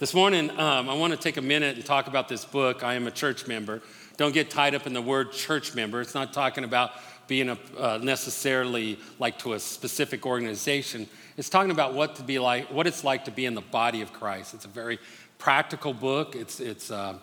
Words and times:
This 0.00 0.14
morning, 0.14 0.48
um, 0.58 0.88
I 0.88 0.94
want 0.94 1.12
to 1.12 1.18
take 1.18 1.36
a 1.36 1.42
minute 1.42 1.76
and 1.76 1.84
talk 1.84 2.06
about 2.06 2.26
this 2.26 2.42
book. 2.46 2.82
I 2.82 2.94
am 2.94 3.06
a 3.06 3.10
church 3.10 3.46
member. 3.46 3.82
Don't 4.16 4.32
get 4.32 4.48
tied 4.48 4.74
up 4.74 4.86
in 4.86 4.94
the 4.94 5.02
word 5.02 5.30
church 5.30 5.74
member. 5.74 6.00
It's 6.00 6.14
not 6.14 6.32
talking 6.32 6.64
about 6.64 6.92
being 7.26 7.50
a, 7.50 7.58
uh, 7.78 7.98
necessarily 8.02 8.98
like 9.18 9.38
to 9.40 9.52
a 9.52 9.60
specific 9.60 10.24
organization. 10.24 11.06
It's 11.36 11.50
talking 11.50 11.70
about 11.70 11.92
what 11.92 12.16
to 12.16 12.22
be 12.22 12.38
like, 12.38 12.72
what 12.72 12.86
it's 12.86 13.04
like 13.04 13.26
to 13.26 13.30
be 13.30 13.44
in 13.44 13.54
the 13.54 13.60
body 13.60 14.00
of 14.00 14.10
Christ. 14.10 14.54
It's 14.54 14.64
a 14.64 14.68
very 14.68 14.98
practical 15.36 15.92
book. 15.92 16.34
It's, 16.34 16.60
it's 16.60 16.90
uh, 16.90 17.18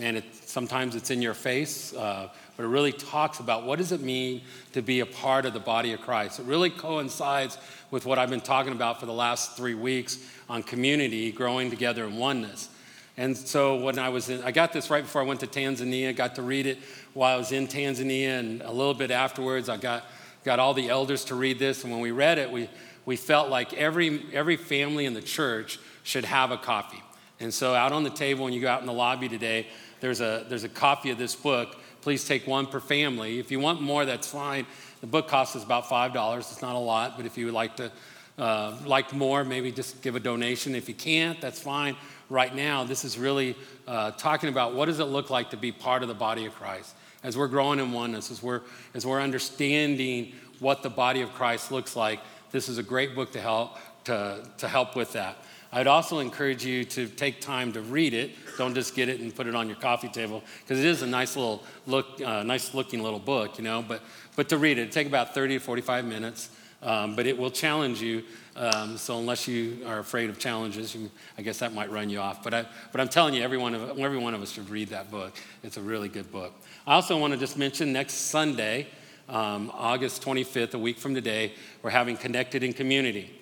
man, 0.00 0.16
it, 0.16 0.24
sometimes 0.46 0.96
it's 0.96 1.10
in 1.10 1.20
your 1.20 1.34
face, 1.34 1.94
uh, 1.94 2.28
but 2.56 2.64
it 2.64 2.68
really 2.68 2.92
talks 2.92 3.38
about 3.38 3.64
what 3.64 3.78
does 3.78 3.92
it 3.92 4.00
mean 4.00 4.40
to 4.72 4.80
be 4.80 5.00
a 5.00 5.06
part 5.06 5.44
of 5.44 5.52
the 5.52 5.60
body 5.60 5.92
of 5.92 6.00
Christ. 6.00 6.40
It 6.40 6.46
really 6.46 6.70
coincides 6.70 7.58
with 7.90 8.06
what 8.06 8.18
I've 8.18 8.30
been 8.30 8.40
talking 8.40 8.72
about 8.72 8.98
for 8.98 9.06
the 9.06 9.12
last 9.12 9.56
three 9.56 9.74
weeks 9.74 10.18
on 10.48 10.62
community, 10.62 11.30
growing 11.30 11.68
together 11.68 12.04
in 12.06 12.16
oneness. 12.16 12.70
And 13.18 13.36
so 13.36 13.76
when 13.76 13.98
I 13.98 14.08
was 14.08 14.30
in, 14.30 14.42
I 14.42 14.52
got 14.52 14.72
this 14.72 14.88
right 14.88 15.02
before 15.02 15.20
I 15.20 15.24
went 15.26 15.40
to 15.40 15.46
Tanzania, 15.46 16.16
got 16.16 16.36
to 16.36 16.42
read 16.42 16.66
it 16.66 16.78
while 17.12 17.34
I 17.34 17.38
was 17.38 17.52
in 17.52 17.68
Tanzania, 17.68 18.40
and 18.40 18.62
a 18.62 18.72
little 18.72 18.94
bit 18.94 19.10
afterwards, 19.10 19.68
I 19.68 19.76
got, 19.76 20.04
got 20.44 20.58
all 20.58 20.72
the 20.72 20.88
elders 20.88 21.26
to 21.26 21.34
read 21.34 21.58
this. 21.58 21.84
And 21.84 21.92
when 21.92 22.00
we 22.00 22.10
read 22.10 22.38
it, 22.38 22.50
we, 22.50 22.70
we 23.04 23.16
felt 23.16 23.50
like 23.50 23.74
every, 23.74 24.24
every 24.32 24.56
family 24.56 25.04
in 25.04 25.12
the 25.12 25.20
church 25.20 25.78
should 26.04 26.24
have 26.24 26.50
a 26.50 26.56
copy. 26.56 27.02
And 27.40 27.52
so 27.52 27.74
out 27.74 27.92
on 27.92 28.04
the 28.04 28.10
table, 28.10 28.44
when 28.44 28.52
you 28.52 28.60
go 28.60 28.68
out 28.68 28.80
in 28.80 28.86
the 28.86 28.92
lobby 28.92 29.28
today, 29.28 29.66
there's 30.00 30.20
a, 30.20 30.44
there's 30.48 30.64
a 30.64 30.68
copy 30.68 31.10
of 31.10 31.18
this 31.18 31.34
book. 31.34 31.76
Please 32.00 32.26
take 32.26 32.46
one 32.46 32.66
per 32.66 32.80
family. 32.80 33.38
If 33.38 33.50
you 33.50 33.60
want 33.60 33.80
more, 33.80 34.04
that's 34.04 34.28
fine. 34.28 34.66
The 35.00 35.06
book 35.06 35.28
costs 35.28 35.56
us 35.56 35.64
about 35.64 35.84
$5. 35.84 36.38
It's 36.38 36.62
not 36.62 36.74
a 36.74 36.78
lot, 36.78 37.16
but 37.16 37.26
if 37.26 37.36
you 37.38 37.46
would 37.46 37.54
like 37.54 37.76
to 37.76 37.92
uh, 38.38 38.76
like 38.86 39.12
more, 39.12 39.44
maybe 39.44 39.70
just 39.70 40.02
give 40.02 40.16
a 40.16 40.20
donation. 40.20 40.74
If 40.74 40.88
you 40.88 40.94
can't, 40.94 41.40
that's 41.40 41.60
fine. 41.60 41.96
Right 42.30 42.54
now, 42.54 42.84
this 42.84 43.04
is 43.04 43.18
really 43.18 43.54
uh, 43.86 44.12
talking 44.12 44.48
about 44.48 44.74
what 44.74 44.86
does 44.86 45.00
it 45.00 45.04
look 45.04 45.30
like 45.30 45.50
to 45.50 45.56
be 45.56 45.72
part 45.72 46.02
of 46.02 46.08
the 46.08 46.14
body 46.14 46.46
of 46.46 46.54
Christ 46.54 46.94
as 47.22 47.36
we're 47.36 47.48
growing 47.48 47.78
in 47.78 47.92
oneness, 47.92 48.30
as 48.30 48.42
we're, 48.42 48.62
as 48.94 49.04
we're 49.04 49.20
understanding 49.20 50.32
what 50.58 50.82
the 50.82 50.90
body 50.90 51.20
of 51.20 51.32
Christ 51.34 51.70
looks 51.70 51.96
like, 51.96 52.20
this 52.50 52.68
is 52.68 52.78
a 52.78 52.82
great 52.82 53.14
book 53.14 53.32
to 53.32 53.40
help, 53.40 53.76
to, 54.04 54.48
to 54.58 54.68
help 54.68 54.96
with 54.96 55.12
that. 55.12 55.36
I'd 55.72 55.86
also 55.86 56.18
encourage 56.18 56.64
you 56.64 56.84
to 56.84 57.06
take 57.06 57.40
time 57.40 57.72
to 57.72 57.80
read 57.80 58.12
it. 58.12 58.32
Don't 58.58 58.74
just 58.74 58.94
get 58.94 59.08
it 59.08 59.20
and 59.20 59.34
put 59.34 59.46
it 59.46 59.54
on 59.54 59.68
your 59.68 59.76
coffee 59.76 60.08
table 60.08 60.42
because 60.62 60.80
it 60.80 60.86
is 60.86 61.02
a 61.02 61.06
nice 61.06 61.36
little 61.36 61.62
look, 61.86 62.20
uh, 62.20 62.42
nice 62.42 62.74
looking 62.74 63.02
little 63.02 63.20
book, 63.20 63.56
you 63.58 63.64
know. 63.64 63.82
But 63.86 64.02
but 64.34 64.48
to 64.48 64.58
read 64.58 64.78
it, 64.78 64.82
it 64.82 64.92
take 64.92 65.06
about 65.06 65.34
30 65.34 65.58
to 65.58 65.64
45 65.64 66.04
minutes. 66.04 66.50
Um, 66.82 67.14
but 67.14 67.26
it 67.26 67.36
will 67.36 67.50
challenge 67.50 68.00
you. 68.00 68.24
Um, 68.56 68.96
so 68.96 69.18
unless 69.18 69.46
you 69.46 69.82
are 69.86 69.98
afraid 69.98 70.30
of 70.30 70.38
challenges, 70.38 70.94
you, 70.94 71.10
I 71.36 71.42
guess 71.42 71.58
that 71.58 71.74
might 71.74 71.90
run 71.90 72.08
you 72.08 72.20
off. 72.20 72.42
But 72.42 72.54
I, 72.54 72.66
but 72.90 73.00
I'm 73.00 73.08
telling 73.08 73.34
you, 73.34 73.42
every 73.42 73.58
one 73.58 73.74
of 73.74 73.98
every 73.98 74.18
one 74.18 74.34
of 74.34 74.42
us 74.42 74.50
should 74.50 74.68
read 74.70 74.88
that 74.88 75.10
book. 75.10 75.34
It's 75.62 75.76
a 75.76 75.82
really 75.82 76.08
good 76.08 76.32
book. 76.32 76.54
I 76.86 76.94
also 76.94 77.18
want 77.18 77.32
to 77.34 77.38
just 77.38 77.58
mention 77.58 77.92
next 77.92 78.14
Sunday, 78.14 78.88
um, 79.28 79.70
August 79.74 80.22
25th, 80.22 80.74
a 80.74 80.78
week 80.78 80.98
from 80.98 81.14
today, 81.14 81.52
we're 81.82 81.90
having 81.90 82.16
Connected 82.16 82.62
in 82.62 82.72
Community. 82.72 83.39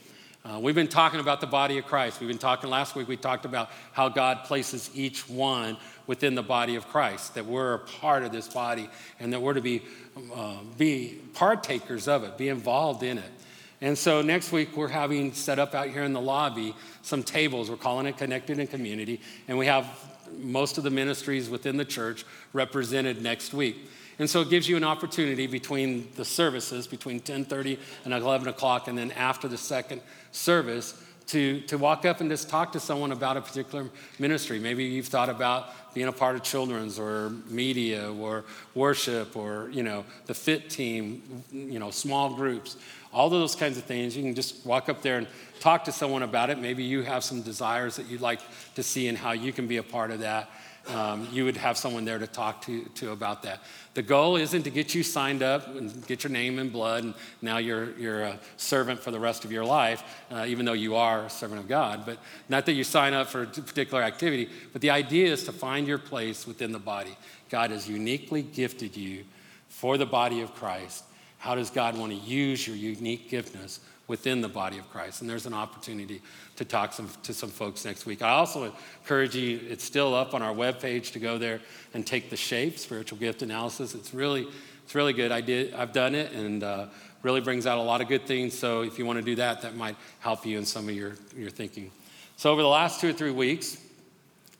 Uh, 0.49 0.59
we've 0.59 0.75
been 0.75 0.89
talking 0.89 1.21
about 1.21 1.43
the 1.43 1.47
body 1.47 1.77
of 1.77 1.85
Christ. 1.85 2.21
We've 2.21 2.29
been 2.29 2.39
talking 2.39 2.71
last 2.71 2.95
week, 2.95 3.07
we 3.07 3.19
talked 3.19 3.45
about 3.45 3.69
how 3.93 4.09
God 4.09 4.45
places 4.45 4.89
each 4.95 5.29
one 5.29 5.77
within 6.07 6.35
the 6.35 6.43
body 6.43 6.77
of 6.77 6.89
Christ, 6.89 7.35
that 7.35 7.45
we're 7.45 7.75
a 7.75 7.79
part 7.79 8.23
of 8.23 8.33
this 8.33 8.49
body 8.49 8.89
and 9.21 9.31
that 9.35 9.43
we're 9.43 9.53
to 9.53 9.61
be, 9.61 9.83
uh, 10.35 10.57
be 10.79 11.21
partakers 11.35 12.09
of 12.09 12.25
it, 12.25 12.39
be 12.39 12.49
involved 12.49 13.03
in 13.03 13.19
it. 13.19 13.31
And 13.83 13.99
so 13.99 14.23
next 14.23 14.51
week, 14.51 14.75
we're 14.75 14.89
having 14.89 15.35
set 15.35 15.59
up 15.59 15.75
out 15.75 15.89
here 15.89 16.05
in 16.05 16.15
the 16.15 16.21
lobby 16.21 16.75
some 17.03 17.23
tables. 17.23 17.69
We're 17.69 17.77
calling 17.77 18.07
it 18.07 18.17
Connected 18.17 18.59
in 18.59 18.69
Community, 18.69 19.21
and 19.49 19.59
we 19.59 19.67
have 19.67 19.87
most 20.39 20.79
of 20.79 20.85
the 20.85 20.91
ministries 20.91 21.51
within 21.51 21.77
the 21.77 21.85
church 21.85 22.25
represented 22.55 23.21
next 23.21 23.53
week. 23.53 23.77
And 24.19 24.29
so 24.29 24.41
it 24.41 24.51
gives 24.51 24.69
you 24.69 24.77
an 24.77 24.85
opportunity 24.85 25.47
between 25.47 26.09
the 26.17 26.25
services, 26.25 26.87
between 26.87 27.20
10:30 27.20 27.79
and 28.05 28.13
11 28.13 28.48
o'clock, 28.48 28.89
and 28.89 28.98
then 28.98 29.13
after 29.13 29.47
the 29.47 29.58
second 29.58 30.01
service, 30.33 31.02
to, 31.28 31.61
to 31.62 31.77
walk 31.77 32.06
up 32.06 32.20
and 32.20 32.30
just 32.30 32.48
talk 32.48 32.72
to 32.72 32.80
someone 32.80 33.12
about 33.12 33.36
a 33.36 33.42
particular 33.42 33.86
ministry. 34.18 34.58
Maybe 34.58 34.84
you've 34.84 35.08
thought 35.08 35.28
about 35.28 35.94
being 35.94 36.08
a 36.08 36.12
part 36.12 36.36
of 36.36 36.42
children's 36.42 36.98
or 36.98 37.30
media 37.48 38.11
or 38.12 38.44
worship 38.74 39.36
or, 39.36 39.68
you 39.70 39.83
know, 39.83 40.05
the 40.27 40.34
fit 40.34 40.70
team, 40.70 41.44
you 41.52 41.78
know, 41.78 41.90
small 41.90 42.34
groups, 42.34 42.78
all 43.12 43.27
of 43.27 43.33
those 43.33 43.55
kinds 43.55 43.77
of 43.77 43.84
things. 43.84 44.16
You 44.16 44.22
can 44.22 44.34
just 44.34 44.64
walk 44.64 44.89
up 44.89 45.02
there 45.02 45.18
and 45.18 45.27
talk 45.61 45.84
to 45.84 45.92
someone 45.92 46.22
about 46.22 46.48
it. 46.48 46.58
Maybe 46.58 46.83
you 46.83 47.02
have 47.02 47.22
some 47.22 47.42
desires 47.42 47.96
that 47.96 48.06
you'd 48.06 48.22
like 48.22 48.40
to 48.77 48.83
see 48.83 49.08
and 49.08 49.18
how 49.18 49.33
you 49.33 49.52
can 49.52 49.66
be 49.66 49.77
a 49.77 49.83
part 49.83 50.10
of 50.10 50.20
that 50.20 50.50
um, 50.89 51.29
you 51.31 51.45
would 51.45 51.57
have 51.57 51.77
someone 51.77 52.05
there 52.05 52.19
to 52.19 52.27
talk 52.27 52.63
to, 52.63 52.85
to 52.97 53.13
about 53.13 53.43
that. 53.43 53.61
The 53.95 54.03
goal 54.03 54.37
isn't 54.37 54.63
to 54.63 54.71
get 54.71 54.95
you 54.95 55.03
signed 55.03 55.43
up 55.43 55.67
and 55.75 56.07
get 56.07 56.25
your 56.25 56.31
name 56.31 56.59
in 56.59 56.71
blood, 56.71 57.05
and 57.05 57.15
now 57.43 57.59
you're, 57.59 57.97
you're 57.99 58.23
a 58.23 58.39
servant 58.57 59.01
for 59.01 59.11
the 59.11 59.21
rest 59.21 59.45
of 59.45 59.53
your 59.53 59.65
life, 59.65 60.03
uh, 60.31 60.47
even 60.49 60.65
though 60.65 60.73
you 60.73 60.97
are 60.97 61.27
a 61.27 61.31
servant 61.31 61.61
of 61.61 61.69
God. 61.69 62.07
But 62.07 62.19
not 62.49 62.67
that 62.67 62.73
you 62.73 62.85
sign 62.85 63.13
up 63.13 63.29
for 63.29 63.43
a 63.43 63.47
particular 63.47 64.03
activity, 64.03 64.49
but 64.73 64.81
the 64.81 64.91
idea 64.91 65.33
is 65.33 65.45
to 65.45 65.53
find 65.53 65.87
your 65.87 65.99
place 65.99 66.47
within 66.47 66.73
the 66.73 66.79
body. 66.79 67.17
God 67.51 67.70
has 67.70 67.89
uniquely 67.89 68.43
gifted 68.43 68.97
you 68.97 69.25
for 69.69 69.99
the 69.99 70.07
body 70.07 70.41
of 70.41 70.55
Christ. 70.55 71.05
How 71.39 71.55
does 71.55 71.70
God 71.70 71.97
want 71.97 72.13
to 72.13 72.19
use 72.19 72.67
your 72.67 72.77
unique 72.77 73.31
giftedness 73.31 73.81
within 74.08 74.41
the 74.41 74.48
body 74.48 74.79
of 74.79 74.91
Christ. 74.91 75.20
And 75.20 75.30
there's 75.30 75.46
an 75.46 75.55
opportunity 75.55 76.23
to 76.57 76.64
talk 76.64 76.92
some, 76.92 77.08
to 77.23 77.35
some 77.35 77.51
folks 77.51 77.85
next 77.85 78.07
week. 78.07 78.23
I 78.23 78.30
also 78.30 78.73
encourage 79.02 79.36
you, 79.36 79.61
it's 79.69 79.85
still 79.85 80.14
up 80.14 80.35
on 80.35 80.42
our 80.42 80.55
webpage 80.55 81.13
to 81.13 81.19
go 81.19 81.39
there 81.39 81.61
and 81.95 82.07
take 82.07 82.30
the 82.30 82.36
shape, 82.36 82.79
spiritual 82.79 83.19
gift 83.19 83.42
analysis. 83.42 83.95
It's 83.95 84.14
really, 84.14 84.48
it's 84.83 84.95
really 84.95 85.13
good. 85.13 85.30
I 85.30 85.42
did, 85.42 85.74
I've 85.74 85.92
done 85.92 86.14
it 86.14 86.33
and 86.33 86.64
uh, 86.64 86.86
really 87.23 87.42
brings 87.42 87.67
out 87.67 87.79
a 87.79 87.83
lot 87.83 88.01
of 88.01 88.08
good 88.08 88.27
things. 88.27 88.58
So 88.58 88.83
if 88.83 88.98
you 88.98 89.05
want 89.05 89.19
to 89.19 89.24
do 89.24 89.36
that, 89.36 89.61
that 89.63 89.77
might 89.77 89.96
help 90.20 90.46
you 90.46 90.57
in 90.57 90.64
some 90.64 90.89
of 90.89 90.95
your, 90.95 91.13
your 91.36 91.51
thinking. 91.51 91.90
So 92.36 92.51
over 92.51 92.63
the 92.63 92.69
last 92.69 93.01
two 93.01 93.11
or 93.11 93.13
three 93.13 93.30
weeks, 93.30 93.77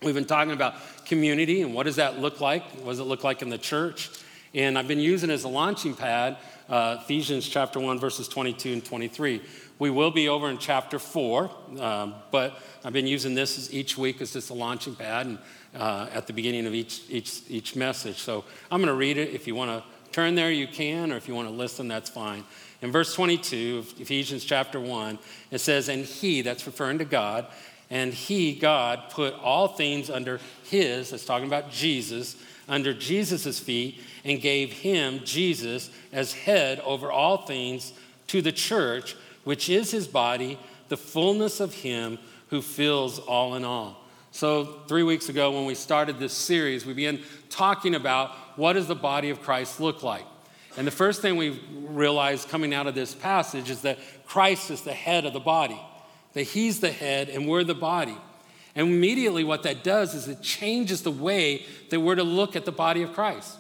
we've 0.03 0.15
been 0.15 0.27
talking 0.27 0.53
about 0.53 0.75
community 1.07 1.63
and 1.63 1.73
what 1.73 1.85
does 1.85 1.97
that 1.97 2.19
look 2.19 2.41
like? 2.43 2.65
What 2.83 2.91
does 2.91 3.01
it 3.01 3.05
look 3.05 3.25
like 3.25 3.41
in 3.41 3.49
the 3.49 3.59
church? 3.59 4.11
And 4.55 4.79
I've 4.79 4.89
been 4.89 5.01
using 5.01 5.31
as 5.31 5.45
a 5.45 5.49
launching 5.49 5.95
pad 5.95 6.37
uh, 6.69 6.99
Ephesians 7.01 7.49
chapter 7.49 7.81
1, 7.81 7.99
verses 7.99 8.29
22 8.29 8.73
and 8.75 8.85
23. 8.85 9.43
We 9.79 9.91
will 9.91 10.11
be 10.11 10.29
over 10.29 10.51
in 10.51 10.59
chapter 10.59 10.99
4, 10.99 11.51
um, 11.79 12.15
but 12.31 12.61
I've 12.85 12.93
been 12.93 13.07
using 13.07 13.35
this 13.35 13.73
each 13.73 13.97
week 13.97 14.21
as 14.21 14.33
just 14.33 14.51
a 14.51 14.55
launching 14.55 14.95
pad 14.95 15.27
and 15.27 15.39
uh, 15.75 16.09
at 16.13 16.27
the 16.27 16.33
beginning 16.33 16.67
of 16.67 16.75
each, 16.75 17.03
each, 17.09 17.43
each 17.49 17.77
message. 17.77 18.19
So 18.19 18.45
I'm 18.71 18.81
going 18.81 18.89
to 18.89 18.95
read 18.95 19.19
it. 19.19 19.35
If 19.35 19.47
you 19.47 19.55
want 19.55 19.71
to 19.71 19.85
turn 20.13 20.35
there, 20.35 20.51
you 20.51 20.67
can, 20.67 21.13
or 21.13 21.17
if 21.17 21.29
you 21.29 21.35
want 21.35 21.49
to 21.49 21.55
listen, 21.55 21.89
that's 21.89 22.11
fine. 22.11 22.45
In 22.83 22.93
verse 22.93 23.15
22 23.15 23.79
of 23.79 24.01
Ephesians 24.01 24.45
chapter 24.45 24.81
1, 24.81 25.19
it 25.51 25.59
says, 25.59 25.89
And 25.89 26.05
he, 26.05 26.43
that's 26.43 26.67
referring 26.67 26.99
to 26.99 27.05
God, 27.05 27.47
and 27.91 28.13
he, 28.13 28.55
God, 28.55 29.05
put 29.11 29.35
all 29.35 29.69
things 29.69 30.11
under 30.11 30.41
his, 30.65 31.11
that's 31.11 31.25
talking 31.25 31.47
about 31.47 31.71
Jesus, 31.71 32.37
under 32.69 32.93
Jesus' 32.93 33.59
feet 33.59 34.01
and 34.25 34.41
gave 34.41 34.73
him, 34.73 35.21
Jesus, 35.25 35.91
as 36.13 36.33
head 36.33 36.81
over 36.81 37.11
all 37.11 37.47
things 37.47 37.93
to 38.29 38.43
the 38.43 38.53
church, 38.53 39.17
which 39.45 39.69
is 39.69 39.91
his 39.91 40.07
body, 40.07 40.59
the 40.89 40.97
fullness 40.97 41.61
of 41.61 41.75
him 41.75 42.19
who 42.49 42.63
fills 42.63 43.19
all 43.19 43.55
in 43.55 43.65
all. 43.65 44.05
So, 44.31 44.83
three 44.87 45.03
weeks 45.03 45.29
ago, 45.29 45.51
when 45.51 45.65
we 45.65 45.75
started 45.75 46.19
this 46.19 46.35
series, 46.35 46.85
we 46.85 46.93
began 46.93 47.21
talking 47.49 47.95
about 47.95 48.33
what 48.57 48.75
does 48.75 48.87
the 48.87 48.95
body 48.95 49.31
of 49.31 49.43
Christ 49.43 49.81
look 49.81 50.03
like. 50.03 50.25
And 50.77 50.87
the 50.87 50.93
first 50.93 51.23
thing 51.23 51.37
we 51.37 51.61
realized 51.73 52.49
coming 52.49 52.73
out 52.73 52.87
of 52.87 52.95
this 52.95 53.15
passage 53.15 53.71
is 53.71 53.83
that 53.83 53.99
Christ 54.27 54.71
is 54.71 54.83
the 54.83 54.93
head 54.93 55.25
of 55.25 55.33
the 55.33 55.41
body, 55.41 55.81
that 56.35 56.43
he's 56.43 56.81
the 56.81 56.93
head 56.93 57.29
and 57.31 57.49
we're 57.49 57.65
the 57.65 57.75
body. 57.75 58.17
And 58.79 58.87
immediately, 58.87 59.43
what 59.43 59.65
that 59.65 59.83
does 59.83 60.15
is 60.15 60.29
it 60.29 60.41
changes 60.41 61.03
the 61.03 61.11
way 61.11 61.67
that 61.91 61.99
we're 61.99 62.15
to 62.15 62.23
look 62.23 62.55
at 62.55 62.65
the 62.65 62.71
body 62.71 63.03
of 63.03 63.13
Christ. 63.13 63.57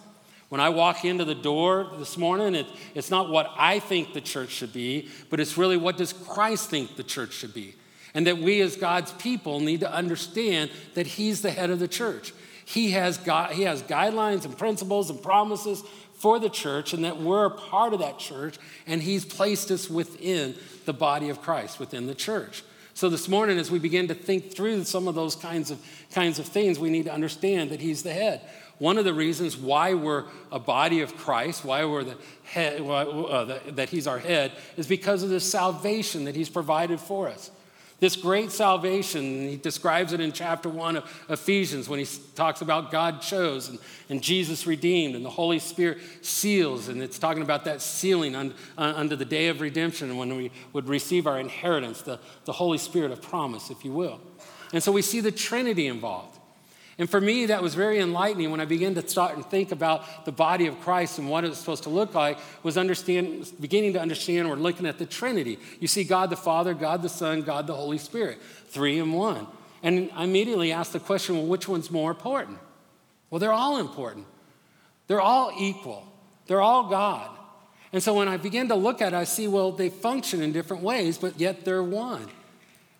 When 0.49 0.61
I 0.61 0.69
walk 0.69 1.05
into 1.05 1.25
the 1.25 1.35
door 1.35 1.91
this 1.99 2.17
morning, 2.17 2.55
it, 2.55 2.67
it's 2.94 3.11
not 3.11 3.29
what 3.29 3.53
I 3.59 3.81
think 3.81 4.15
the 4.15 4.20
church 4.20 4.50
should 4.50 4.73
be, 4.73 5.09
but 5.29 5.41
it's 5.41 5.59
really 5.59 5.76
what 5.76 5.97
does 5.97 6.12
Christ 6.12 6.70
think 6.70 6.94
the 6.94 7.03
church 7.03 7.32
should 7.32 7.53
be. 7.53 7.75
And 8.15 8.29
that 8.29 8.38
we 8.38 8.61
as 8.61 8.76
God's 8.76 9.11
people 9.11 9.59
need 9.59 9.81
to 9.81 9.93
understand 9.93 10.70
that 10.94 11.09
He's 11.09 11.43
the 11.43 11.50
head 11.50 11.71
of 11.71 11.81
the 11.81 11.88
church. 11.88 12.32
He 12.64 12.93
has, 12.93 13.19
got, 13.19 13.50
he 13.55 13.62
has 13.62 13.82
guidelines 13.82 14.44
and 14.44 14.56
principles 14.56 15.11
and 15.11 15.21
promises 15.21 15.82
for 16.14 16.38
the 16.38 16.49
church, 16.49 16.93
and 16.93 17.05
that 17.05 17.21
we're 17.21 17.47
a 17.47 17.50
part 17.50 17.93
of 17.93 17.99
that 17.99 18.21
church, 18.21 18.56
and 18.87 19.03
He's 19.03 19.25
placed 19.25 19.73
us 19.73 19.91
within 19.91 20.55
the 20.85 20.93
body 20.93 21.29
of 21.29 21.43
Christ, 21.43 21.81
within 21.81 22.06
the 22.06 22.14
church. 22.14 22.62
So 22.99 23.09
this 23.09 23.29
morning, 23.29 23.61
as 23.61 23.71
we 23.71 23.79
begin 23.79 24.09
to 24.09 24.15
think 24.15 24.53
through 24.53 24.83
some 24.83 25.06
of 25.06 25.15
those 25.15 25.37
kinds 25.37 25.71
of, 25.71 25.79
kinds 26.11 26.41
of 26.41 26.47
things, 26.47 26.81
we 26.81 26.91
need 26.91 27.05
to 27.05 27.12
understand 27.12 27.71
that 27.71 27.79
He's 27.79 28.03
the 28.03 28.12
head. 28.12 28.41
One 28.79 28.99
of 28.99 29.05
the 29.05 29.15
reasons 29.15 29.56
why 29.56 29.95
we're 29.95 30.25
a 30.50 30.59
body 30.59 31.03
of 31.03 31.17
Christ, 31.17 31.65
why 31.65 31.85
we're 31.85 32.03
the 32.03 32.17
head, 32.43 32.81
uh, 32.81 33.61
that 33.69 33.89
He's 33.89 34.09
our 34.09 34.19
head, 34.19 34.50
is 34.77 34.89
because 34.89 35.23
of 35.23 35.29
the 35.31 35.39
salvation 35.39 36.25
that 36.25 36.35
He's 36.35 36.49
provided 36.49 36.99
for 36.99 37.29
us. 37.29 37.53
This 38.00 38.15
great 38.15 38.53
salvation, 38.53 39.49
he 39.49 39.56
describes 39.56 40.12
it 40.12 40.21
in 40.21 40.31
chapter 40.31 40.69
one 40.69 40.99
of 40.99 41.25
Ephesians 41.29 41.89
when 41.89 41.99
he 41.99 42.06
talks 42.37 42.61
about 42.61 42.93
God 42.93 43.21
chose 43.21 43.69
and, 43.69 43.81
and 44.09 44.23
Jesus 44.23 44.69
redeemed 44.69 45.17
and 45.17 45.25
the 45.25 45.31
Holy 45.31 45.59
Spirit 45.59 45.99
seals. 46.23 46.87
And 46.87 47.03
it's 47.03 47.19
talking 47.19 47.43
about 47.43 47.65
that 47.65 47.83
sealing 47.83 48.37
un, 48.37 48.55
under 48.77 49.17
the 49.17 49.25
day 49.25 49.49
of 49.49 49.61
redemption 49.61 50.17
when 50.17 50.37
we 50.37 50.53
would 50.73 50.89
receive 50.89 51.27
our 51.27 51.41
inheritance, 51.41 52.03
the, 52.03 52.21
the 52.45 52.53
Holy 52.53 52.79
Spirit 52.79 53.11
of 53.11 53.21
promise, 53.21 53.69
if 53.69 53.85
you 53.85 53.91
will. 53.91 54.21
And 54.73 54.81
so 54.81 54.93
we 54.93 55.03
see 55.03 55.21
the 55.21 55.33
Trinity 55.33 55.89
involved. 55.89 56.38
And 56.99 57.09
for 57.09 57.21
me, 57.21 57.47
that 57.47 57.62
was 57.62 57.77
very 57.77 58.00
enlightening 58.00 58.50
when 58.50 58.61
I 58.61 58.65
began 58.65 58.97
to 58.97 59.09
start 59.09 59.37
and 59.37 59.47
think 59.47 59.71
about 59.71 60.25
the 60.25 60.33
body 60.33 60.67
of 60.67 60.81
Christ 60.81 61.21
and 61.21 61.31
what 61.31 61.45
it 61.45 61.49
was 61.49 61.59
supposed 61.59 61.85
to 61.85 61.91
look 61.91 62.12
like, 62.12 62.39
was 62.65 62.77
understand, 62.77 63.49
beginning 63.61 63.93
to 63.93 64.00
understand 64.00 64.49
we're 64.49 64.56
looking 64.56 64.85
at 64.85 64.99
the 64.99 65.06
Trinity. 65.06 65.61
You 65.79 65.87
see 65.87 66.03
God 66.03 66.29
the 66.29 66.37
Father, 66.37 66.75
God 66.75 67.03
the 67.03 67.09
Son, 67.09 67.43
God 67.43 67.69
the 67.69 67.75
Holy 67.75 67.99
Spirit, 67.99 68.41
three 68.69 68.99
in 68.99 69.12
one. 69.12 69.47
And 69.85 70.11
I 70.15 70.25
immediately 70.25 70.73
asked 70.73 70.93
the 70.93 70.99
question, 70.99 71.37
well, 71.37 71.47
which 71.47 71.69
one's 71.69 71.89
more 71.89 72.11
important? 72.11 72.59
Well, 73.31 73.39
they're 73.39 73.53
all 73.53 73.79
important. 73.79 74.27
They're 75.06 75.21
all 75.21 75.53
equal. 75.56 76.05
They're 76.49 76.61
all 76.61 76.89
God. 76.89 77.31
And 77.93 78.03
so 78.03 78.12
when 78.12 78.27
I 78.27 78.39
begin 78.39 78.69
to 78.69 78.75
look 78.75 79.00
at 79.00 79.12
it, 79.12 79.17
I 79.17 79.25
see, 79.25 79.47
well, 79.47 79.71
they 79.71 79.89
function 79.89 80.43
in 80.43 80.53
different 80.53 80.83
ways, 80.83 81.17
but 81.17 81.39
yet 81.39 81.65
they're 81.65 81.83
one. 81.83 82.27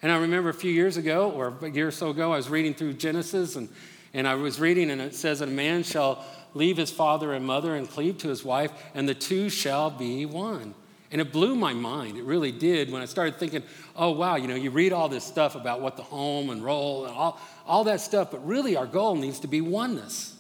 And 0.00 0.12
I 0.12 0.19
remember 0.19 0.49
a 0.49 0.55
few 0.55 0.71
years 0.71 0.97
ago, 0.97 1.31
or 1.31 1.55
a 1.61 1.71
year 1.71 1.89
or 1.89 1.93
so 1.93 2.11
ago, 2.11 2.33
I 2.33 2.37
was 2.37 2.49
reading 2.49 2.75
through 2.75 2.95
Genesis, 2.95 3.56
and, 3.56 3.69
and 4.15 4.29
I 4.29 4.35
was 4.35 4.61
reading, 4.61 4.91
and 4.91 5.00
it 5.00 5.15
says, 5.15 5.41
that 5.41 5.49
A 5.49 5.53
man 5.53 5.83
shall 5.83 6.25
leave 6.55 6.77
his 6.77 6.91
father 6.91 7.33
and 7.33 7.45
mother 7.45 7.75
and 7.75 7.89
cleave 7.89 8.19
to 8.19 8.29
his 8.29 8.45
wife, 8.45 8.71
and 8.95 9.09
the 9.09 9.15
two 9.15 9.49
shall 9.50 9.91
be 9.91 10.25
one. 10.25 10.75
And 11.11 11.21
it 11.21 11.33
blew 11.33 11.56
my 11.56 11.73
mind. 11.73 12.19
It 12.19 12.25
really 12.25 12.53
did 12.53 12.93
when 12.93 13.00
I 13.00 13.06
started 13.06 13.37
thinking, 13.37 13.62
oh, 13.97 14.11
wow, 14.11 14.37
you 14.37 14.47
know, 14.47 14.55
you 14.55 14.71
read 14.71 14.93
all 14.93 15.09
this 15.09 15.25
stuff 15.25 15.55
about 15.55 15.81
what 15.81 15.97
the 15.97 16.03
home 16.03 16.50
and 16.50 16.62
role 16.62 17.06
and 17.06 17.15
all, 17.15 17.41
all 17.67 17.85
that 17.85 18.00
stuff, 18.00 18.31
but 18.31 18.47
really 18.47 18.77
our 18.77 18.87
goal 18.87 19.15
needs 19.15 19.41
to 19.41 19.47
be 19.49 19.62
oneness. 19.62 20.37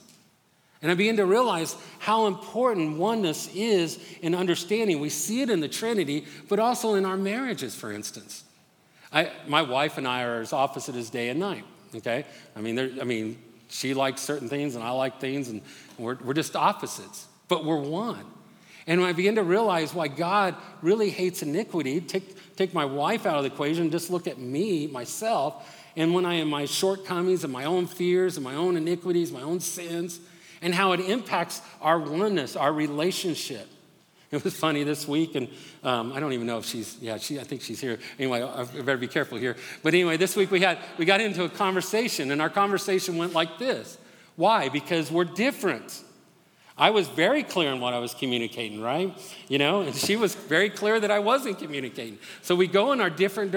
And 0.82 0.92
I 0.92 0.94
began 0.94 1.16
to 1.16 1.26
realize 1.26 1.74
how 1.98 2.26
important 2.26 2.98
oneness 2.98 3.52
is 3.54 3.98
in 4.20 4.34
understanding. 4.34 5.00
We 5.00 5.08
see 5.08 5.40
it 5.40 5.50
in 5.50 5.60
the 5.60 5.68
Trinity, 5.68 6.26
but 6.48 6.58
also 6.58 6.94
in 6.94 7.04
our 7.04 7.16
marriages, 7.16 7.74
for 7.74 7.90
instance. 7.90 8.44
I, 9.12 9.30
my 9.46 9.62
wife 9.62 9.98
and 9.98 10.06
I 10.06 10.22
are 10.24 10.40
as 10.40 10.52
opposite 10.52 10.94
as 10.94 11.10
day 11.10 11.28
and 11.28 11.40
night. 11.40 11.64
Okay, 11.94 12.24
I 12.54 12.60
mean, 12.60 13.00
I 13.00 13.04
mean, 13.04 13.38
she 13.68 13.94
likes 13.94 14.20
certain 14.20 14.48
things 14.48 14.74
and 14.74 14.84
I 14.84 14.90
like 14.90 15.20
things, 15.20 15.48
and 15.48 15.62
we're, 15.96 16.16
we're 16.16 16.34
just 16.34 16.54
opposites, 16.54 17.26
but 17.48 17.64
we're 17.64 17.80
one. 17.80 18.24
And 18.86 19.00
when 19.00 19.10
I 19.10 19.12
begin 19.12 19.34
to 19.34 19.42
realize 19.42 19.92
why 19.92 20.08
God 20.08 20.54
really 20.80 21.10
hates 21.10 21.42
iniquity, 21.42 22.00
take, 22.00 22.56
take 22.56 22.72
my 22.72 22.86
wife 22.86 23.26
out 23.26 23.36
of 23.36 23.44
the 23.44 23.50
equation, 23.50 23.90
just 23.90 24.10
look 24.10 24.26
at 24.26 24.38
me, 24.38 24.86
myself, 24.86 25.76
and 25.94 26.14
when 26.14 26.24
I 26.24 26.34
am 26.34 26.48
my 26.48 26.64
shortcomings 26.64 27.44
and 27.44 27.52
my 27.52 27.64
own 27.64 27.86
fears 27.86 28.36
and 28.36 28.44
my 28.44 28.54
own 28.54 28.76
iniquities, 28.76 29.30
my 29.32 29.42
own 29.42 29.60
sins, 29.60 30.20
and 30.62 30.74
how 30.74 30.92
it 30.92 31.00
impacts 31.00 31.60
our 31.80 31.98
oneness, 31.98 32.56
our 32.56 32.72
relationship. 32.72 33.68
It 34.32 34.44
was 34.44 34.54
funny 34.54 34.84
this 34.84 35.08
week, 35.08 35.34
and 35.36 35.48
um, 35.82 36.12
I 36.12 36.20
don't 36.20 36.34
even 36.34 36.46
know 36.46 36.58
if 36.58 36.66
she's, 36.66 36.98
yeah, 37.00 37.16
she, 37.16 37.40
I 37.40 37.44
think 37.44 37.62
she's 37.62 37.80
here. 37.80 37.98
Anyway, 38.18 38.42
I 38.42 38.64
better 38.64 38.98
be 38.98 39.08
careful 39.08 39.38
here. 39.38 39.56
But 39.82 39.94
anyway, 39.94 40.18
this 40.18 40.36
week 40.36 40.50
we 40.50 40.60
had, 40.60 40.78
we 40.98 41.06
got 41.06 41.22
into 41.22 41.44
a 41.44 41.48
conversation, 41.48 42.30
and 42.30 42.42
our 42.42 42.50
conversation 42.50 43.16
went 43.16 43.32
like 43.32 43.58
this. 43.58 43.96
Why? 44.36 44.68
Because 44.68 45.10
we're 45.10 45.24
different. 45.24 46.02
I 46.76 46.90
was 46.90 47.08
very 47.08 47.42
clear 47.42 47.72
in 47.72 47.80
what 47.80 47.94
I 47.94 47.98
was 47.98 48.14
communicating, 48.14 48.80
right? 48.80 49.12
You 49.48 49.58
know, 49.58 49.80
and 49.80 49.94
she 49.96 50.14
was 50.14 50.34
very 50.34 50.70
clear 50.70 51.00
that 51.00 51.10
I 51.10 51.18
wasn't 51.18 51.58
communicating. 51.58 52.18
So 52.42 52.54
we 52.54 52.68
go 52.68 52.92
in 52.92 53.00
our 53.00 53.10
different, 53.10 53.50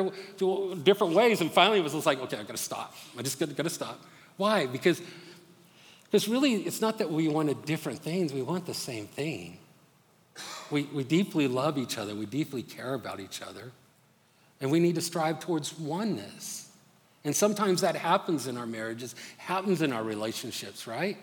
different 0.83 1.13
ways, 1.13 1.41
and 1.41 1.51
finally 1.51 1.79
it 1.79 1.83
was 1.83 1.93
just 1.93 2.05
like, 2.05 2.19
okay, 2.21 2.37
I 2.37 2.43
gotta 2.43 2.57
stop. 2.57 2.95
I 3.17 3.21
just 3.21 3.39
gotta, 3.39 3.53
gotta 3.53 3.69
stop. 3.69 4.01
Why? 4.37 4.65
Because, 4.65 5.01
because 6.05 6.27
really, 6.29 6.55
it's 6.63 6.81
not 6.81 6.97
that 6.97 7.11
we 7.11 7.27
wanted 7.27 7.65
different 7.65 7.99
things, 7.99 8.33
we 8.33 8.41
want 8.41 8.65
the 8.65 8.73
same 8.73 9.05
thing. 9.05 9.59
We, 10.69 10.83
we 10.83 11.03
deeply 11.03 11.47
love 11.47 11.77
each 11.77 11.97
other, 11.97 12.15
we 12.15 12.25
deeply 12.25 12.63
care 12.63 12.93
about 12.93 13.19
each 13.19 13.41
other, 13.41 13.71
and 14.59 14.71
we 14.71 14.79
need 14.79 14.95
to 14.95 15.01
strive 15.01 15.39
towards 15.39 15.77
oneness. 15.77 16.69
And 17.23 17.35
sometimes 17.35 17.81
that 17.81 17.95
happens 17.95 18.47
in 18.47 18.57
our 18.57 18.65
marriages, 18.65 19.15
happens 19.37 19.81
in 19.81 19.93
our 19.93 20.03
relationships, 20.03 20.87
right? 20.87 21.17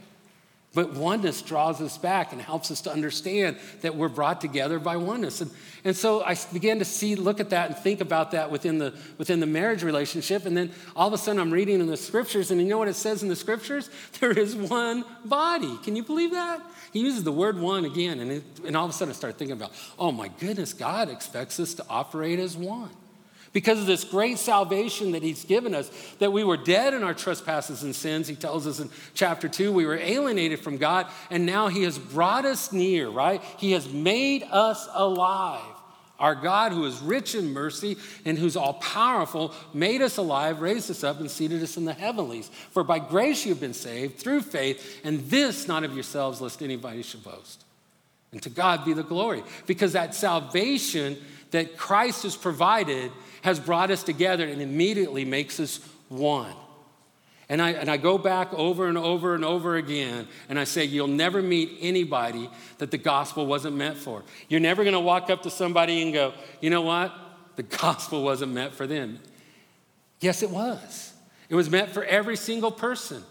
But 0.74 0.92
oneness 0.92 1.40
draws 1.40 1.80
us 1.80 1.96
back 1.96 2.32
and 2.32 2.42
helps 2.42 2.70
us 2.70 2.82
to 2.82 2.92
understand 2.92 3.56
that 3.80 3.96
we're 3.96 4.10
brought 4.10 4.40
together 4.40 4.78
by 4.78 4.98
oneness. 4.98 5.40
And, 5.40 5.50
and 5.82 5.96
so 5.96 6.22
I 6.22 6.36
began 6.52 6.78
to 6.80 6.84
see, 6.84 7.14
look 7.14 7.40
at 7.40 7.50
that 7.50 7.70
and 7.70 7.78
think 7.78 8.02
about 8.02 8.32
that 8.32 8.50
within 8.50 8.76
the, 8.76 8.92
within 9.16 9.40
the 9.40 9.46
marriage 9.46 9.82
relationship. 9.82 10.44
And 10.44 10.54
then 10.54 10.70
all 10.94 11.08
of 11.08 11.14
a 11.14 11.18
sudden 11.18 11.40
I'm 11.40 11.50
reading 11.50 11.80
in 11.80 11.86
the 11.86 11.96
scriptures, 11.96 12.50
and 12.50 12.60
you 12.60 12.66
know 12.66 12.76
what 12.76 12.88
it 12.88 12.96
says 12.96 13.22
in 13.22 13.28
the 13.28 13.36
scriptures? 13.36 13.88
There 14.20 14.36
is 14.36 14.56
one 14.56 15.04
body. 15.24 15.78
Can 15.84 15.94
you 15.94 16.02
believe 16.02 16.32
that? 16.32 16.60
He 16.92 17.00
uses 17.00 17.22
the 17.22 17.32
word 17.32 17.58
one 17.58 17.84
again, 17.84 18.18
and, 18.18 18.32
it, 18.32 18.44
and 18.64 18.76
all 18.76 18.84
of 18.84 18.90
a 18.90 18.92
sudden 18.92 19.12
I 19.12 19.14
start 19.14 19.38
thinking 19.38 19.56
about, 19.56 19.72
oh 19.98 20.10
my 20.10 20.28
goodness, 20.28 20.72
God 20.72 21.08
expects 21.08 21.60
us 21.60 21.74
to 21.74 21.84
operate 21.88 22.40
as 22.40 22.56
one 22.56 22.90
because 23.52 23.78
of 23.80 23.86
this 23.86 24.04
great 24.04 24.38
salvation 24.38 25.12
that 25.12 25.22
he's 25.22 25.44
given 25.44 25.74
us, 25.74 25.90
that 26.18 26.32
we 26.32 26.44
were 26.44 26.56
dead 26.56 26.94
in 26.94 27.02
our 27.02 27.14
trespasses 27.14 27.82
and 27.82 27.94
sins. 27.94 28.28
He 28.28 28.36
tells 28.36 28.66
us 28.66 28.80
in 28.80 28.90
chapter 29.14 29.48
2, 29.48 29.72
we 29.72 29.86
were 29.86 29.96
alienated 29.96 30.60
from 30.60 30.76
God, 30.76 31.06
and 31.30 31.46
now 31.46 31.68
he 31.68 31.82
has 31.84 31.98
brought 31.98 32.44
us 32.44 32.72
near, 32.72 33.08
right? 33.08 33.42
He 33.58 33.72
has 33.72 33.88
made 33.88 34.42
us 34.44 34.88
alive. 34.92 35.62
Our 36.18 36.34
God, 36.34 36.72
who 36.72 36.84
is 36.84 36.98
rich 36.98 37.36
in 37.36 37.52
mercy 37.52 37.96
and 38.24 38.36
who's 38.36 38.56
all 38.56 38.74
powerful, 38.74 39.54
made 39.72 40.02
us 40.02 40.16
alive, 40.16 40.60
raised 40.60 40.90
us 40.90 41.04
up, 41.04 41.20
and 41.20 41.30
seated 41.30 41.62
us 41.62 41.76
in 41.76 41.84
the 41.84 41.92
heavenlies. 41.92 42.50
For 42.72 42.82
by 42.82 42.98
grace 42.98 43.46
you've 43.46 43.60
been 43.60 43.72
saved 43.72 44.18
through 44.18 44.40
faith, 44.40 45.00
and 45.04 45.20
this 45.30 45.68
not 45.68 45.84
of 45.84 45.94
yourselves, 45.94 46.40
lest 46.40 46.60
anybody 46.60 47.02
should 47.02 47.22
boast. 47.22 47.64
And 48.32 48.42
to 48.42 48.50
God 48.50 48.84
be 48.84 48.94
the 48.94 49.04
glory. 49.04 49.44
Because 49.66 49.92
that 49.92 50.14
salvation 50.14 51.16
that 51.52 51.76
Christ 51.76 52.24
has 52.24 52.36
provided 52.36 53.10
has 53.42 53.60
brought 53.60 53.90
us 53.90 54.02
together 54.02 54.46
and 54.46 54.60
immediately 54.60 55.24
makes 55.24 55.60
us 55.60 55.80
one. 56.08 56.54
And 57.50 57.62
I, 57.62 57.70
and 57.70 57.90
I 57.90 57.96
go 57.96 58.18
back 58.18 58.52
over 58.52 58.88
and 58.88 58.98
over 58.98 59.34
and 59.34 59.44
over 59.44 59.76
again, 59.76 60.28
and 60.50 60.58
I 60.58 60.64
say, 60.64 60.84
You'll 60.84 61.06
never 61.06 61.40
meet 61.40 61.78
anybody 61.80 62.50
that 62.76 62.90
the 62.90 62.98
gospel 62.98 63.46
wasn't 63.46 63.76
meant 63.76 63.96
for. 63.96 64.22
You're 64.48 64.60
never 64.60 64.84
gonna 64.84 65.00
walk 65.00 65.30
up 65.30 65.42
to 65.44 65.50
somebody 65.50 66.02
and 66.02 66.12
go, 66.12 66.34
You 66.60 66.68
know 66.68 66.82
what? 66.82 67.14
The 67.56 67.62
gospel 67.78 68.22
wasn't 68.22 68.52
meant 68.52 68.74
for 68.74 68.86
them. 68.86 69.18
Yes, 70.20 70.42
it 70.42 70.50
was. 70.50 71.14
It 71.48 71.54
was 71.54 71.70
meant 71.70 71.90
for 71.90 72.04
every 72.04 72.36
single 72.36 72.70
person. 72.70 73.24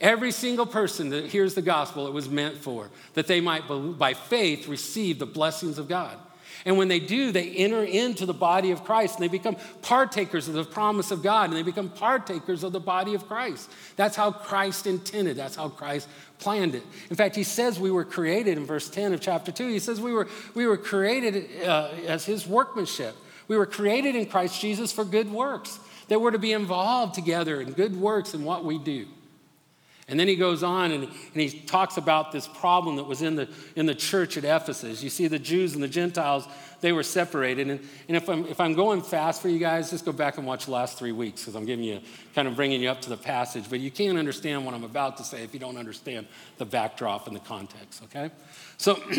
Every 0.00 0.32
single 0.32 0.66
person 0.66 1.10
that 1.10 1.26
hears 1.26 1.54
the 1.54 1.62
gospel, 1.62 2.08
it 2.08 2.12
was 2.12 2.28
meant 2.28 2.56
for, 2.56 2.90
that 3.14 3.28
they 3.28 3.40
might, 3.40 3.68
by 3.96 4.14
faith, 4.14 4.66
receive 4.66 5.20
the 5.20 5.26
blessings 5.26 5.78
of 5.78 5.88
God. 5.88 6.18
And 6.66 6.78
when 6.78 6.88
they 6.88 6.98
do, 6.98 7.30
they 7.30 7.50
enter 7.50 7.82
into 7.82 8.24
the 8.24 8.32
body 8.32 8.70
of 8.70 8.84
Christ 8.84 9.16
and 9.16 9.22
they 9.22 9.28
become 9.28 9.56
partakers 9.82 10.48
of 10.48 10.54
the 10.54 10.64
promise 10.64 11.10
of 11.10 11.22
God 11.22 11.50
and 11.50 11.56
they 11.56 11.62
become 11.62 11.90
partakers 11.90 12.62
of 12.62 12.72
the 12.72 12.80
body 12.80 13.14
of 13.14 13.26
Christ. 13.26 13.70
That's 13.96 14.16
how 14.16 14.30
Christ 14.32 14.86
intended, 14.86 15.36
that's 15.36 15.56
how 15.56 15.68
Christ 15.68 16.08
planned 16.38 16.74
it. 16.74 16.82
In 17.10 17.16
fact, 17.16 17.36
he 17.36 17.42
says 17.42 17.78
we 17.78 17.90
were 17.90 18.04
created 18.04 18.56
in 18.56 18.64
verse 18.64 18.88
10 18.88 19.12
of 19.12 19.20
chapter 19.20 19.52
2. 19.52 19.68
He 19.68 19.78
says 19.78 20.00
we 20.00 20.12
were, 20.12 20.26
we 20.54 20.66
were 20.66 20.78
created 20.78 21.64
uh, 21.64 21.90
as 22.06 22.24
his 22.24 22.46
workmanship. 22.46 23.14
We 23.46 23.58
were 23.58 23.66
created 23.66 24.16
in 24.16 24.26
Christ 24.26 24.58
Jesus 24.58 24.90
for 24.90 25.04
good 25.04 25.30
works, 25.30 25.78
that 26.08 26.20
we're 26.20 26.30
to 26.30 26.38
be 26.38 26.52
involved 26.52 27.14
together 27.14 27.60
in 27.60 27.72
good 27.72 27.94
works 27.94 28.32
in 28.32 28.42
what 28.42 28.64
we 28.64 28.78
do. 28.78 29.06
And 30.06 30.20
then 30.20 30.28
he 30.28 30.36
goes 30.36 30.62
on 30.62 30.92
and, 30.92 31.04
and 31.04 31.12
he 31.34 31.60
talks 31.60 31.96
about 31.96 32.30
this 32.30 32.46
problem 32.46 32.96
that 32.96 33.04
was 33.04 33.22
in 33.22 33.36
the, 33.36 33.48
in 33.74 33.86
the 33.86 33.94
church 33.94 34.36
at 34.36 34.44
Ephesus. 34.44 35.02
You 35.02 35.08
see, 35.08 35.28
the 35.28 35.38
Jews 35.38 35.74
and 35.74 35.82
the 35.82 35.88
Gentiles, 35.88 36.46
they 36.82 36.92
were 36.92 37.02
separated. 37.02 37.70
And, 37.70 37.80
and 38.08 38.16
if, 38.16 38.28
I'm, 38.28 38.44
if 38.46 38.60
I'm 38.60 38.74
going 38.74 39.00
fast 39.00 39.40
for 39.40 39.48
you 39.48 39.58
guys, 39.58 39.90
just 39.90 40.04
go 40.04 40.12
back 40.12 40.36
and 40.36 40.46
watch 40.46 40.66
the 40.66 40.72
last 40.72 40.98
three 40.98 41.12
weeks 41.12 41.42
because 41.42 41.54
I'm 41.56 41.64
giving 41.64 41.84
you, 41.84 42.00
kind 42.34 42.46
of 42.46 42.54
bringing 42.54 42.82
you 42.82 42.90
up 42.90 43.00
to 43.02 43.08
the 43.08 43.16
passage. 43.16 43.70
But 43.70 43.80
you 43.80 43.90
can't 43.90 44.18
understand 44.18 44.66
what 44.66 44.74
I'm 44.74 44.84
about 44.84 45.16
to 45.18 45.24
say 45.24 45.42
if 45.42 45.54
you 45.54 45.60
don't 45.60 45.78
understand 45.78 46.26
the 46.58 46.66
backdrop 46.66 47.26
and 47.26 47.34
the 47.34 47.40
context, 47.40 48.02
okay? 48.04 48.30
So, 48.76 49.02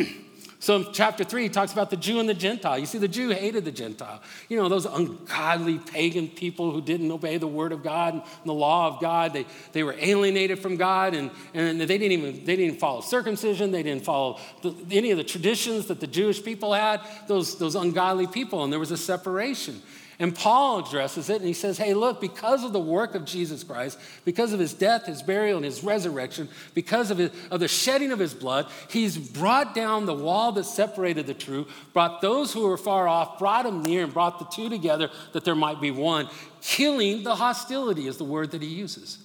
So 0.65 0.77
in 0.77 0.88
chapter 0.93 1.24
three, 1.24 1.43
he 1.43 1.50
talks 1.50 1.74
about 1.74 1.91
the 1.91 1.95
Jew 1.95 2.19
and 2.19 2.27
the 2.27 2.34
Gentile. 2.34 2.79
You 2.79 2.88
see, 2.88 2.98
the 2.98 3.07
Jew 3.07 3.29
hated 3.29 3.65
the 3.65 3.72
Gentile. 3.72 4.19
You 4.50 4.57
know, 4.57 4.67
those 4.67 4.88
ungodly 4.88 5.77
pagan 5.77 6.27
people 6.27 6.72
who 6.72 6.81
didn't 6.81 7.12
obey 7.12 7.38
the 7.38 7.45
word 7.45 7.72
of 7.72 7.84
God 7.84 8.15
and 8.15 8.24
the 8.45 8.51
law 8.51 8.88
of 8.88 9.00
God. 9.00 9.31
They, 9.31 9.45
they 9.74 9.84
were 9.84 9.93
alienated 9.95 10.57
from 10.57 10.75
God 10.75 11.13
and, 11.13 11.29
and 11.53 11.79
they 11.79 11.86
didn't 11.86 12.13
even 12.13 12.45
they 12.45 12.55
didn't 12.55 12.79
follow 12.79 13.01
circumcision. 13.01 13.72
They 13.72 13.84
didn't 13.84 14.05
follow 14.05 14.39
the, 14.63 14.74
any 14.89 15.12
of 15.12 15.19
the 15.19 15.24
traditions 15.24 15.86
that 15.86 16.00
the 16.00 16.07
Jewish 16.07 16.43
people 16.43 16.74
had, 16.74 17.01
those, 17.27 17.60
those 17.60 17.75
ungodly 17.75 18.25
people. 18.25 18.63
And 18.63 18.74
there 18.74 18.79
was 18.79 18.89
a 18.89 18.98
separation. 18.98 19.84
And 20.17 20.34
Paul 20.34 20.79
addresses 20.79 21.29
it 21.29 21.38
and 21.38 21.45
he 21.45 21.53
says, 21.53 21.77
Hey, 21.77 21.93
look, 21.93 22.22
because 22.22 22.63
of 22.63 22.72
the 22.72 22.79
work 22.79 23.15
of 23.15 23.25
Jesus 23.25 23.63
Christ, 23.63 24.00
because 24.24 24.53
of 24.53 24.60
his 24.60 24.74
death, 24.74 25.05
his 25.05 25.22
burial, 25.22 25.57
and 25.57 25.65
his 25.65 25.84
resurrection, 25.84 26.48
because 26.74 27.12
of, 27.12 27.17
his, 27.17 27.31
of 27.51 27.60
the 27.60 27.67
shedding 27.67 28.12
of 28.12 28.19
his 28.19 28.34
blood, 28.34 28.67
he's 28.89 29.17
brought 29.17 29.75
down 29.75 30.05
the 30.05 30.13
wall 30.13 30.53
that 30.53 30.65
separated 30.65 31.27
the 31.27 31.34
two, 31.34 31.67
brought 31.91 32.22
those 32.22 32.53
who 32.53 32.62
were 32.67 32.77
far 32.77 33.07
off, 33.07 33.39
brought 33.39 33.65
them 33.65 33.84
near, 33.84 34.03
and 34.03 34.13
brought 34.13 34.39
the 34.39 34.45
two 34.45 34.69
together 34.69 35.10
that 35.34 35.43
there 35.43 35.55
might 35.55 35.81
be 35.81 35.91
one. 35.91 36.29
Killing 36.62 37.24
the 37.24 37.36
hostility 37.36 38.07
is 38.07 38.17
the 38.17 38.24
word 38.24 38.51
that 38.51 38.62
he 38.62 38.69
uses. 38.69 39.25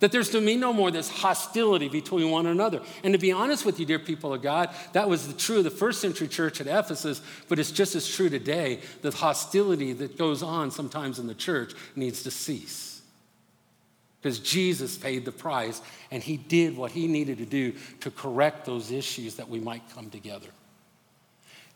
That 0.00 0.12
there's 0.12 0.30
to 0.30 0.40
me 0.40 0.56
no 0.56 0.72
more 0.72 0.90
this 0.90 1.10
hostility 1.10 1.88
between 1.88 2.30
one 2.30 2.46
another. 2.46 2.80
And 3.04 3.12
to 3.12 3.18
be 3.18 3.32
honest 3.32 3.66
with 3.66 3.78
you, 3.78 3.86
dear 3.86 3.98
people 3.98 4.32
of 4.32 4.42
God, 4.42 4.70
that 4.92 5.08
was 5.08 5.26
the 5.26 5.34
true 5.34 5.58
of 5.58 5.64
the 5.64 5.70
first 5.70 6.00
century 6.00 6.26
church 6.26 6.60
at 6.60 6.66
Ephesus, 6.66 7.20
but 7.48 7.58
it's 7.58 7.70
just 7.70 7.94
as 7.94 8.08
true 8.08 8.30
today. 8.30 8.80
The 9.02 9.10
hostility 9.10 9.92
that 9.92 10.16
goes 10.16 10.42
on 10.42 10.70
sometimes 10.70 11.18
in 11.18 11.26
the 11.26 11.34
church 11.34 11.74
needs 11.94 12.22
to 12.22 12.30
cease. 12.30 13.02
Because 14.20 14.38
Jesus 14.38 14.98
paid 14.98 15.24
the 15.24 15.32
price 15.32 15.80
and 16.10 16.22
he 16.22 16.36
did 16.36 16.76
what 16.76 16.92
he 16.92 17.06
needed 17.06 17.38
to 17.38 17.46
do 17.46 17.74
to 18.00 18.10
correct 18.10 18.64
those 18.66 18.90
issues 18.90 19.36
that 19.36 19.48
we 19.48 19.60
might 19.60 19.82
come 19.94 20.10
together. 20.10 20.48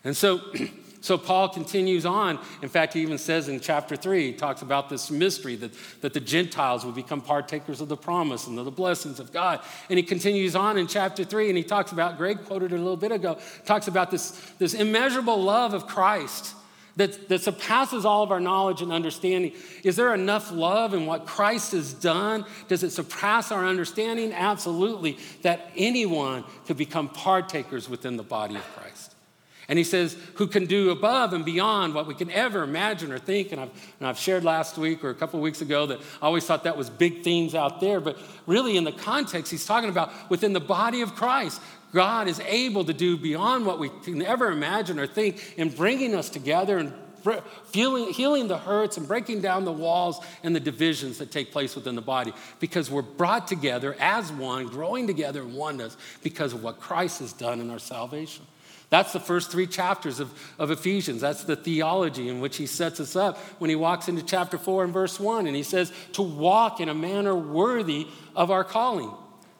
And 0.03 0.17
so 0.17 0.41
So 1.05 1.19
Paul 1.19 1.51
continues 1.51 2.07
on. 2.07 2.39
In 2.63 2.71
fact, 2.71 2.95
he 2.95 3.03
even 3.03 3.19
says 3.19 3.51
in 3.51 3.61
chapter 3.61 3.95
3, 3.95 4.29
he 4.29 4.33
talks 4.33 4.63
about 4.63 4.89
this 4.89 5.11
mystery 5.11 5.55
that, 5.57 5.73
that 6.01 6.15
the 6.15 6.21
Gentiles 6.21 6.83
will 6.83 6.93
become 6.93 7.21
partakers 7.21 7.83
of 7.83 7.89
the 7.89 7.97
promise 7.97 8.47
and 8.47 8.59
of 8.59 8.65
the 8.65 8.71
blessings 8.71 9.21
of 9.21 9.31
God. 9.31 9.61
And 9.91 9.99
he 9.99 10.03
continues 10.03 10.57
on 10.57 10.79
in 10.79 10.87
chapter 10.87 11.23
3, 11.23 11.51
and 11.51 11.59
he 11.59 11.63
talks 11.63 11.93
about, 11.93 12.17
Greg 12.17 12.47
quoted 12.47 12.73
it 12.73 12.77
a 12.77 12.79
little 12.79 12.97
bit 12.97 13.13
ago, 13.13 13.39
talks 13.67 13.87
about 13.87 14.11
this, 14.11 14.31
this 14.59 14.73
immeasurable 14.73 15.43
love 15.43 15.75
of 15.75 15.87
Christ. 15.87 16.55
That, 16.97 17.29
that 17.29 17.43
surpasses 17.43 18.07
all 18.07 18.23
of 18.23 18.33
our 18.33 18.41
knowledge 18.41 18.81
and 18.81 18.91
understanding. 18.91 19.53
Is 19.83 19.97
there 19.97 20.15
enough 20.15 20.53
love 20.53 20.95
in 20.95 21.05
what 21.05 21.27
Christ 21.27 21.73
has 21.73 21.93
done? 21.93 22.47
Does 22.69 22.83
it 22.83 22.93
surpass 22.93 23.53
our 23.53 23.67
understanding? 23.67 24.33
Absolutely. 24.33 25.19
That 25.43 25.71
anyone 25.77 26.45
could 26.67 26.79
become 26.79 27.11
partakers 27.11 27.91
within 27.91 28.17
the 28.17 28.23
body 28.23 28.55
of 28.55 28.63
Christ. 28.75 29.14
And 29.69 29.79
he 29.79 29.85
says, 29.85 30.17
who 30.35 30.47
can 30.47 30.67
do 30.67 30.91
above 30.91 31.33
and 31.33 31.45
beyond 31.45 31.95
what 31.95 32.07
we 32.07 32.15
can 32.15 32.31
ever 32.31 32.63
imagine 32.63 33.13
or 33.13 33.19
think. 33.19 33.53
And 33.53 33.61
I've, 33.61 33.71
and 33.99 34.09
I've 34.09 34.19
shared 34.19 34.45
last 34.45 34.77
week 34.77 35.03
or 35.03 35.11
a 35.11 35.15
couple 35.15 35.41
weeks 35.41 35.63
ago 35.63 35.87
that 35.87 36.01
I 36.21 36.27
always 36.27 36.45
thought 36.45 36.65
that 36.65 36.77
was 36.77 36.91
big 36.91 37.23
themes 37.23 37.55
out 37.55 37.81
there. 37.81 38.01
But 38.01 38.19
really, 38.47 38.77
in 38.77 38.85
the 38.85 38.93
context, 38.93 39.51
he's 39.51 39.65
talking 39.65 39.89
about 39.89 40.13
within 40.31 40.53
the 40.53 40.61
body 40.61 41.01
of 41.01 41.15
Christ, 41.15 41.61
God 41.93 42.29
is 42.29 42.41
able 42.41 42.85
to 42.85 42.93
do 42.93 43.17
beyond 43.17 43.65
what 43.65 43.79
we 43.79 43.89
can 44.03 44.21
ever 44.23 44.51
imagine 44.51 44.99
or 44.99 45.07
think 45.07 45.55
in 45.57 45.71
bringing 45.71 46.15
us 46.15 46.29
together 46.29 46.79
and 46.79 46.93
healing, 47.73 48.13
healing 48.13 48.49
the 48.49 48.59
hurts 48.59 48.97
and 48.97 49.09
breaking 49.09 49.41
down 49.41 49.65
the 49.65 49.73
walls 49.73 50.21
and 50.43 50.55
the 50.55 50.61
divisions 50.61 51.19
that 51.19 51.31
take 51.31 51.53
place 51.53 51.75
within 51.75 51.95
the 51.95 52.03
body 52.03 52.33
because 52.61 52.91
we're 52.91 53.03
brought 53.03 53.47
together 53.47 53.97
as 53.99 54.31
one, 54.33 54.67
growing 54.67 55.07
together 55.07 55.41
in 55.43 55.55
oneness 55.55 55.97
because 56.23 56.53
of 56.53 56.63
what 56.63 56.81
Christ 56.81 57.21
has 57.21 57.33
done 57.33 57.61
in 57.61 57.71
our 57.71 57.79
salvation. 57.79 58.45
That's 58.91 59.13
the 59.13 59.21
first 59.21 59.51
three 59.51 59.67
chapters 59.67 60.21
of, 60.21 60.33
of 60.59 60.71
Ephesians. 60.71 61.21
That's 61.21 61.45
the 61.45 61.57
theology 61.57 62.29
in 62.29 62.41
which 62.41 62.57
he 62.57 62.67
sets 62.67 63.01
us 63.01 63.17
up 63.17 63.39
when 63.59 63.71
he 63.71 63.77
walks 63.77 64.09
into 64.09 64.23
chapter 64.23 64.59
4 64.59 64.85
and 64.85 64.93
verse 64.93 65.19
1. 65.19 65.47
And 65.47 65.57
he 65.57 65.63
says, 65.63 65.93
to 66.13 66.23
walk 66.23 66.81
in 66.81 66.89
a 66.89 66.95
manner 66.95 67.35
worthy 67.35 68.07
of 68.37 68.51
our 68.51 68.65
calling 68.65 69.11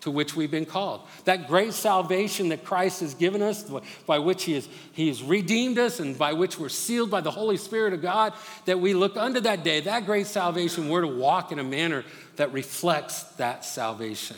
to 0.03 0.11
which 0.11 0.37
we've 0.37 0.51
been 0.51 0.67
called. 0.67 1.01
That 1.25 1.49
great 1.49 1.73
salvation 1.73 2.51
that 2.51 2.63
Christ 2.63 3.01
has 3.01 3.15
given 3.15 3.41
us, 3.41 3.69
by 4.07 4.19
which 4.19 4.45
he 4.45 4.53
has, 4.53 4.69
he 4.93 5.09
has 5.09 5.23
redeemed 5.23 5.79
us 5.79 5.99
and 5.99 6.17
by 6.17 6.35
which 6.35 6.59
we're 6.59 6.69
sealed 6.69 7.11
by 7.11 7.23
the 7.23 7.31
Holy 7.31 7.57
Spirit 7.57 7.95
of 7.95 8.03
God, 8.03 8.35
that 8.67 8.81
we 8.81 8.93
look 8.93 9.17
unto 9.17 9.41
that 9.41 9.65
day, 9.65 9.81
that 9.81 10.05
great 10.05 10.27
salvation, 10.27 10.91
we're 10.91 11.01
to 11.01 11.07
walk 11.09 11.53
in 11.53 11.59
a 11.59 11.65
manner 11.65 12.05
that 12.37 12.53
reflects 12.53 13.23
that 13.37 13.65
salvation 13.65 14.37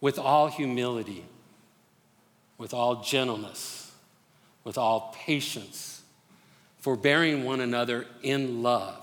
with 0.00 0.18
all 0.18 0.48
humility, 0.48 1.26
with 2.56 2.72
all 2.72 3.02
gentleness 3.02 3.77
with 4.68 4.76
all 4.76 5.16
patience, 5.24 6.02
forbearing 6.76 7.42
one 7.42 7.60
another 7.60 8.04
in 8.22 8.62
love. 8.62 9.02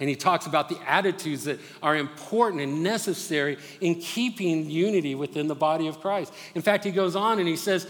And 0.00 0.08
he 0.08 0.16
talks 0.16 0.46
about 0.46 0.70
the 0.70 0.78
attitudes 0.86 1.44
that 1.44 1.60
are 1.82 1.94
important 1.94 2.62
and 2.62 2.82
necessary 2.82 3.58
in 3.82 3.96
keeping 3.96 4.70
unity 4.70 5.14
within 5.14 5.46
the 5.46 5.54
body 5.54 5.88
of 5.88 6.00
Christ. 6.00 6.32
In 6.54 6.62
fact, 6.62 6.84
he 6.84 6.90
goes 6.90 7.14
on 7.14 7.38
and 7.38 7.46
he 7.46 7.56
says, 7.56 7.86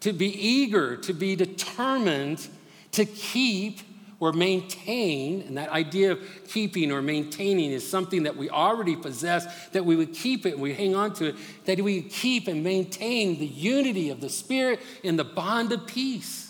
to 0.00 0.12
be 0.12 0.26
eager, 0.26 0.98
to 0.98 1.14
be 1.14 1.36
determined 1.36 2.46
to 2.92 3.06
keep 3.06 3.80
or 4.20 4.32
maintain, 4.32 5.40
and 5.42 5.56
that 5.56 5.70
idea 5.70 6.12
of 6.12 6.20
keeping 6.46 6.92
or 6.92 7.00
maintaining 7.00 7.72
is 7.72 7.88
something 7.88 8.24
that 8.24 8.36
we 8.36 8.50
already 8.50 8.94
possess, 8.94 9.68
that 9.70 9.84
we 9.84 9.96
would 9.96 10.12
keep 10.12 10.44
it 10.44 10.58
we 10.58 10.74
hang 10.74 10.94
on 10.94 11.12
to 11.14 11.28
it, 11.28 11.36
that 11.64 11.80
we 11.80 12.02
keep 12.02 12.46
and 12.46 12.62
maintain 12.62 13.38
the 13.38 13.46
unity 13.46 14.10
of 14.10 14.20
the 14.20 14.28
Spirit 14.28 14.80
in 15.02 15.16
the 15.16 15.24
bond 15.24 15.72
of 15.72 15.86
peace. 15.86 16.49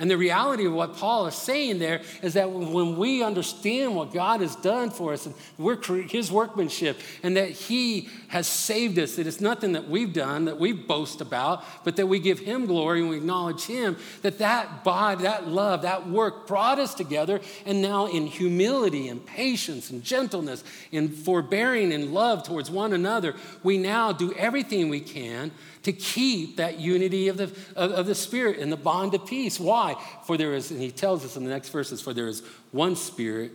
And 0.00 0.10
the 0.10 0.16
reality 0.16 0.64
of 0.64 0.72
what 0.72 0.96
Paul 0.96 1.26
is 1.26 1.34
saying 1.34 1.78
there 1.78 2.00
is 2.22 2.32
that 2.32 2.50
when 2.50 2.96
we 2.96 3.22
understand 3.22 3.94
what 3.94 4.14
God 4.14 4.40
has 4.40 4.56
done 4.56 4.90
for 4.90 5.12
us 5.12 5.26
and 5.26 5.34
we're 5.58 5.76
his 6.04 6.32
workmanship 6.32 6.98
and 7.22 7.36
that 7.36 7.50
he 7.50 8.08
has 8.28 8.46
saved 8.46 8.98
us, 8.98 9.16
that 9.16 9.26
it's 9.26 9.42
nothing 9.42 9.72
that 9.72 9.90
we've 9.90 10.14
done 10.14 10.46
that 10.46 10.58
we 10.58 10.72
boast 10.72 11.20
about, 11.20 11.62
but 11.84 11.96
that 11.96 12.06
we 12.06 12.18
give 12.18 12.38
him 12.38 12.64
glory 12.64 13.00
and 13.00 13.10
we 13.10 13.18
acknowledge 13.18 13.66
him, 13.66 13.94
that 14.22 14.38
that 14.38 14.84
bond, 14.84 15.20
that 15.20 15.46
love, 15.46 15.82
that 15.82 16.08
work 16.08 16.46
brought 16.46 16.78
us 16.78 16.94
together. 16.94 17.38
And 17.66 17.82
now 17.82 18.06
in 18.06 18.26
humility 18.26 19.08
and 19.08 19.24
patience 19.26 19.90
and 19.90 20.02
gentleness, 20.02 20.64
in 20.90 21.10
forbearing 21.10 21.92
and 21.92 22.14
love 22.14 22.42
towards 22.42 22.70
one 22.70 22.94
another, 22.94 23.34
we 23.62 23.76
now 23.76 24.12
do 24.12 24.32
everything 24.32 24.88
we 24.88 25.00
can 25.00 25.50
to 25.82 25.92
keep 25.92 26.56
that 26.56 26.78
unity 26.78 27.28
of 27.28 27.36
the, 27.36 27.44
of, 27.74 27.92
of, 27.92 28.06
the 28.06 28.14
Spirit 28.14 28.58
and 28.58 28.70
the 28.70 28.76
bond 28.76 29.14
of 29.14 29.26
peace. 29.26 29.58
Why? 29.58 29.96
For 30.26 30.36
there 30.36 30.54
is, 30.54 30.70
and 30.70 30.80
he 30.80 30.90
tells 30.90 31.24
us 31.24 31.36
in 31.36 31.44
the 31.44 31.50
next 31.50 31.70
verses, 31.70 32.00
for 32.00 32.12
there 32.12 32.28
is 32.28 32.42
one 32.70 32.96
Spirit, 32.96 33.52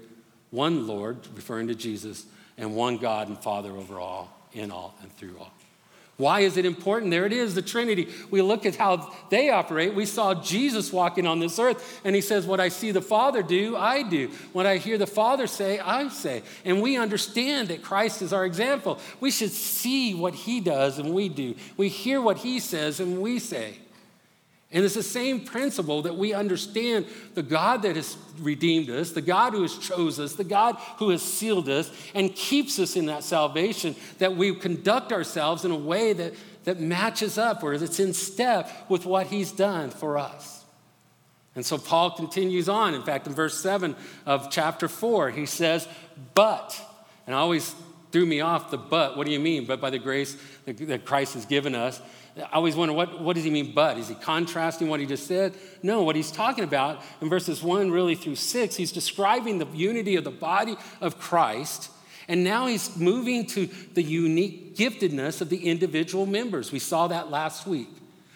one 0.50 0.88
Lord, 0.88 1.18
referring 1.36 1.68
to 1.68 1.76
Jesus, 1.76 2.26
and 2.58 2.76
one 2.76 2.98
God 2.98 3.28
and 3.28 3.38
Father 3.38 3.72
over 3.72 4.00
all, 4.00 4.30
in 4.54 4.72
all, 4.72 4.96
and 5.02 5.16
through 5.18 5.38
all. 5.40 5.55
Why 6.18 6.42
is 6.42 6.56
it 6.56 6.66
important? 6.66 7.12
There 7.12 7.26
it 7.26 7.34
is, 7.34 7.56
the 7.56 7.62
Trinity. 7.62 8.08
We 8.32 8.42
look 8.42 8.66
at 8.66 8.78
how 8.78 9.14
they 9.30 9.50
operate. 9.50 9.94
We 9.94 10.06
saw 10.06 10.34
Jesus 10.34 10.94
walking 10.94 11.28
on 11.28 11.40
this 11.40 11.60
earth, 11.60 12.02
and 12.06 12.16
he 12.16 12.22
says, 12.22 12.46
What 12.46 12.62
I 12.62 12.70
see 12.70 12.92
the 12.92 13.02
Father 13.02 13.44
do, 13.44 13.76
I 13.76 14.02
do. 14.02 14.30
What 14.54 14.66
I 14.66 14.78
hear 14.78 14.98
the 14.98 15.08
Father 15.08 15.46
say, 15.46 15.78
I 15.80 16.08
say. 16.08 16.44
And 16.64 16.82
we 16.82 16.96
understand 16.96 17.68
that 17.68 17.84
Christ 17.84 18.22
is 18.22 18.32
our 18.32 18.46
example. 18.46 19.00
We 19.20 19.30
should 19.30 19.52
see 19.52 20.14
what 20.16 20.34
he 20.34 20.62
does, 20.62 21.00
and 21.00 21.14
we 21.14 21.28
do. 21.28 21.56
We 21.76 21.90
hear 21.90 22.22
what 22.22 22.38
he 22.38 22.62
says, 22.62 23.02
and 23.02 23.22
we 23.22 23.40
say. 23.40 23.76
And 24.72 24.84
it's 24.84 24.96
the 24.96 25.04
same 25.04 25.42
principle 25.42 26.02
that 26.02 26.18
we 26.18 26.34
understand 26.34 27.06
the 27.34 27.44
God 27.44 27.84
that 27.84 27.96
has 27.96 28.18
redeemed 28.40 28.90
us, 28.90 29.12
the 29.12 29.22
God 29.22 29.54
who 29.54 29.62
has 29.62 29.78
chosen 29.78 30.26
us, 30.26 30.34
the 30.34 30.44
God 30.44 30.76
who 30.98 31.12
has 31.12 31.22
sealed 31.22 31.70
us 31.70 31.92
and 32.14 32.36
keeps 32.36 32.80
us 32.80 32.96
in 32.96 33.06
that 33.06 33.24
salvation, 33.24 33.96
that 34.18 34.36
we 34.36 34.54
conduct 34.56 35.14
ourselves 35.14 35.66
in 35.66 35.72
a 35.72 35.78
way 35.78 36.14
that, 36.14 36.34
that 36.66 36.80
matches 36.80 37.38
up 37.38 37.64
or 37.64 37.78
that's 37.78 38.00
in 38.00 38.14
step 38.14 38.70
with 38.90 39.06
what 39.06 39.28
he's 39.28 39.52
done 39.52 39.92
for 39.92 40.18
us. 40.18 40.66
And 41.56 41.66
so 41.66 41.78
Paul 41.78 42.12
continues 42.12 42.68
on. 42.68 42.94
In 42.94 43.04
fact, 43.04 43.28
in 43.28 43.34
verse 43.34 43.58
7 43.58 43.96
of 44.26 44.52
chapter 44.52 44.90
4, 44.90 45.30
he 45.30 45.46
says, 45.46 45.88
But, 46.34 46.80
and 47.26 47.36
I 47.36 47.40
always 47.40 47.74
threw 48.12 48.26
me 48.26 48.42
off 48.42 48.72
the 48.72 48.78
but. 48.78 49.16
What 49.16 49.26
do 49.26 49.32
you 49.32 49.40
mean? 49.40 49.66
But 49.66 49.80
by 49.80 49.90
the 49.90 50.00
grace 50.00 50.38
that 50.66 51.06
Christ 51.06 51.36
has 51.36 51.46
given 51.46 51.76
us. 51.76 52.02
I 52.38 52.56
always 52.56 52.76
wonder, 52.76 52.94
what, 52.94 53.22
what 53.22 53.36
does 53.36 53.46
he 53.46 53.50
mean, 53.50 53.72
but? 53.74 53.98
Is 53.98 54.10
he 54.10 54.16
contrasting 54.16 54.90
what 54.90 55.00
he 55.00 55.06
just 55.06 55.26
said? 55.26 55.54
No, 55.82 56.04
what 56.04 56.18
he's 56.18 56.32
talking 56.32 56.66
about 56.66 57.02
in 57.22 57.30
verses 57.30 57.64
1 57.64 57.92
really 57.92 58.16
through 58.16 58.36
6, 58.36 58.76
he's 58.76 58.92
describing 58.92 59.58
the 59.58 59.68
unity 59.68 60.18
of 60.18 60.26
the 60.26 60.32
body 60.32 60.76
of 61.00 61.18
Christ. 61.18 61.90
And 62.28 62.44
now 62.44 62.68
he's 62.68 62.98
moving 62.98 63.46
to 63.48 63.68
the 63.94 64.04
unique 64.04 64.76
giftedness 64.76 65.40
of 65.40 65.50
the 65.50 65.66
individual 65.66 66.26
members. 66.26 66.72
We 66.72 66.80
saw 66.80 67.08
that 67.08 67.30
last 67.30 67.66
week. 67.68 67.88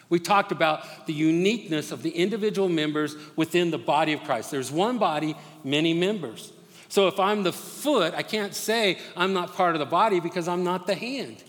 We 0.07 0.19
talked 0.19 0.51
about 0.51 1.05
the 1.05 1.13
uniqueness 1.13 1.91
of 1.91 2.01
the 2.01 2.11
individual 2.11 2.69
members 2.69 3.15
within 3.35 3.69
the 3.69 3.77
body 3.77 4.13
of 4.13 4.23
Christ. 4.23 4.49
There's 4.49 4.71
one 4.71 4.97
body, 4.97 5.35
many 5.63 5.93
members. 5.93 6.53
So 6.87 7.07
if 7.07 7.19
I'm 7.19 7.43
the 7.43 7.53
foot, 7.53 8.13
I 8.15 8.23
can't 8.23 8.55
say 8.55 8.97
I'm 9.15 9.33
not 9.33 9.53
part 9.55 9.75
of 9.75 9.79
the 9.79 9.85
body 9.85 10.19
because 10.19 10.47
I'm 10.47 10.63
not 10.63 10.87
the 10.87 10.95
hand. 10.95 11.43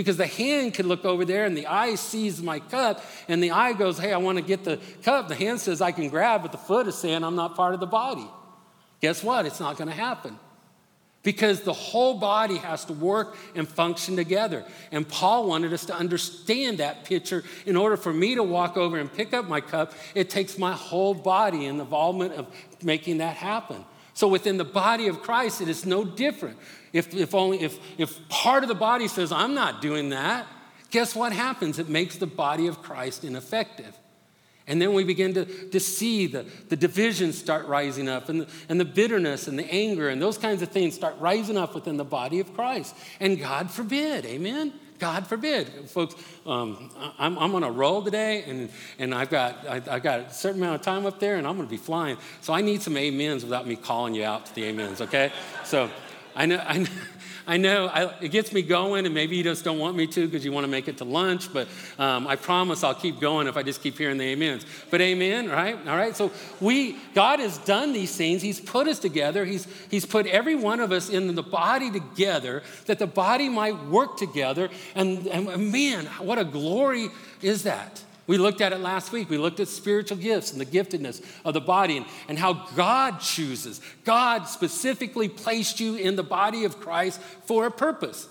Because 0.00 0.16
the 0.16 0.26
hand 0.26 0.72
can 0.72 0.88
look 0.88 1.04
over 1.04 1.26
there 1.26 1.44
and 1.44 1.54
the 1.54 1.66
eye 1.66 1.94
sees 1.94 2.42
my 2.42 2.58
cup 2.58 3.04
and 3.28 3.42
the 3.42 3.50
eye 3.50 3.74
goes, 3.74 3.98
Hey, 3.98 4.14
I 4.14 4.16
want 4.16 4.38
to 4.38 4.42
get 4.42 4.64
the 4.64 4.80
cup. 5.02 5.28
The 5.28 5.34
hand 5.34 5.60
says, 5.60 5.82
I 5.82 5.92
can 5.92 6.08
grab, 6.08 6.40
but 6.40 6.52
the 6.52 6.58
foot 6.58 6.88
is 6.88 6.94
saying, 6.94 7.22
I'm 7.22 7.36
not 7.36 7.54
part 7.54 7.74
of 7.74 7.80
the 7.80 7.86
body. 7.86 8.26
Guess 9.02 9.22
what? 9.22 9.44
It's 9.44 9.60
not 9.60 9.76
going 9.76 9.88
to 9.90 9.94
happen. 9.94 10.38
Because 11.22 11.60
the 11.60 11.74
whole 11.74 12.14
body 12.14 12.56
has 12.56 12.86
to 12.86 12.94
work 12.94 13.36
and 13.54 13.68
function 13.68 14.16
together. 14.16 14.64
And 14.90 15.06
Paul 15.06 15.46
wanted 15.46 15.74
us 15.74 15.84
to 15.84 15.94
understand 15.94 16.78
that 16.78 17.04
picture. 17.04 17.44
In 17.66 17.76
order 17.76 17.98
for 17.98 18.10
me 18.10 18.36
to 18.36 18.42
walk 18.42 18.78
over 18.78 18.96
and 18.96 19.12
pick 19.12 19.34
up 19.34 19.46
my 19.46 19.60
cup, 19.60 19.92
it 20.14 20.30
takes 20.30 20.56
my 20.56 20.72
whole 20.72 21.12
body 21.12 21.66
and 21.66 21.78
involvement 21.78 22.32
of 22.32 22.46
making 22.82 23.18
that 23.18 23.36
happen. 23.36 23.84
So 24.20 24.28
within 24.28 24.58
the 24.58 24.66
body 24.66 25.08
of 25.08 25.22
Christ, 25.22 25.62
it 25.62 25.68
is 25.68 25.86
no 25.86 26.04
different. 26.04 26.58
If, 26.92 27.14
if 27.14 27.34
only 27.34 27.62
if, 27.62 27.78
if 27.96 28.28
part 28.28 28.62
of 28.62 28.68
the 28.68 28.74
body 28.74 29.08
says, 29.08 29.32
I'm 29.32 29.54
not 29.54 29.80
doing 29.80 30.10
that, 30.10 30.46
guess 30.90 31.16
what 31.16 31.32
happens? 31.32 31.78
It 31.78 31.88
makes 31.88 32.16
the 32.16 32.26
body 32.26 32.66
of 32.66 32.82
Christ 32.82 33.24
ineffective. 33.24 33.98
And 34.66 34.80
then 34.80 34.92
we 34.92 35.04
begin 35.04 35.32
to, 35.32 35.46
to 35.70 35.80
see 35.80 36.26
the, 36.26 36.44
the 36.68 36.76
divisions 36.76 37.38
start 37.38 37.66
rising 37.66 38.10
up 38.10 38.28
and 38.28 38.42
the, 38.42 38.48
and 38.68 38.78
the 38.78 38.84
bitterness 38.84 39.48
and 39.48 39.58
the 39.58 39.64
anger 39.72 40.10
and 40.10 40.20
those 40.20 40.36
kinds 40.36 40.60
of 40.60 40.68
things 40.68 40.94
start 40.94 41.14
rising 41.18 41.56
up 41.56 41.74
within 41.74 41.96
the 41.96 42.04
body 42.04 42.40
of 42.40 42.52
Christ. 42.52 42.94
And 43.20 43.40
God 43.40 43.70
forbid, 43.70 44.26
amen? 44.26 44.74
God 45.00 45.26
forbid. 45.26 45.68
Folks, 45.88 46.14
um, 46.46 46.90
I'm, 47.18 47.38
I'm 47.38 47.54
on 47.54 47.64
a 47.64 47.70
roll 47.70 48.02
today 48.02 48.44
and, 48.46 48.70
and 48.98 49.14
I've, 49.14 49.30
got, 49.30 49.66
I, 49.66 49.80
have 49.80 50.02
got 50.02 50.20
a 50.20 50.32
certain 50.32 50.60
amount 50.60 50.76
of 50.76 50.82
time 50.82 51.06
up 51.06 51.18
there 51.18 51.36
and 51.36 51.46
I'm 51.46 51.56
going 51.56 51.66
to 51.66 51.70
be 51.70 51.78
flying. 51.78 52.18
So 52.42 52.52
I 52.52 52.60
need 52.60 52.82
some 52.82 52.96
amens 52.96 53.42
without 53.42 53.66
me 53.66 53.76
calling 53.76 54.14
you 54.14 54.24
out 54.24 54.46
to 54.46 54.54
the 54.54 54.68
amens, 54.68 55.00
okay? 55.00 55.32
So 55.64 55.90
I 56.34 56.46
know, 56.46 56.62
I 56.66 56.78
know, 56.78 56.90
I 57.46 57.56
know 57.56 57.86
I, 57.86 58.14
it 58.20 58.28
gets 58.28 58.52
me 58.52 58.62
going, 58.62 59.06
and 59.06 59.14
maybe 59.14 59.36
you 59.36 59.42
just 59.42 59.64
don't 59.64 59.78
want 59.78 59.96
me 59.96 60.06
to 60.06 60.26
because 60.26 60.44
you 60.44 60.52
want 60.52 60.64
to 60.64 60.70
make 60.70 60.86
it 60.88 60.98
to 60.98 61.04
lunch, 61.04 61.52
but 61.52 61.66
um, 61.98 62.26
I 62.26 62.36
promise 62.36 62.84
I'll 62.84 62.94
keep 62.94 63.18
going 63.18 63.48
if 63.48 63.56
I 63.56 63.62
just 63.62 63.82
keep 63.82 63.98
hearing 63.98 64.18
the 64.18 64.32
amens. 64.32 64.64
But 64.90 65.00
amen, 65.00 65.48
right? 65.48 65.76
All 65.88 65.96
right. 65.96 66.14
So 66.14 66.30
we, 66.60 66.96
God 67.14 67.40
has 67.40 67.58
done 67.58 67.92
these 67.92 68.16
things. 68.16 68.42
He's 68.42 68.60
put 68.60 68.86
us 68.86 68.98
together. 68.98 69.44
He's, 69.44 69.66
he's 69.90 70.06
put 70.06 70.26
every 70.26 70.54
one 70.54 70.80
of 70.80 70.92
us 70.92 71.08
in 71.08 71.34
the 71.34 71.42
body 71.42 71.90
together 71.90 72.62
that 72.86 72.98
the 72.98 73.06
body 73.06 73.48
might 73.48 73.86
work 73.86 74.16
together. 74.16 74.68
And, 74.94 75.26
and 75.26 75.72
man, 75.72 76.06
what 76.20 76.38
a 76.38 76.44
glory 76.44 77.08
is 77.42 77.64
that? 77.64 78.04
We 78.30 78.38
looked 78.38 78.60
at 78.60 78.72
it 78.72 78.78
last 78.78 79.10
week. 79.10 79.28
We 79.28 79.38
looked 79.38 79.58
at 79.58 79.66
spiritual 79.66 80.16
gifts 80.16 80.52
and 80.52 80.60
the 80.60 80.64
giftedness 80.64 81.20
of 81.44 81.52
the 81.52 81.60
body 81.60 81.96
and, 81.96 82.06
and 82.28 82.38
how 82.38 82.64
God 82.76 83.18
chooses. 83.18 83.80
God 84.04 84.44
specifically 84.44 85.28
placed 85.28 85.80
you 85.80 85.96
in 85.96 86.14
the 86.14 86.22
body 86.22 86.64
of 86.64 86.78
Christ 86.78 87.20
for 87.46 87.66
a 87.66 87.72
purpose. 87.72 88.28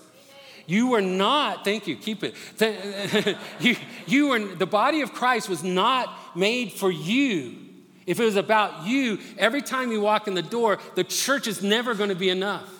You 0.64 0.86
were 0.86 1.02
not, 1.02 1.66
thank 1.66 1.86
you, 1.86 1.96
keep 1.96 2.24
it. 2.24 2.34
you, 3.60 3.76
you 4.06 4.28
were, 4.28 4.38
the 4.38 4.64
body 4.64 5.02
of 5.02 5.12
Christ 5.12 5.50
was 5.50 5.62
not 5.62 6.08
made 6.34 6.72
for 6.72 6.90
you. 6.90 7.58
If 8.06 8.20
it 8.20 8.24
was 8.24 8.36
about 8.36 8.86
you, 8.86 9.18
every 9.36 9.60
time 9.60 9.92
you 9.92 10.00
walk 10.00 10.26
in 10.26 10.32
the 10.32 10.40
door, 10.40 10.78
the 10.94 11.04
church 11.04 11.46
is 11.46 11.62
never 11.62 11.94
going 11.94 12.08
to 12.08 12.16
be 12.16 12.30
enough. 12.30 12.72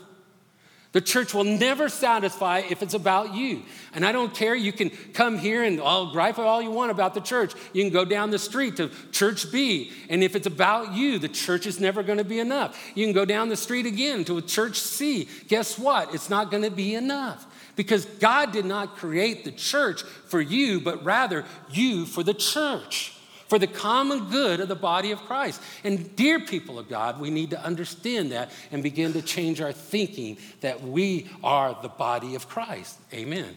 The 0.92 1.00
church 1.00 1.34
will 1.34 1.44
never 1.44 1.88
satisfy 1.88 2.62
if 2.68 2.82
it's 2.82 2.94
about 2.94 3.34
you. 3.34 3.62
And 3.94 4.04
I 4.04 4.10
don't 4.10 4.34
care, 4.34 4.56
you 4.56 4.72
can 4.72 4.90
come 4.90 5.38
here 5.38 5.62
and 5.62 5.80
I'll 5.80 6.10
gripe 6.10 6.38
all 6.38 6.60
you 6.60 6.72
want 6.72 6.90
about 6.90 7.14
the 7.14 7.20
church. 7.20 7.54
You 7.72 7.84
can 7.84 7.92
go 7.92 8.04
down 8.04 8.30
the 8.30 8.40
street 8.40 8.76
to 8.78 8.90
church 9.12 9.52
B, 9.52 9.92
and 10.08 10.24
if 10.24 10.34
it's 10.34 10.48
about 10.48 10.94
you, 10.94 11.20
the 11.20 11.28
church 11.28 11.66
is 11.66 11.78
never 11.78 12.02
going 12.02 12.18
to 12.18 12.24
be 12.24 12.40
enough. 12.40 12.76
You 12.96 13.06
can 13.06 13.14
go 13.14 13.24
down 13.24 13.48
the 13.48 13.56
street 13.56 13.86
again 13.86 14.24
to 14.24 14.38
a 14.38 14.42
church 14.42 14.80
C. 14.80 15.28
Guess 15.46 15.78
what? 15.78 16.12
It's 16.12 16.28
not 16.28 16.50
going 16.50 16.64
to 16.64 16.70
be 16.70 16.96
enough. 16.96 17.46
Because 17.76 18.04
God 18.04 18.50
did 18.50 18.64
not 18.64 18.96
create 18.96 19.44
the 19.44 19.52
church 19.52 20.02
for 20.02 20.40
you, 20.40 20.80
but 20.80 21.04
rather 21.04 21.44
you 21.70 22.04
for 22.04 22.24
the 22.24 22.34
church 22.34 23.14
for 23.50 23.58
the 23.58 23.66
common 23.66 24.30
good 24.30 24.60
of 24.60 24.68
the 24.68 24.76
body 24.76 25.10
of 25.10 25.18
Christ. 25.22 25.60
And, 25.82 26.14
dear 26.14 26.38
people 26.38 26.78
of 26.78 26.88
God, 26.88 27.20
we 27.20 27.30
need 27.30 27.50
to 27.50 27.60
understand 27.62 28.30
that 28.30 28.52
and 28.70 28.80
begin 28.80 29.12
to 29.14 29.22
change 29.22 29.60
our 29.60 29.72
thinking 29.72 30.38
that 30.60 30.82
we 30.82 31.28
are 31.42 31.76
the 31.82 31.88
body 31.88 32.36
of 32.36 32.48
Christ. 32.48 32.96
Amen. 33.12 33.56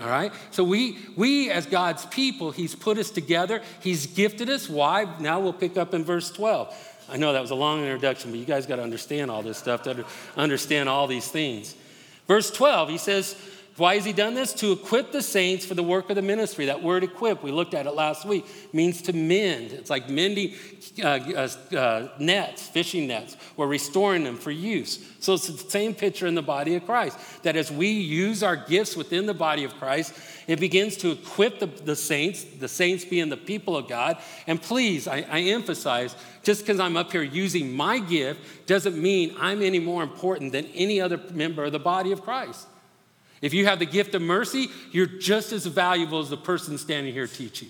All 0.00 0.08
right? 0.08 0.32
So 0.50 0.64
we 0.64 0.98
we 1.16 1.52
as 1.52 1.66
God's 1.66 2.04
people, 2.06 2.50
he's 2.50 2.74
put 2.74 2.98
us 2.98 3.10
together. 3.10 3.62
He's 3.80 4.06
gifted 4.06 4.50
us. 4.50 4.68
Why? 4.68 5.06
Now 5.20 5.38
we'll 5.38 5.52
pick 5.52 5.76
up 5.76 5.94
in 5.94 6.02
verse 6.02 6.32
12. 6.32 7.04
I 7.08 7.16
know 7.16 7.32
that 7.32 7.40
was 7.40 7.52
a 7.52 7.54
long 7.54 7.80
introduction, 7.80 8.32
but 8.32 8.40
you 8.40 8.46
guys 8.46 8.66
got 8.66 8.76
to 8.76 8.82
understand 8.82 9.30
all 9.30 9.42
this 9.42 9.58
stuff 9.58 9.84
to 9.84 10.04
understand 10.36 10.88
all 10.88 11.06
these 11.06 11.28
things. 11.28 11.76
Verse 12.26 12.50
12, 12.50 12.88
he 12.88 12.98
says, 12.98 13.36
why 13.76 13.94
has 13.94 14.04
he 14.04 14.12
done 14.12 14.34
this? 14.34 14.52
To 14.54 14.72
equip 14.72 15.12
the 15.12 15.22
saints 15.22 15.64
for 15.64 15.74
the 15.74 15.82
work 15.82 16.10
of 16.10 16.16
the 16.16 16.22
ministry. 16.22 16.66
That 16.66 16.82
word 16.82 17.04
equip, 17.04 17.42
we 17.42 17.52
looked 17.52 17.72
at 17.72 17.86
it 17.86 17.94
last 17.94 18.26
week, 18.26 18.44
means 18.74 19.00
to 19.02 19.14
mend. 19.14 19.72
It's 19.72 19.88
like 19.88 20.10
mending 20.10 20.54
uh, 21.02 21.06
uh, 21.06 21.76
uh, 21.76 22.08
nets, 22.18 22.68
fishing 22.68 23.06
nets, 23.06 23.36
We're 23.56 23.66
restoring 23.66 24.24
them 24.24 24.36
for 24.36 24.50
use. 24.50 24.98
So 25.20 25.34
it's 25.34 25.46
the 25.46 25.70
same 25.70 25.94
picture 25.94 26.26
in 26.26 26.34
the 26.34 26.42
body 26.42 26.74
of 26.74 26.84
Christ. 26.84 27.18
That 27.44 27.56
as 27.56 27.72
we 27.72 27.88
use 27.88 28.42
our 28.42 28.56
gifts 28.56 28.94
within 28.94 29.24
the 29.24 29.34
body 29.34 29.64
of 29.64 29.74
Christ, 29.76 30.12
it 30.46 30.60
begins 30.60 30.98
to 30.98 31.12
equip 31.12 31.58
the, 31.58 31.66
the 31.66 31.96
saints, 31.96 32.44
the 32.44 32.68
saints 32.68 33.06
being 33.06 33.30
the 33.30 33.38
people 33.38 33.74
of 33.74 33.88
God. 33.88 34.18
And 34.46 34.60
please, 34.60 35.08
I, 35.08 35.24
I 35.30 35.40
emphasize, 35.40 36.14
just 36.42 36.60
because 36.60 36.78
I'm 36.78 36.98
up 36.98 37.10
here 37.10 37.22
using 37.22 37.74
my 37.74 38.00
gift 38.00 38.66
doesn't 38.66 39.00
mean 39.00 39.34
I'm 39.38 39.62
any 39.62 39.78
more 39.78 40.02
important 40.02 40.52
than 40.52 40.66
any 40.74 41.00
other 41.00 41.18
member 41.32 41.64
of 41.64 41.72
the 41.72 41.78
body 41.78 42.12
of 42.12 42.20
Christ. 42.20 42.66
If 43.42 43.52
you 43.52 43.66
have 43.66 43.80
the 43.80 43.86
gift 43.86 44.14
of 44.14 44.22
mercy, 44.22 44.68
you're 44.92 45.06
just 45.06 45.52
as 45.52 45.66
valuable 45.66 46.20
as 46.20 46.30
the 46.30 46.36
person 46.36 46.78
standing 46.78 47.12
here 47.12 47.26
teaching. 47.26 47.68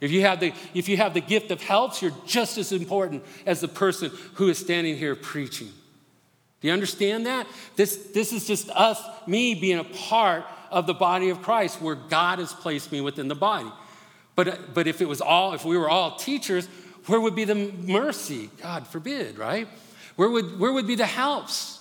If 0.00 0.10
you 0.10 0.22
have 0.22 0.40
the, 0.40 0.52
if 0.72 0.88
you 0.88 0.96
have 0.96 1.14
the 1.14 1.20
gift 1.20 1.50
of 1.50 1.62
helps, 1.62 2.02
you're 2.02 2.12
just 2.26 2.58
as 2.58 2.72
important 2.72 3.22
as 3.46 3.60
the 3.60 3.68
person 3.68 4.10
who 4.34 4.48
is 4.48 4.58
standing 4.58 4.96
here 4.96 5.14
preaching. 5.14 5.68
Do 6.60 6.68
you 6.68 6.72
understand 6.72 7.26
that? 7.26 7.46
This, 7.76 7.96
this 8.14 8.32
is 8.32 8.46
just 8.46 8.70
us, 8.70 9.00
me 9.26 9.54
being 9.54 9.78
a 9.78 9.84
part 9.84 10.44
of 10.70 10.86
the 10.86 10.94
body 10.94 11.28
of 11.28 11.42
Christ 11.42 11.80
where 11.80 11.94
God 11.94 12.38
has 12.38 12.52
placed 12.54 12.90
me 12.90 13.00
within 13.02 13.28
the 13.28 13.34
body. 13.34 13.70
But, 14.34 14.74
but 14.74 14.86
if 14.86 15.00
it 15.00 15.08
was 15.08 15.20
all, 15.20 15.52
if 15.52 15.64
we 15.64 15.76
were 15.76 15.88
all 15.88 16.16
teachers, 16.16 16.66
where 17.06 17.20
would 17.20 17.36
be 17.36 17.44
the 17.44 17.54
mercy? 17.54 18.50
God 18.62 18.86
forbid, 18.86 19.38
right? 19.38 19.68
Where 20.16 20.30
would, 20.30 20.58
where 20.58 20.72
would 20.72 20.86
be 20.86 20.94
the 20.94 21.06
helps? 21.06 21.80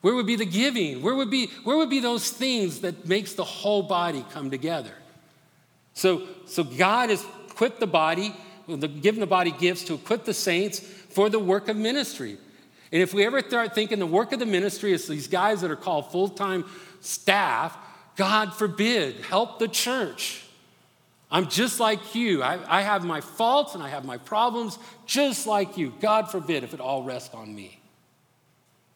Where 0.00 0.14
would 0.14 0.26
be 0.26 0.36
the 0.36 0.46
giving? 0.46 1.02
Where 1.02 1.14
would 1.14 1.30
be, 1.30 1.48
where 1.64 1.76
would 1.76 1.90
be 1.90 2.00
those 2.00 2.30
things 2.30 2.80
that 2.80 3.06
makes 3.06 3.32
the 3.32 3.44
whole 3.44 3.82
body 3.82 4.24
come 4.30 4.50
together? 4.50 4.92
So, 5.94 6.26
so 6.46 6.62
God 6.62 7.10
has 7.10 7.24
equipped 7.48 7.80
the 7.80 7.86
body, 7.86 8.34
given 9.00 9.20
the 9.20 9.26
body 9.26 9.50
gifts 9.50 9.84
to 9.84 9.94
equip 9.94 10.24
the 10.24 10.34
saints 10.34 10.80
for 10.80 11.30
the 11.30 11.38
work 11.38 11.68
of 11.68 11.76
ministry. 11.76 12.36
And 12.92 13.02
if 13.02 13.14
we 13.14 13.24
ever 13.24 13.40
start 13.40 13.74
thinking 13.74 13.98
the 13.98 14.06
work 14.06 14.32
of 14.32 14.38
the 14.38 14.46
ministry 14.46 14.92
is 14.92 15.08
these 15.08 15.26
guys 15.26 15.62
that 15.62 15.70
are 15.70 15.76
called 15.76 16.12
full 16.12 16.28
time 16.28 16.64
staff, 17.00 17.76
God 18.16 18.54
forbid, 18.54 19.16
help 19.24 19.58
the 19.58 19.68
church. 19.68 20.42
I'm 21.30 21.48
just 21.48 21.80
like 21.80 22.14
you. 22.14 22.42
I, 22.42 22.58
I, 22.78 22.82
have 22.82 23.04
my 23.04 23.20
faults 23.20 23.74
and 23.74 23.82
I 23.82 23.88
have 23.88 24.04
my 24.04 24.16
problems 24.16 24.78
just 25.06 25.46
like 25.46 25.76
you. 25.76 25.92
God 26.00 26.30
forbid 26.30 26.62
if 26.62 26.72
it 26.72 26.80
all 26.80 27.02
rests 27.02 27.34
on 27.34 27.52
me 27.52 27.80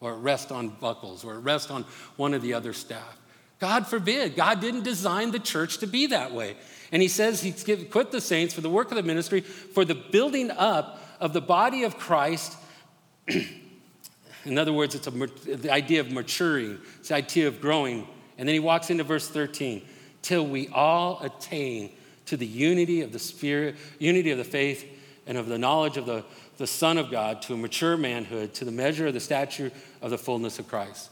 or 0.01 0.13
it 0.13 0.17
rests 0.17 0.51
on 0.51 0.69
Buckles, 0.69 1.23
or 1.23 1.35
it 1.35 1.39
rests 1.39 1.71
on 1.71 1.85
one 2.17 2.33
of 2.33 2.41
the 2.41 2.53
other 2.53 2.73
staff. 2.73 3.17
God 3.59 3.85
forbid. 3.85 4.35
God 4.35 4.59
didn't 4.59 4.83
design 4.83 5.31
the 5.31 5.39
church 5.39 5.77
to 5.77 5.87
be 5.87 6.07
that 6.07 6.33
way. 6.33 6.57
And 6.91 7.01
he 7.01 7.07
says 7.07 7.41
he's 7.41 7.63
equipped 7.69 8.11
the 8.11 8.19
saints 8.19 8.53
for 8.53 8.61
the 8.61 8.69
work 8.69 8.89
of 8.89 8.97
the 8.97 9.03
ministry, 9.03 9.41
for 9.41 9.85
the 9.85 9.93
building 9.93 10.49
up 10.49 10.99
of 11.19 11.31
the 11.31 11.41
body 11.41 11.83
of 11.83 11.97
Christ. 11.97 12.57
In 14.45 14.57
other 14.57 14.73
words, 14.73 14.95
it's 14.95 15.05
a, 15.05 15.11
the 15.11 15.71
idea 15.71 16.01
of 16.01 16.11
maturing, 16.11 16.79
it's 16.99 17.09
the 17.09 17.15
idea 17.15 17.47
of 17.47 17.61
growing. 17.61 18.07
And 18.39 18.49
then 18.49 18.53
he 18.53 18.59
walks 18.59 18.89
into 18.89 19.03
verse 19.03 19.29
13 19.29 19.85
till 20.23 20.45
we 20.45 20.67
all 20.69 21.19
attain 21.21 21.91
to 22.25 22.37
the 22.37 22.47
unity 22.47 23.01
of 23.01 23.11
the 23.11 23.19
spirit, 23.19 23.75
unity 23.99 24.31
of 24.31 24.39
the 24.39 24.43
faith, 24.43 24.85
and 25.27 25.37
of 25.37 25.47
the 25.47 25.59
knowledge 25.59 25.97
of 25.97 26.07
the 26.07 26.25
the 26.61 26.67
Son 26.67 26.99
of 26.99 27.09
God 27.09 27.41
to 27.41 27.55
a 27.55 27.57
mature 27.57 27.97
manhood, 27.97 28.53
to 28.53 28.65
the 28.65 28.71
measure 28.71 29.07
of 29.07 29.15
the 29.15 29.19
stature 29.19 29.71
of 29.99 30.11
the 30.11 30.17
fullness 30.17 30.59
of 30.59 30.67
Christ. 30.67 31.09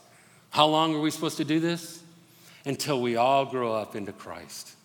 How 0.51 0.67
long 0.67 0.93
are 0.93 1.01
we 1.01 1.09
supposed 1.09 1.37
to 1.37 1.43
do 1.43 1.59
this? 1.59 2.03
Until 2.65 3.01
we 3.01 3.15
all 3.15 3.47
grow 3.47 3.73
up 3.73 3.95
into 3.95 4.11
Christ. 4.11 4.75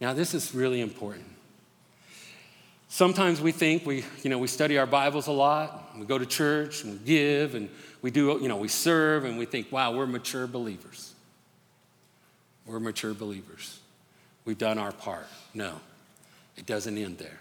Now, 0.00 0.12
this 0.12 0.34
is 0.34 0.54
really 0.54 0.80
important. 0.80 1.26
Sometimes 2.88 3.40
we 3.40 3.50
think 3.50 3.84
we, 3.84 4.04
you 4.22 4.30
know, 4.30 4.38
we 4.38 4.46
study 4.46 4.78
our 4.78 4.86
Bibles 4.86 5.26
a 5.26 5.32
lot, 5.32 5.96
we 5.98 6.06
go 6.06 6.16
to 6.16 6.26
church 6.26 6.84
and 6.84 7.00
we 7.00 7.04
give 7.04 7.56
and 7.56 7.68
we 8.02 8.12
do, 8.12 8.38
you 8.40 8.46
know, 8.46 8.56
we 8.56 8.68
serve 8.68 9.24
and 9.24 9.36
we 9.36 9.46
think, 9.46 9.72
wow, 9.72 9.92
we're 9.92 10.06
mature 10.06 10.46
believers. 10.46 11.12
We're 12.66 12.78
mature 12.78 13.14
believers. 13.14 13.80
We've 14.44 14.58
done 14.58 14.78
our 14.78 14.92
part. 14.92 15.26
No, 15.54 15.80
it 16.56 16.66
doesn't 16.66 16.96
end 16.96 17.18
there 17.18 17.40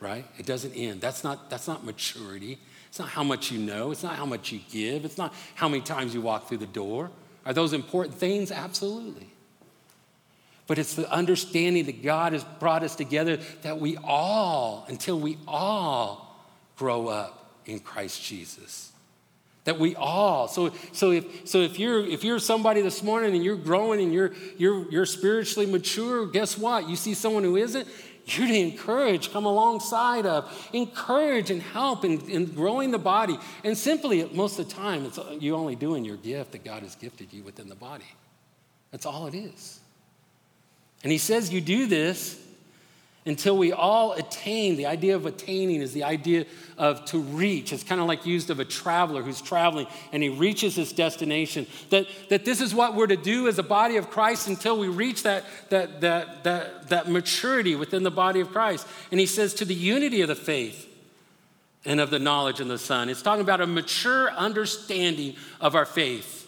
right? 0.00 0.24
It 0.38 0.46
doesn't 0.46 0.72
end. 0.72 1.00
That's 1.00 1.22
not, 1.22 1.50
that's 1.50 1.68
not 1.68 1.84
maturity. 1.84 2.58
It's 2.88 2.98
not 2.98 3.08
how 3.08 3.22
much 3.22 3.50
you 3.52 3.58
know. 3.58 3.90
It's 3.92 4.02
not 4.02 4.16
how 4.16 4.26
much 4.26 4.50
you 4.50 4.60
give. 4.70 5.04
It's 5.04 5.18
not 5.18 5.32
how 5.54 5.68
many 5.68 5.82
times 5.82 6.14
you 6.14 6.20
walk 6.20 6.48
through 6.48 6.58
the 6.58 6.66
door. 6.66 7.10
Are 7.46 7.52
those 7.52 7.72
important 7.72 8.16
things? 8.16 8.50
Absolutely. 8.50 9.28
But 10.66 10.78
it's 10.78 10.94
the 10.94 11.10
understanding 11.10 11.86
that 11.86 12.02
God 12.02 12.32
has 12.32 12.44
brought 12.44 12.82
us 12.82 12.94
together 12.94 13.38
that 13.62 13.80
we 13.80 13.96
all, 14.04 14.84
until 14.88 15.18
we 15.18 15.36
all 15.46 16.40
grow 16.76 17.08
up 17.08 17.56
in 17.66 17.80
Christ 17.80 18.22
Jesus. 18.22 18.92
That 19.64 19.78
we 19.78 19.94
all, 19.94 20.48
so, 20.48 20.72
so, 20.92 21.10
if, 21.10 21.46
so 21.46 21.60
if, 21.60 21.78
you're, 21.78 22.06
if 22.06 22.24
you're 22.24 22.38
somebody 22.38 22.80
this 22.80 23.02
morning 23.02 23.34
and 23.34 23.44
you're 23.44 23.56
growing 23.56 24.00
and 24.00 24.12
you're, 24.12 24.32
you're, 24.56 24.90
you're 24.90 25.06
spiritually 25.06 25.70
mature, 25.70 26.26
guess 26.26 26.56
what? 26.56 26.88
You 26.88 26.96
see 26.96 27.14
someone 27.14 27.42
who 27.44 27.56
isn't, 27.56 27.86
You're 28.36 28.48
to 28.48 28.54
encourage, 28.54 29.32
come 29.32 29.46
alongside 29.46 30.26
of, 30.26 30.68
encourage 30.72 31.50
and 31.50 31.62
help 31.62 32.04
in, 32.04 32.20
in 32.28 32.46
growing 32.46 32.90
the 32.90 32.98
body. 32.98 33.38
And 33.64 33.76
simply, 33.76 34.24
most 34.32 34.58
of 34.58 34.68
the 34.68 34.74
time, 34.74 35.04
it's 35.04 35.18
you 35.38 35.56
only 35.56 35.76
doing 35.76 36.04
your 36.04 36.16
gift 36.16 36.52
that 36.52 36.64
God 36.64 36.82
has 36.82 36.94
gifted 36.94 37.32
you 37.32 37.42
within 37.42 37.68
the 37.68 37.74
body. 37.74 38.04
That's 38.90 39.06
all 39.06 39.26
it 39.26 39.34
is. 39.34 39.80
And 41.02 41.10
he 41.10 41.18
says 41.18 41.52
you 41.52 41.60
do 41.60 41.86
this 41.86 42.40
until 43.26 43.56
we 43.56 43.72
all 43.72 44.12
attain. 44.12 44.76
The 44.76 44.86
idea 44.86 45.14
of 45.14 45.26
attaining 45.26 45.82
is 45.82 45.92
the 45.92 46.04
idea 46.04 46.46
of 46.78 47.04
to 47.06 47.18
reach. 47.18 47.72
It's 47.72 47.84
kind 47.84 48.00
of 48.00 48.06
like 48.06 48.24
used 48.24 48.50
of 48.50 48.60
a 48.60 48.64
traveler 48.64 49.22
who's 49.22 49.42
traveling 49.42 49.86
and 50.12 50.22
he 50.22 50.30
reaches 50.30 50.74
his 50.76 50.92
destination. 50.92 51.66
That, 51.90 52.06
that 52.30 52.44
this 52.44 52.60
is 52.60 52.74
what 52.74 52.94
we're 52.94 53.06
to 53.08 53.16
do 53.16 53.48
as 53.48 53.58
a 53.58 53.62
body 53.62 53.96
of 53.96 54.10
Christ 54.10 54.48
until 54.48 54.78
we 54.78 54.88
reach 54.88 55.22
that, 55.24 55.44
that, 55.68 56.00
that, 56.00 56.44
that, 56.44 56.88
that 56.88 57.10
maturity 57.10 57.74
within 57.74 58.02
the 58.02 58.10
body 58.10 58.40
of 58.40 58.50
Christ. 58.50 58.86
And 59.10 59.20
he 59.20 59.26
says, 59.26 59.52
to 59.54 59.64
the 59.64 59.74
unity 59.74 60.22
of 60.22 60.28
the 60.28 60.34
faith 60.34 60.86
and 61.84 62.00
of 62.00 62.10
the 62.10 62.18
knowledge 62.18 62.60
of 62.60 62.68
the 62.68 62.78
Son. 62.78 63.08
It's 63.08 63.22
talking 63.22 63.42
about 63.42 63.60
a 63.60 63.66
mature 63.66 64.30
understanding 64.32 65.36
of 65.60 65.74
our 65.74 65.86
faith. 65.86 66.38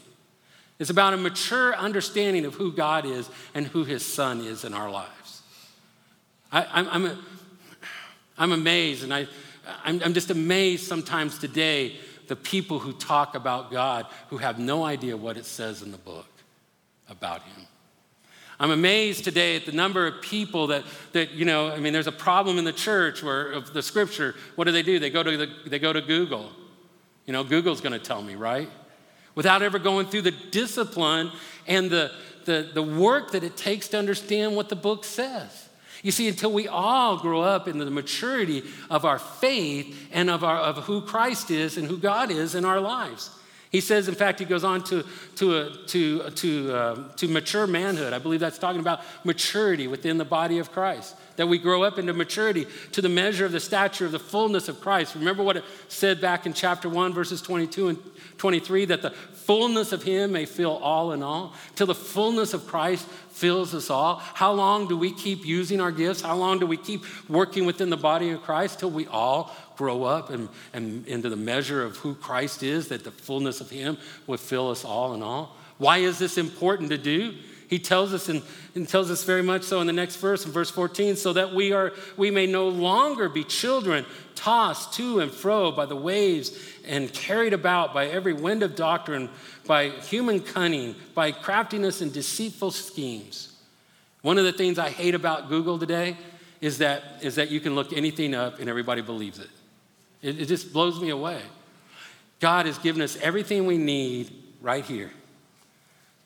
It's 0.78 0.90
about 0.90 1.14
a 1.14 1.16
mature 1.16 1.74
understanding 1.76 2.44
of 2.44 2.54
who 2.54 2.72
God 2.72 3.04
is 3.04 3.30
and 3.54 3.66
who 3.66 3.85
his 3.85 4.04
Son 4.04 4.40
is 4.40 4.64
in 4.64 4.74
our 4.74 4.90
lives. 4.90 5.21
I, 6.53 6.81
am 6.81 6.88
I'm, 6.88 7.19
I'm 8.37 8.53
amazed, 8.53 9.05
and 9.05 9.12
I, 9.12 9.27
I'm, 9.85 10.03
I'm 10.05 10.15
just 10.15 10.31
amazed 10.31 10.87
sometimes 10.87 11.38
today 11.38 11.97
the 12.29 12.37
people 12.37 12.79
who 12.79 12.93
talk 12.93 13.35
about 13.35 13.71
God 13.71 14.07
who 14.29 14.38
have 14.38 14.59
no 14.59 14.85
idea 14.85 15.17
what 15.17 15.37
it 15.37 15.47
says 15.47 15.83
in 15.83 15.91
the 15.91 15.99
book 15.99 16.29
about 17.09 17.43
Him. 17.43 17.67
I'm 18.61 18.71
amazed 18.71 19.25
today 19.25 19.57
at 19.57 19.67
the 19.67 19.73
number 19.73 20.07
of 20.07 20.23
people 20.23 20.69
that, 20.69 20.85
that 21.12 21.33
you 21.33 21.45
know, 21.45 21.71
I 21.71 21.79
mean, 21.79 21.93
there's 21.93 22.07
a 22.07 22.12
problem 22.12 22.59
in 22.59 22.65
the 22.65 22.73
church 22.73 23.23
where 23.23 23.51
of 23.51 23.73
the 23.73 23.83
scripture, 23.83 24.35
what 24.55 24.65
do 24.65 24.73
they 24.73 24.83
do? 24.83 24.99
They 24.99 25.11
go 25.11 25.23
to, 25.23 25.37
the, 25.37 25.49
they 25.67 25.79
go 25.79 25.93
to 25.93 26.01
Google. 26.01 26.51
You 27.27 27.33
know, 27.33 27.45
Google's 27.45 27.81
going 27.81 27.93
to 27.93 27.99
tell 27.99 28.23
me, 28.23 28.35
right? 28.35 28.69
Without 29.35 29.62
ever 29.62 29.79
going 29.79 30.07
through 30.07 30.23
the 30.23 30.31
discipline 30.31 31.33
and 31.67 31.91
the, 31.91 32.12
the, 32.45 32.71
the 32.73 32.83
work 32.83 33.33
that 33.33 33.43
it 33.43 33.57
takes 33.57 33.88
to 33.88 33.99
understand 33.99 34.55
what 34.55 34.69
the 34.69 34.77
book 34.77 35.05
says. 35.05 35.62
You 36.03 36.11
see, 36.11 36.29
until 36.29 36.53
we 36.53 36.67
all 36.67 37.17
grow 37.17 37.43
up 37.43 37.69
into 37.69 37.85
the 37.85 37.91
maturity 37.91 38.65
of 38.91 39.05
our 39.05 39.21
faith 39.21 40.09
and 40.12 40.29
of, 40.29 40.43
our, 40.43 40.57
of 40.57 40.79
who 40.79 41.01
Christ 41.01 41.51
is 41.51 41.79
and 41.79 41.87
who 41.87 41.97
God 41.97 42.31
is 42.31 42.57
in 42.57 42.65
our 42.65 42.81
lives. 42.81 43.31
He 43.73 43.81
says, 43.81 44.07
in 44.07 44.15
fact, 44.15 44.38
he 44.38 44.45
goes 44.45 44.65
on 44.65 44.85
to, 44.85 45.03
to, 45.37 45.57
uh, 45.57 45.77
to, 45.87 46.31
to, 46.31 46.75
uh, 46.75 47.09
to 47.17 47.27
mature 47.27 47.67
manhood. 47.67 48.12
I 48.12 48.19
believe 48.19 48.41
that's 48.41 48.59
talking 48.59 48.81
about 48.81 49.01
maturity 49.25 49.87
within 49.87 50.19
the 50.19 50.27
body 50.27 50.59
of 50.59 50.71
Christ. 50.71 51.17
That 51.37 51.49
we 51.49 51.57
grow 51.57 51.83
up 51.83 51.99
into 51.99 52.12
maturity 52.12 52.67
to 52.93 53.01
the 53.01 53.09
measure 53.09 53.47
of 53.47 53.53
the 53.53 53.61
stature 53.61 54.05
of 54.05 54.12
the 54.12 54.19
fullness 54.19 54.69
of 54.69 54.83
Christ. 54.83 55.15
Remember 55.15 55.43
what 55.43 55.57
it 55.57 55.65
said 55.88 56.21
back 56.21 56.45
in 56.45 56.53
chapter 56.53 56.87
1, 56.87 57.15
verses 57.15 57.41
22 57.41 57.88
and 57.88 57.99
23 58.37 58.85
that 58.87 59.01
the 59.01 59.11
fullness 59.46 59.92
of 59.92 60.02
Him 60.02 60.33
may 60.33 60.46
fill 60.46 60.76
all 60.76 61.12
in 61.12 61.22
all, 61.22 61.55
till 61.74 61.87
the 61.87 61.94
fullness 61.94 62.55
of 62.55 62.66
Christ 62.66 63.07
fills 63.31 63.74
us 63.74 63.90
all. 63.90 64.16
How 64.16 64.52
long 64.52 64.88
do 64.88 64.96
we 64.96 65.12
keep 65.12 65.44
using 65.44 65.81
our 65.81 65.92
gifts? 65.92 66.22
How 66.22 66.37
long 66.37 66.59
do 66.59 66.66
we 66.66 66.76
keep 66.76 67.05
working 67.28 67.66
within 67.66 67.90
the 67.90 67.96
body 67.96 68.31
of 68.31 68.42
Christ 68.42 68.81
till 68.81 68.90
we 68.90 69.07
all 69.07 69.55
grow 69.76 70.05
up 70.05 70.31
and, 70.31 70.48
and 70.72 71.07
into 71.07 71.28
the 71.28 71.37
measure 71.37 71.83
of 71.83 71.96
who 71.98 72.14
Christ 72.14 72.62
is, 72.62 72.88
that 72.88 73.05
the 73.05 73.11
fullness 73.11 73.61
of 73.61 73.70
Him 73.70 73.98
would 74.26 74.40
fill 74.40 74.70
us 74.70 74.85
all 74.85 75.14
in 75.14 75.22
all? 75.22 75.57
Why 75.78 75.98
is 75.98 76.18
this 76.18 76.38
important 76.38 76.90
to 76.90 76.98
do? 76.98 77.35
He 77.72 77.78
tells 77.78 78.12
us 78.12 78.28
and, 78.28 78.42
and, 78.74 78.87
tells 78.87 79.11
us 79.11 79.24
very 79.24 79.42
much 79.42 79.62
so 79.62 79.80
in 79.80 79.87
the 79.87 79.94
next 79.94 80.16
verse, 80.16 80.44
in 80.44 80.52
verse 80.52 80.68
14, 80.68 81.16
so 81.16 81.32
that 81.32 81.54
we 81.54 81.72
are 81.72 81.94
we 82.18 82.30
may 82.30 82.46
no 82.46 82.68
longer 82.68 83.30
be 83.30 83.44
children 83.44 84.04
tossed 84.35 84.92
to 84.98 85.20
and 85.20 85.32
fro 85.32 85.72
by 85.72 85.87
the 85.87 85.96
waves 85.96 86.54
and 86.87 87.11
carried 87.14 87.54
about 87.54 87.94
by 87.94 88.08
every 88.08 88.35
wind 88.35 88.62
of 88.62 88.76
doctrine, 88.76 89.30
by 89.66 89.88
human 89.88 90.40
cunning, 90.40 90.94
by 91.14 91.32
craftiness 91.32 92.02
and 92.02 92.12
deceitful 92.12 92.72
schemes. 92.72 93.56
One 94.20 94.37
of 94.37 94.44
the 94.44 94.52
things 94.52 94.78
I 94.78 94.90
hate 94.90 95.14
about 95.14 95.48
Google 95.48 95.78
today 95.78 96.18
is 96.61 96.76
that, 96.76 97.02
is 97.22 97.37
that 97.37 97.50
you 97.50 97.58
can 97.58 97.74
look 97.74 97.94
anything 97.94 98.35
up 98.35 98.61
and 98.61 98.68
everybody 98.68 99.00
believes 99.00 99.38
it. 99.38 99.48
It, 100.20 100.42
it 100.42 100.44
just 100.44 100.74
blows 100.74 101.00
me 101.00 101.08
away. 101.08 101.40
God 102.38 102.66
has 102.66 102.76
given 102.76 103.00
us 103.00 103.16
everything 103.22 103.64
we 103.64 103.78
need 103.78 104.30
right 104.61 104.85
here, 104.85 105.11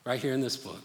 right 0.05 0.19
here 0.19 0.33
in 0.33 0.41
this 0.41 0.57
book. 0.57 0.81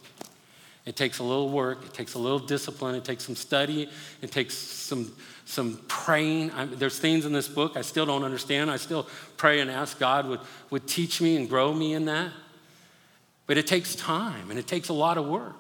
It 0.85 0.97
takes 0.97 1.21
a 1.21 1.23
little 1.23 1.49
work, 1.49 1.85
it 1.85 1.95
takes 1.95 2.15
a 2.15 2.19
little 2.19 2.41
discipline, 2.41 2.97
it 2.97 3.05
takes 3.05 3.25
some 3.25 3.37
study, 3.37 3.89
it 4.21 4.33
takes 4.33 4.55
some, 4.57 5.13
some 5.45 5.81
praying. 5.87 6.51
I, 6.51 6.65
there's 6.65 6.99
things 6.99 7.25
in 7.25 7.33
this 7.33 7.49
book 7.49 7.77
I 7.77 7.83
still 7.83 8.05
don't 8.05 8.25
understand. 8.25 8.71
I 8.71 8.77
still 8.79 9.07
pray 9.37 9.61
and 9.61 9.71
ask 9.71 9.99
God 10.01 10.27
would, 10.27 10.41
would 10.71 10.89
teach 10.89 11.21
me 11.21 11.37
and 11.37 11.49
grow 11.49 11.73
me 11.73 11.95
in 11.95 12.07
that. 12.07 12.33
But 13.47 13.59
it 13.59 13.67
takes 13.67 13.95
time 13.95 14.51
and 14.51 14.59
it 14.59 14.67
takes 14.67 14.89
a 14.89 14.93
lot 14.93 15.19
of 15.19 15.27
work. 15.27 15.55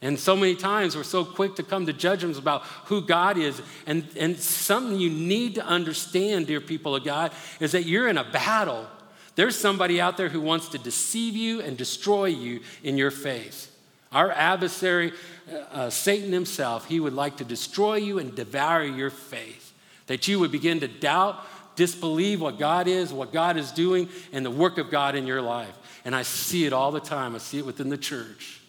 And 0.00 0.18
so 0.18 0.36
many 0.36 0.54
times 0.54 0.96
we're 0.96 1.02
so 1.02 1.24
quick 1.24 1.56
to 1.56 1.62
come 1.62 1.86
to 1.86 1.92
judgments 1.92 2.38
about 2.38 2.62
who 2.86 3.00
God 3.00 3.38
is. 3.38 3.60
And, 3.86 4.06
and 4.18 4.36
something 4.38 4.98
you 4.98 5.10
need 5.10 5.54
to 5.56 5.64
understand, 5.64 6.46
dear 6.46 6.60
people 6.60 6.94
of 6.94 7.04
God, 7.04 7.32
is 7.60 7.72
that 7.72 7.84
you're 7.84 8.08
in 8.08 8.18
a 8.18 8.24
battle. 8.24 8.86
There's 9.34 9.56
somebody 9.56 10.00
out 10.00 10.16
there 10.16 10.28
who 10.28 10.40
wants 10.40 10.68
to 10.68 10.78
deceive 10.78 11.36
you 11.36 11.60
and 11.60 11.76
destroy 11.76 12.26
you 12.26 12.60
in 12.82 12.98
your 12.98 13.10
faith. 13.10 13.73
Our 14.14 14.30
adversary, 14.30 15.12
uh, 15.52 15.56
uh, 15.56 15.90
Satan 15.90 16.32
himself, 16.32 16.86
he 16.86 17.00
would 17.00 17.12
like 17.12 17.38
to 17.38 17.44
destroy 17.44 17.96
you 17.96 18.18
and 18.18 18.34
devour 18.34 18.84
your 18.84 19.10
faith. 19.10 19.72
That 20.06 20.28
you 20.28 20.38
would 20.38 20.52
begin 20.52 20.80
to 20.80 20.88
doubt, 20.88 21.44
disbelieve 21.76 22.40
what 22.40 22.58
God 22.58 22.86
is, 22.86 23.12
what 23.12 23.32
God 23.32 23.56
is 23.56 23.72
doing, 23.72 24.08
and 24.32 24.46
the 24.46 24.50
work 24.50 24.78
of 24.78 24.90
God 24.90 25.16
in 25.16 25.26
your 25.26 25.42
life. 25.42 25.76
And 26.04 26.14
I 26.14 26.22
see 26.22 26.64
it 26.64 26.72
all 26.72 26.92
the 26.92 27.00
time. 27.00 27.34
I 27.34 27.38
see 27.38 27.58
it 27.58 27.66
within 27.66 27.88
the 27.88 27.98
church. 27.98 28.60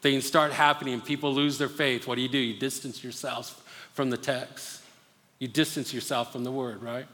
Things 0.00 0.26
start 0.26 0.52
happening, 0.52 1.00
people 1.00 1.32
lose 1.32 1.56
their 1.56 1.68
faith. 1.68 2.06
What 2.06 2.16
do 2.16 2.20
you 2.20 2.28
do? 2.28 2.36
You 2.36 2.58
distance 2.58 3.02
yourself 3.02 3.62
from 3.94 4.10
the 4.10 4.18
text, 4.18 4.82
you 5.38 5.48
distance 5.48 5.94
yourself 5.94 6.30
from 6.30 6.44
the 6.44 6.50
word, 6.50 6.82
right? 6.82 7.06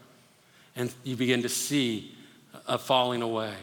And 0.75 0.93
you 1.03 1.15
begin 1.15 1.41
to 1.43 1.49
see 1.49 2.13
a 2.67 2.77
falling 2.77 3.21
away, 3.21 3.53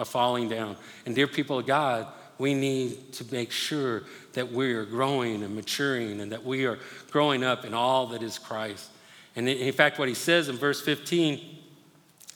a 0.00 0.04
falling 0.04 0.48
down. 0.48 0.76
And, 1.06 1.14
dear 1.14 1.28
people 1.28 1.60
of 1.60 1.66
God, 1.66 2.08
we 2.38 2.54
need 2.54 3.12
to 3.14 3.24
make 3.32 3.52
sure 3.52 4.02
that 4.32 4.52
we 4.52 4.72
are 4.72 4.84
growing 4.84 5.42
and 5.42 5.54
maturing 5.54 6.20
and 6.20 6.32
that 6.32 6.44
we 6.44 6.64
are 6.66 6.78
growing 7.10 7.44
up 7.44 7.64
in 7.64 7.74
all 7.74 8.08
that 8.08 8.22
is 8.22 8.38
Christ. 8.38 8.88
And 9.36 9.48
in 9.48 9.72
fact, 9.72 9.98
what 9.98 10.08
he 10.08 10.14
says 10.14 10.48
in 10.48 10.56
verse 10.56 10.80
15, 10.80 11.40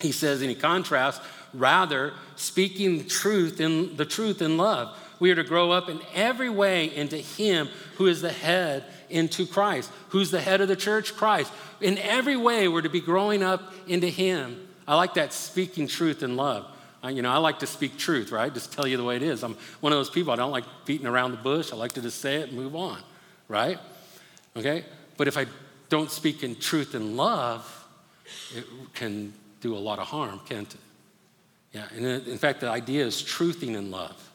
he 0.00 0.12
says, 0.12 0.40
and 0.40 0.50
he 0.50 0.56
contrasts, 0.56 1.20
rather 1.52 2.12
speaking 2.36 3.06
truth 3.06 3.60
in 3.60 3.96
the 3.96 4.04
truth 4.04 4.42
in 4.42 4.56
love. 4.56 4.96
We 5.18 5.30
are 5.30 5.34
to 5.36 5.44
grow 5.44 5.70
up 5.70 5.88
in 5.88 6.00
every 6.14 6.50
way 6.50 6.94
into 6.94 7.16
him 7.16 7.68
who 7.96 8.06
is 8.06 8.20
the 8.20 8.32
head 8.32 8.84
into 9.08 9.46
Christ. 9.46 9.90
Who's 10.10 10.30
the 10.30 10.40
head 10.40 10.60
of 10.60 10.68
the 10.68 10.76
church? 10.76 11.16
Christ. 11.16 11.52
In 11.80 11.96
every 11.98 12.36
way, 12.36 12.68
we're 12.68 12.82
to 12.82 12.90
be 12.90 13.00
growing 13.00 13.42
up 13.42 13.72
into 13.86 14.08
him. 14.08 14.68
I 14.86 14.94
like 14.96 15.14
that 15.14 15.32
speaking 15.32 15.88
truth 15.88 16.22
in 16.22 16.36
love. 16.36 16.66
I, 17.06 17.10
you 17.10 17.22
know, 17.22 17.30
I 17.30 17.38
like 17.38 17.60
to 17.60 17.68
speak 17.68 17.96
truth, 17.96 18.32
right? 18.32 18.52
Just 18.52 18.72
tell 18.72 18.84
you 18.84 18.96
the 18.96 19.04
way 19.04 19.14
it 19.14 19.22
is. 19.22 19.44
I'm 19.44 19.56
one 19.80 19.92
of 19.92 19.98
those 19.98 20.10
people, 20.10 20.32
I 20.32 20.36
don't 20.36 20.50
like 20.50 20.64
beating 20.86 21.06
around 21.06 21.30
the 21.30 21.36
bush. 21.36 21.72
I 21.72 21.76
like 21.76 21.92
to 21.92 22.02
just 22.02 22.20
say 22.20 22.36
it 22.36 22.48
and 22.48 22.58
move 22.58 22.74
on, 22.74 22.98
right? 23.46 23.78
Okay? 24.56 24.84
But 25.16 25.28
if 25.28 25.38
I 25.38 25.46
don't 25.88 26.10
speak 26.10 26.42
in 26.42 26.56
truth 26.56 26.96
and 26.96 27.16
love, 27.16 27.86
it 28.56 28.64
can 28.94 29.32
do 29.60 29.76
a 29.76 29.78
lot 29.78 30.00
of 30.00 30.08
harm, 30.08 30.40
can't 30.48 30.74
it? 30.74 30.80
Yeah, 31.72 31.84
and 31.94 32.04
in 32.26 32.38
fact, 32.38 32.60
the 32.60 32.70
idea 32.70 33.04
is 33.04 33.22
truthing 33.22 33.76
in 33.76 33.92
love, 33.92 34.30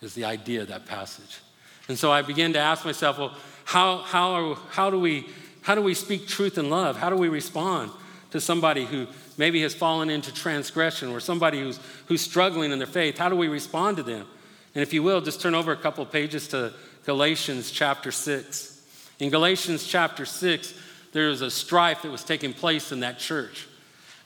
is 0.00 0.14
the 0.14 0.26
idea 0.26 0.62
of 0.62 0.68
that 0.68 0.86
passage. 0.86 1.40
And 1.88 1.98
so 1.98 2.12
I 2.12 2.22
began 2.22 2.52
to 2.52 2.60
ask 2.60 2.84
myself, 2.84 3.18
well, 3.18 3.34
how, 3.64 3.98
how, 3.98 4.30
are, 4.32 4.54
how, 4.70 4.90
do 4.90 5.00
we, 5.00 5.26
how 5.62 5.74
do 5.74 5.82
we 5.82 5.94
speak 5.94 6.28
truth 6.28 6.56
in 6.56 6.70
love? 6.70 6.96
How 6.96 7.10
do 7.10 7.16
we 7.16 7.28
respond 7.28 7.90
to 8.30 8.40
somebody 8.40 8.84
who 8.84 9.08
maybe 9.36 9.62
has 9.62 9.74
fallen 9.74 10.10
into 10.10 10.32
transgression 10.32 11.10
or 11.10 11.20
somebody 11.20 11.60
who's, 11.60 11.78
who's 12.06 12.20
struggling 12.20 12.72
in 12.72 12.78
their 12.78 12.86
faith, 12.86 13.18
how 13.18 13.28
do 13.28 13.36
we 13.36 13.48
respond 13.48 13.96
to 13.96 14.02
them? 14.02 14.26
And 14.74 14.82
if 14.82 14.92
you 14.92 15.02
will, 15.02 15.20
just 15.20 15.40
turn 15.40 15.54
over 15.54 15.72
a 15.72 15.76
couple 15.76 16.04
pages 16.06 16.48
to 16.48 16.72
Galatians 17.04 17.70
chapter 17.70 18.10
6. 18.10 18.74
In 19.20 19.30
Galatians 19.30 19.86
chapter 19.86 20.26
6, 20.26 20.74
there 21.12 21.28
was 21.28 21.42
a 21.42 21.50
strife 21.50 22.02
that 22.02 22.10
was 22.10 22.24
taking 22.24 22.52
place 22.52 22.90
in 22.90 23.00
that 23.00 23.18
church. 23.18 23.68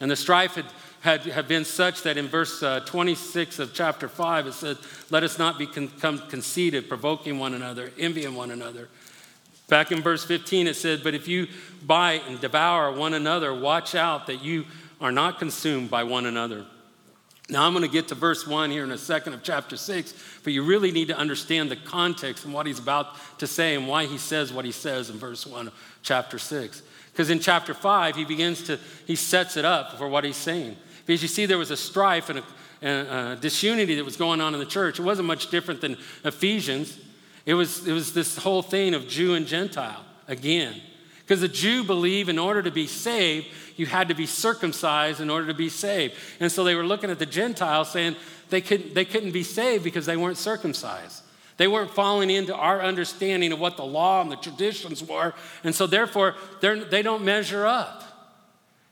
And 0.00 0.10
the 0.10 0.16
strife 0.16 0.54
had, 0.54 0.66
had, 1.00 1.20
had 1.22 1.48
been 1.48 1.64
such 1.64 2.02
that 2.02 2.16
in 2.16 2.28
verse 2.28 2.62
uh, 2.62 2.80
26 2.80 3.58
of 3.58 3.74
chapter 3.74 4.08
5, 4.08 4.46
it 4.46 4.54
said, 4.54 4.78
Let 5.10 5.22
us 5.22 5.38
not 5.38 5.58
become 5.58 5.88
conceited, 6.28 6.88
provoking 6.88 7.38
one 7.38 7.52
another, 7.52 7.92
envying 7.98 8.34
one 8.34 8.50
another. 8.50 8.88
Back 9.68 9.92
in 9.92 10.00
verse 10.00 10.24
15, 10.24 10.66
it 10.66 10.76
said, 10.76 11.02
But 11.04 11.14
if 11.14 11.28
you 11.28 11.48
bite 11.84 12.22
and 12.26 12.40
devour 12.40 12.90
one 12.90 13.12
another, 13.12 13.52
watch 13.52 13.94
out 13.94 14.26
that 14.28 14.42
you 14.42 14.64
are 15.00 15.12
not 15.12 15.38
consumed 15.38 15.90
by 15.90 16.04
one 16.04 16.26
another. 16.26 16.64
Now, 17.50 17.66
I'm 17.66 17.72
going 17.72 17.84
to 17.84 17.90
get 17.90 18.08
to 18.08 18.14
verse 18.14 18.46
1 18.46 18.70
here 18.70 18.84
in 18.84 18.90
a 18.90 18.98
second 18.98 19.32
of 19.32 19.42
chapter 19.42 19.76
6, 19.76 20.14
but 20.44 20.52
you 20.52 20.62
really 20.62 20.92
need 20.92 21.08
to 21.08 21.16
understand 21.16 21.70
the 21.70 21.76
context 21.76 22.44
and 22.44 22.52
what 22.52 22.66
he's 22.66 22.78
about 22.78 23.06
to 23.38 23.46
say 23.46 23.74
and 23.74 23.88
why 23.88 24.04
he 24.04 24.18
says 24.18 24.52
what 24.52 24.66
he 24.66 24.72
says 24.72 25.08
in 25.08 25.16
verse 25.16 25.46
1 25.46 25.68
of 25.68 25.74
chapter 26.02 26.38
6. 26.38 26.82
Because 27.10 27.30
in 27.30 27.40
chapter 27.40 27.72
5, 27.72 28.16
he 28.16 28.26
begins 28.26 28.64
to, 28.64 28.78
he 29.06 29.16
sets 29.16 29.56
it 29.56 29.64
up 29.64 29.96
for 29.96 30.06
what 30.06 30.24
he's 30.24 30.36
saying. 30.36 30.76
Because 31.06 31.22
you 31.22 31.28
see, 31.28 31.46
there 31.46 31.56
was 31.56 31.70
a 31.70 31.76
strife 31.76 32.28
and 32.28 32.40
a, 32.40 32.42
and 32.82 33.08
a 33.08 33.36
disunity 33.40 33.94
that 33.94 34.04
was 34.04 34.16
going 34.16 34.42
on 34.42 34.52
in 34.52 34.60
the 34.60 34.66
church. 34.66 34.98
It 34.98 35.02
wasn't 35.02 35.26
much 35.26 35.50
different 35.50 35.80
than 35.80 35.96
Ephesians. 36.24 36.98
It 37.46 37.54
was, 37.54 37.88
it 37.88 37.92
was 37.92 38.12
this 38.12 38.36
whole 38.36 38.60
thing 38.60 38.92
of 38.92 39.08
Jew 39.08 39.34
and 39.34 39.46
Gentile 39.46 40.04
again. 40.28 40.82
Because 41.28 41.42
the 41.42 41.48
Jew 41.48 41.84
believed 41.84 42.30
in 42.30 42.38
order 42.38 42.62
to 42.62 42.70
be 42.70 42.86
saved, 42.86 43.48
you 43.76 43.84
had 43.84 44.08
to 44.08 44.14
be 44.14 44.24
circumcised 44.24 45.20
in 45.20 45.28
order 45.28 45.46
to 45.48 45.52
be 45.52 45.68
saved. 45.68 46.14
And 46.40 46.50
so 46.50 46.64
they 46.64 46.74
were 46.74 46.86
looking 46.86 47.10
at 47.10 47.18
the 47.18 47.26
Gentiles 47.26 47.90
saying 47.92 48.16
they 48.48 48.62
couldn't, 48.62 48.94
they 48.94 49.04
couldn't 49.04 49.32
be 49.32 49.42
saved 49.42 49.84
because 49.84 50.06
they 50.06 50.16
weren't 50.16 50.38
circumcised. 50.38 51.22
They 51.58 51.68
weren't 51.68 51.90
falling 51.90 52.30
into 52.30 52.54
our 52.54 52.80
understanding 52.80 53.52
of 53.52 53.60
what 53.60 53.76
the 53.76 53.84
law 53.84 54.22
and 54.22 54.32
the 54.32 54.36
traditions 54.36 55.04
were. 55.04 55.34
And 55.64 55.74
so 55.74 55.86
therefore, 55.86 56.34
they 56.62 57.02
don't 57.02 57.24
measure 57.26 57.66
up. 57.66 58.04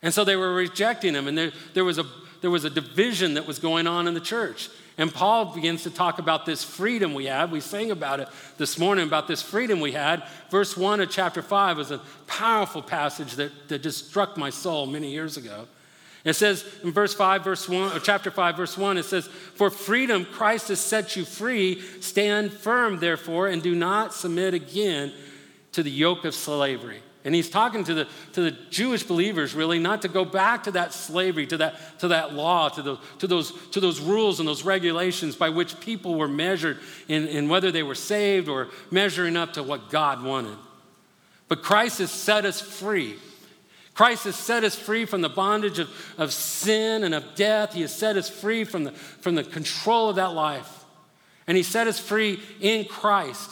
And 0.03 0.13
so 0.13 0.23
they 0.23 0.37
were 0.37 0.53
rejecting 0.53 1.15
them. 1.15 1.29
And 1.29 1.39
there, 1.39 1.53
there, 1.73 1.87
was 1.87 1.97
a, 1.97 2.05
there 2.43 2.51
was 2.51 2.65
a 2.65 2.71
division 2.71 3.33
that 3.35 3.47
was 3.47 3.59
going 3.59 3.87
on 3.87 4.07
in 4.07 4.13
the 4.13 4.21
church. 4.21 4.69
And 4.99 5.13
Paul 5.13 5.47
begins 5.55 5.83
to 5.83 5.91
talk 5.91 6.19
about 6.19 6.47
this 6.47 6.65
freedom 6.65 7.13
we 7.13 7.27
have. 7.27 7.53
We 7.53 7.61
sang 7.61 7.91
about 7.91 8.21
it 8.21 8.29
this 8.57 8.79
morning, 8.79 9.07
about 9.07 9.29
this 9.29 9.43
freedom 9.43 9.81
we 9.81 9.93
had. 9.93 10.27
Verse 10.51 10.75
1 10.77 11.01
of 11.01 11.11
chapter 11.11 11.43
5 11.43 11.79
is 11.81 11.91
a 11.91 12.01
powerful 12.27 12.81
passage 12.81 13.35
that, 13.35 13.69
that 13.69 13.83
just 13.83 14.09
struck 14.09 14.39
my 14.39 14.49
soul 14.49 14.87
many 14.87 15.11
years 15.11 15.37
ago. 15.37 15.67
It 16.25 16.35
says 16.35 16.65
in 16.83 16.93
verse 16.93 17.15
5, 17.15 17.45
verse 17.45 17.69
1, 17.69 17.97
or 17.97 18.01
chapter 18.01 18.31
5, 18.31 18.57
verse 18.57 18.77
1, 18.77 18.99
it 18.99 19.05
says, 19.05 19.27
For 19.27 19.71
freedom 19.71 20.25
Christ 20.25 20.69
has 20.69 20.81
set 20.81 21.15
you 21.15 21.25
free. 21.25 21.81
Stand 22.01 22.53
firm, 22.53 22.99
therefore, 22.99 23.49
and 23.49 23.63
do 23.63 23.75
not 23.75 24.13
submit 24.13 24.55
again 24.55 25.13
to 25.73 25.83
the 25.83 25.91
yoke 25.91 26.25
of 26.25 26.35
slavery. 26.35 27.01
And 27.27 27.35
he's 27.35 27.51
talking 27.51 27.83
to 27.83 27.93
the, 27.93 28.09
to 28.35 28.41
the 28.41 28.53
Jewish 28.71 29.03
believers, 29.03 29.53
really, 29.53 29.81
not 29.81 30.03
to 30.03 30.09
go 30.09 30.25
back 30.25 30.63
to 30.63 30.71
that 30.71 30.93
slavery, 30.93 31.45
to 31.49 31.57
that, 31.57 31.99
to 31.99 32.09
that 32.09 32.35
law, 32.35 32.69
to, 32.69 32.83
the, 32.83 32.99
to, 33.19 33.27
those, 33.27 33.53
to 33.71 33.81
those 33.81 33.99
rules 33.99 34.39
and 34.39 34.49
those 34.49 34.63
regulations 34.63 35.35
by 35.35 35.49
which 35.49 35.81
people 35.81 36.15
were 36.15 36.29
measured 36.29 36.79
in, 37.09 37.27
in 37.27 37.49
whether 37.49 37.73
they 37.73 37.83
were 37.83 37.97
saved 37.97 38.49
or 38.49 38.69
measuring 38.93 39.37
up 39.37 39.55
to 39.55 39.65
what 39.65 39.91
God 39.91 40.23
wanted. 40.23 40.57
But 41.49 41.65
Christ 41.65 41.99
has 41.99 42.13
set 42.13 42.45
us 42.45 42.61
free. 42.61 43.17
Christ 43.93 44.23
has 44.23 44.37
set 44.37 44.63
us 44.63 44.77
free 44.77 45.05
from 45.05 45.21
the 45.21 45.29
bondage 45.29 45.81
of, 45.81 45.91
of 46.19 46.33
sin 46.33 47.03
and 47.03 47.13
of 47.13 47.35
death. 47.35 47.75
He 47.75 47.81
has 47.81 47.93
set 47.93 48.17
us 48.17 48.31
free 48.31 48.63
from 48.63 48.85
the, 48.85 48.93
from 48.93 49.35
the 49.35 49.43
control 49.43 50.11
of 50.11 50.15
that 50.17 50.33
life. 50.33 50.85
And 51.49 51.57
He 51.57 51.65
set 51.65 51.89
us 51.89 51.99
free 51.99 52.41
in 52.61 52.85
Christ. 52.85 53.51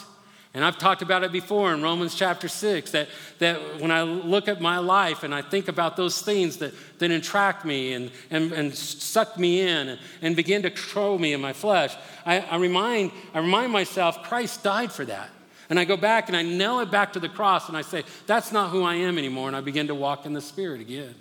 And 0.55 0.65
I've 0.65 0.79
talked 0.79 1.03
about 1.03 1.25
it 1.25 1.33
before 1.33 1.75
in 1.75 1.83
Romans 1.83 2.15
chapter 2.15 2.47
6 2.47 2.93
that, 2.93 3.09
that 3.41 3.81
when 3.81 3.91
I 3.91 4.03
look 4.05 4.47
at 4.47 4.61
my 4.61 4.79
life 4.79 5.25
and 5.25 5.35
I 5.35 5.43
think 5.43 5.67
about 5.67 5.97
those 5.97 6.23
things 6.23 6.59
that, 6.59 6.73
that 7.01 7.11
entract 7.11 7.65
me 7.65 7.93
and, 7.93 8.13
and, 8.31 8.53
and 8.53 8.73
suck 8.73 9.37
me 9.37 9.63
in 9.63 9.89
and, 9.89 10.01
and 10.23 10.37
begin 10.37 10.63
to 10.63 10.71
control 10.71 11.19
me 11.19 11.33
in 11.33 11.41
my 11.41 11.53
flesh, 11.53 11.97
I, 12.25 12.39
I, 12.39 12.57
remind, 12.57 13.11
I 13.35 13.41
remind 13.41 13.73
myself 13.73 14.23
Christ 14.23 14.63
died 14.63 14.93
for 14.93 15.05
that. 15.07 15.29
And 15.71 15.81
I 15.81 15.85
go 15.85 15.97
back 15.97 16.29
and 16.29 16.37
I 16.37 16.43
nail 16.43 16.79
it 16.81 16.91
back 16.91 17.15
to 17.15 17.21
the 17.21 17.29
cross 17.29 17.69
and 17.69 17.77
I 17.77 17.83
say, 17.83 18.05
that's 18.29 18.53
not 18.53 18.71
who 18.71 18.85
I 18.85 18.95
am 18.95 19.19
anymore. 19.19 19.49
And 19.49 19.57
I 19.57 19.61
begin 19.61 19.89
to 19.89 19.95
walk 19.95 20.25
in 20.25 20.35
the 20.35 20.41
Spirit 20.41 20.81
again. 20.81 21.17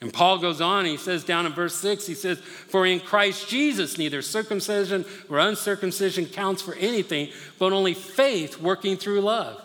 And 0.00 0.12
Paul 0.12 0.38
goes 0.38 0.60
on, 0.60 0.84
he 0.84 0.96
says 0.96 1.24
down 1.24 1.46
in 1.46 1.52
verse 1.52 1.74
6, 1.76 2.06
he 2.06 2.14
says, 2.14 2.38
For 2.38 2.84
in 2.84 3.00
Christ 3.00 3.48
Jesus, 3.48 3.96
neither 3.96 4.22
circumcision 4.22 5.04
or 5.30 5.38
uncircumcision 5.38 6.26
counts 6.26 6.60
for 6.60 6.74
anything, 6.74 7.30
but 7.58 7.72
only 7.72 7.94
faith 7.94 8.60
working 8.60 8.96
through 8.96 9.20
love. 9.20 9.62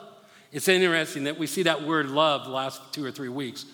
It's 0.52 0.68
interesting 0.68 1.26
that 1.26 1.38
we 1.38 1.48
see 1.48 1.64
that 1.64 1.84
word 1.84 2.10
love 2.10 2.46
the 2.46 2.52
last 2.52 2.94
two 2.94 3.04
or 3.04 3.12
three 3.12 3.30
weeks. 3.30 3.66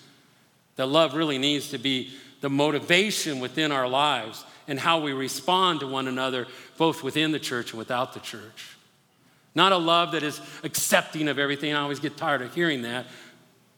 That 0.76 0.86
love 0.86 1.14
really 1.14 1.38
needs 1.38 1.70
to 1.70 1.78
be 1.78 2.12
the 2.40 2.50
motivation 2.50 3.40
within 3.40 3.72
our 3.72 3.88
lives 3.88 4.44
and 4.68 4.78
how 4.78 5.00
we 5.00 5.12
respond 5.12 5.80
to 5.80 5.86
one 5.86 6.08
another, 6.08 6.46
both 6.76 7.02
within 7.02 7.32
the 7.32 7.38
church 7.38 7.70
and 7.70 7.78
without 7.78 8.12
the 8.12 8.20
church. 8.20 8.76
Not 9.54 9.72
a 9.72 9.78
love 9.78 10.12
that 10.12 10.22
is 10.22 10.40
accepting 10.64 11.28
of 11.28 11.38
everything. 11.38 11.72
I 11.72 11.80
always 11.80 12.00
get 12.00 12.16
tired 12.16 12.42
of 12.42 12.54
hearing 12.54 12.82
that, 12.82 13.06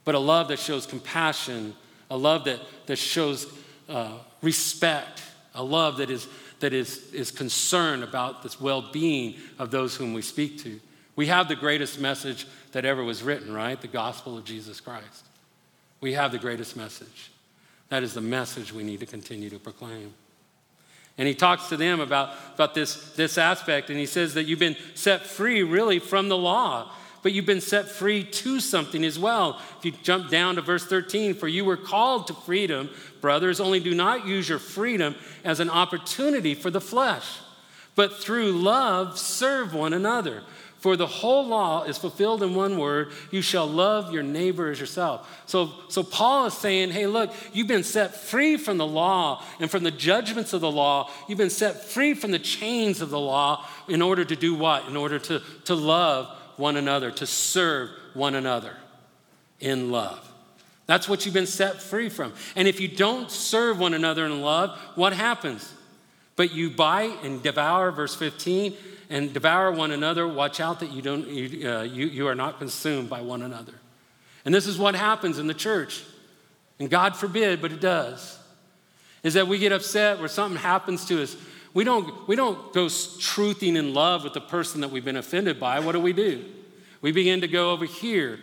but 0.05 0.17
a 0.17 0.19
love 0.19 0.49
that 0.49 0.59
shows 0.59 0.87
compassion 0.87 1.75
a 2.11 2.17
love 2.17 2.45
that, 2.45 2.61
that 2.87 2.97
shows 2.97 3.47
uh, 3.89 4.13
respect, 4.43 5.23
a 5.55 5.63
love 5.63 5.99
that, 5.99 6.11
is, 6.11 6.27
that 6.61 6.73
is, 6.73 7.13
is 7.13 7.31
concerned 7.31 8.03
about 8.03 8.43
this 8.43 8.61
well 8.61 8.83
being 8.93 9.35
of 9.59 9.71
those 9.71 9.97
whom 9.97 10.13
we 10.13 10.23
speak 10.23 10.59
to. 10.63 10.81
We 11.17 11.27
have 11.27 11.49
the 11.49 11.57
greatest 11.57 12.01
message 12.01 12.47
that 12.73 12.85
ever 12.85 13.03
was 13.03 13.23
written, 13.23 13.53
right? 13.53 13.81
The 13.81 13.89
gospel 13.89 14.39
of 14.39 14.45
Jesus 14.45 14.81
Christ. 14.81 15.25
We 16.01 16.13
have 16.13 16.31
the 16.33 16.39
greatest 16.39 16.77
message. 16.77 17.31
That 17.89 18.03
is 18.03 18.15
the 18.15 18.21
message 18.21 18.73
we 18.73 18.85
need 18.85 19.01
to 19.01 19.07
continue 19.07 19.51
to 19.51 19.59
proclaim. 19.59 20.15
And 21.17 21.27
he 21.27 21.35
talks 21.35 21.69
to 21.71 21.77
them 21.77 21.99
about, 21.99 22.35
about 22.55 22.75
this, 22.75 23.13
this 23.15 23.39
aspect, 23.39 23.91
and 23.91 23.99
he 23.99 24.07
says 24.07 24.35
that 24.35 24.45
you've 24.45 24.61
been 24.61 24.77
set 24.95 25.27
free 25.27 25.65
really 25.65 25.99
from 25.99 26.29
the 26.29 26.37
law 26.37 26.93
but 27.23 27.33
you've 27.33 27.47
been 27.47 27.61
set 27.61 27.89
free 27.89 28.25
to 28.25 28.61
something 28.61 29.05
as 29.05 29.19
well. 29.19 29.61
If 29.79 29.85
you 29.85 29.93
jump 30.03 30.31
down 30.31 30.57
to 30.57 30.63
verse 30.63 30.85
13, 30.85 31.35
for 31.35 31.49
you 31.49 31.65
were 31.65 31.77
called 31.77 32.27
to 32.29 32.35
freedom, 32.35 32.91
brothers, 33.21 33.61
only 33.61 33.81
do 33.81 33.95
not 33.95 34.27
use 34.27 34.49
your 34.49 34.59
freedom 34.59 35.15
as 35.45 35.61
an 35.61 35.71
opportunity 35.71 36.55
for 36.55 36.71
the 36.71 36.81
flesh, 36.81 37.39
but 37.95 38.19
through 38.19 38.53
love 38.53 39.19
serve 39.19 39.75
one 39.75 39.93
another. 39.93 40.43
For 40.79 40.97
the 40.97 41.09
whole 41.09 41.45
law 41.45 41.83
is 41.83 41.99
fulfilled 41.99 42.41
in 42.41 42.55
one 42.55 42.79
word 42.79 43.11
you 43.33 43.43
shall 43.43 43.67
love 43.67 44.13
your 44.13 44.23
neighbor 44.23 44.71
as 44.71 44.79
yourself. 44.79 45.43
So, 45.47 45.73
so 45.89 46.05
Paul 46.05 46.47
is 46.47 46.55
saying, 46.55 46.93
hey, 46.93 47.09
look, 47.09 47.33
you've 47.53 47.67
been 47.67 47.83
set 47.83 48.15
free 48.15 48.57
from 48.57 48.79
the 48.79 48.87
law 48.87 49.43
and 49.59 49.69
from 49.69 49.83
the 49.83 49.91
judgments 49.91 50.53
of 50.53 50.61
the 50.61 50.71
law. 50.71 51.11
You've 51.29 51.39
been 51.39 51.51
set 51.51 51.83
free 51.83 52.15
from 52.15 52.31
the 52.31 52.39
chains 52.39 53.01
of 53.01 53.11
the 53.11 53.19
law 53.19 53.67
in 53.89 54.01
order 54.01 54.25
to 54.25 54.37
do 54.37 54.55
what? 54.55 54.87
In 54.87 54.97
order 54.97 55.19
to, 55.19 55.43
to 55.65 55.75
love 55.75 56.33
one 56.59 56.77
another, 56.77 57.11
to 57.11 57.27
serve 57.27 57.91
one 58.15 58.35
another 58.35 58.77
in 59.61 59.91
love. 59.91 60.25
That's 60.87 61.09
what 61.09 61.25
you've 61.25 61.35
been 61.35 61.47
set 61.47 61.83
free 61.83 62.09
from. 62.09 62.33
And 62.57 62.67
if 62.67 62.81
you 62.81 62.89
don't 62.89 63.31
serve 63.31 63.79
one 63.79 63.95
another 63.95 64.25
in 64.25 64.41
love, 64.41 64.79
what 64.95 65.13
happens? 65.13 65.73
But 66.35 66.53
you 66.53 66.71
bite 66.71 67.23
and 67.23 67.43
devour, 67.43 67.91
verse 67.91 68.15
15, 68.15 68.75
and 69.11 69.33
devour 69.35 69.71
one 69.71 69.91
another. 69.91 70.27
Watch 70.27 70.61
out 70.61 70.81
that 70.81 70.91
you, 70.91 71.03
don't, 71.03 71.27
you, 71.29 71.71
uh, 71.71 71.83
you, 71.83 72.07
you 72.07 72.27
are 72.27 72.35
not 72.35 72.59
consumed 72.59 73.11
by 73.11 73.21
one 73.21 73.43
another. 73.43 73.75
And 74.45 74.55
this 74.55 74.67
is 74.67 74.79
what 74.79 74.95
happens 74.95 75.39
in 75.39 75.47
the 75.47 75.55
church. 75.55 76.05
And 76.79 76.89
God 76.89 77.17
forbid, 77.17 77.61
but 77.61 77.73
it 77.73 77.81
does. 77.81 78.39
Is 79.23 79.35
that 79.35 79.49
we 79.49 79.59
get 79.59 79.73
upset 79.73 80.21
where 80.21 80.29
something 80.29 80.61
happens 80.61 81.05
to 81.07 81.23
us 81.23 81.37
we 81.75 81.85
don't, 81.85 82.27
we 82.27 82.37
don't 82.37 82.73
go 82.73 82.87
truthing 82.87 83.77
in 83.77 83.95
love 83.95 84.25
with 84.25 84.33
the 84.33 84.41
person 84.41 84.81
that 84.81 84.91
we've 84.91 85.05
been 85.05 85.17
offended 85.17 85.61
by. 85.61 85.81
What 85.81 85.93
do 85.93 86.01
we 86.01 86.13
do? 86.13 86.45
We 87.01 87.13
begin 87.13 87.41
to 87.43 87.49
go 87.49 87.71
over 87.71 87.85
here 87.85 88.41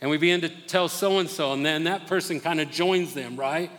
and 0.00 0.10
we 0.10 0.16
begin 0.16 0.40
to 0.40 0.48
tell 0.48 0.88
so 0.88 1.18
and 1.18 1.28
so, 1.28 1.52
and 1.52 1.64
then 1.64 1.84
that 1.84 2.06
person 2.06 2.40
kind 2.40 2.60
of 2.60 2.70
joins 2.70 3.14
them, 3.14 3.36
right? 3.36 3.70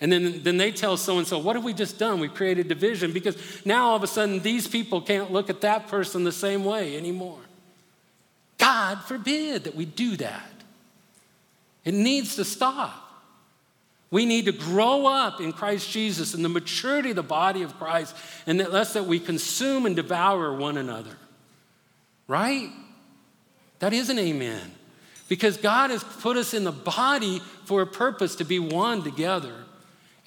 And 0.00 0.12
then, 0.12 0.42
then 0.42 0.58
they 0.58 0.70
tell 0.70 0.96
so 0.96 1.18
and 1.18 1.26
so, 1.26 1.38
what 1.38 1.56
have 1.56 1.64
we 1.64 1.72
just 1.72 1.98
done? 1.98 2.20
We 2.20 2.28
created 2.28 2.68
division 2.68 3.12
because 3.12 3.36
now 3.64 3.88
all 3.88 3.96
of 3.96 4.02
a 4.02 4.06
sudden 4.06 4.40
these 4.40 4.68
people 4.68 5.00
can't 5.00 5.32
look 5.32 5.50
at 5.50 5.62
that 5.62 5.88
person 5.88 6.24
the 6.24 6.32
same 6.32 6.64
way 6.64 6.96
anymore. 6.96 7.40
God 8.58 9.02
forbid 9.04 9.64
that 9.64 9.74
we 9.74 9.86
do 9.86 10.16
that. 10.16 10.50
It 11.84 11.94
needs 11.94 12.36
to 12.36 12.44
stop. 12.44 13.07
We 14.10 14.24
need 14.24 14.46
to 14.46 14.52
grow 14.52 15.06
up 15.06 15.40
in 15.40 15.52
Christ 15.52 15.90
Jesus 15.90 16.32
and 16.34 16.44
the 16.44 16.48
maturity 16.48 17.10
of 17.10 17.16
the 17.16 17.22
body 17.22 17.62
of 17.62 17.78
Christ, 17.78 18.16
and 18.46 18.58
that 18.60 18.72
less 18.72 18.94
that 18.94 19.04
we 19.04 19.20
consume 19.20 19.84
and 19.84 19.94
devour 19.94 20.54
one 20.54 20.78
another. 20.78 21.16
Right? 22.26 22.70
That 23.80 23.92
is 23.92 24.08
an 24.08 24.18
amen. 24.18 24.72
Because 25.28 25.58
God 25.58 25.90
has 25.90 26.02
put 26.02 26.38
us 26.38 26.54
in 26.54 26.64
the 26.64 26.72
body 26.72 27.40
for 27.66 27.82
a 27.82 27.86
purpose 27.86 28.36
to 28.36 28.44
be 28.44 28.58
one 28.58 29.02
together. 29.02 29.52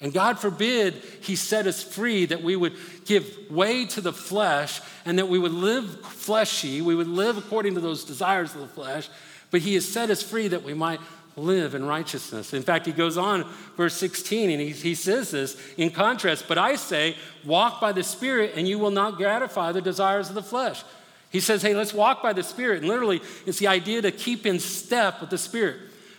And 0.00 0.12
God 0.12 0.38
forbid 0.38 0.94
He 1.20 1.36
set 1.36 1.66
us 1.66 1.82
free 1.82 2.26
that 2.26 2.42
we 2.42 2.54
would 2.54 2.74
give 3.04 3.50
way 3.50 3.86
to 3.86 4.00
the 4.00 4.12
flesh 4.12 4.80
and 5.04 5.18
that 5.18 5.28
we 5.28 5.38
would 5.38 5.52
live 5.52 6.04
fleshy, 6.06 6.82
we 6.82 6.94
would 6.94 7.08
live 7.08 7.36
according 7.36 7.74
to 7.74 7.80
those 7.80 8.04
desires 8.04 8.54
of 8.54 8.60
the 8.60 8.66
flesh, 8.68 9.08
but 9.50 9.60
He 9.60 9.74
has 9.74 9.86
set 9.86 10.10
us 10.10 10.22
free 10.22 10.48
that 10.48 10.64
we 10.64 10.74
might 10.74 11.00
live 11.36 11.74
in 11.74 11.84
righteousness. 11.84 12.52
In 12.52 12.62
fact, 12.62 12.86
he 12.86 12.92
goes 12.92 13.16
on, 13.16 13.44
verse 13.76 13.94
16, 13.96 14.50
and 14.50 14.60
he, 14.60 14.70
he 14.70 14.94
says 14.94 15.30
this 15.30 15.56
in 15.76 15.90
contrast, 15.90 16.46
but 16.48 16.58
I 16.58 16.76
say, 16.76 17.16
walk 17.44 17.80
by 17.80 17.92
the 17.92 18.02
Spirit, 18.02 18.52
and 18.56 18.68
you 18.68 18.78
will 18.78 18.90
not 18.90 19.16
gratify 19.16 19.72
the 19.72 19.80
desires 19.80 20.28
of 20.28 20.34
the 20.34 20.42
flesh. 20.42 20.82
He 21.30 21.40
says, 21.40 21.62
hey, 21.62 21.74
let's 21.74 21.94
walk 21.94 22.22
by 22.22 22.34
the 22.34 22.42
Spirit. 22.42 22.80
And 22.80 22.88
literally, 22.88 23.22
it's 23.46 23.58
the 23.58 23.68
idea 23.68 24.02
to 24.02 24.12
keep 24.12 24.44
in 24.44 24.60
step 24.60 25.20
with 25.20 25.30
the 25.30 25.38
Spirit. 25.38 25.76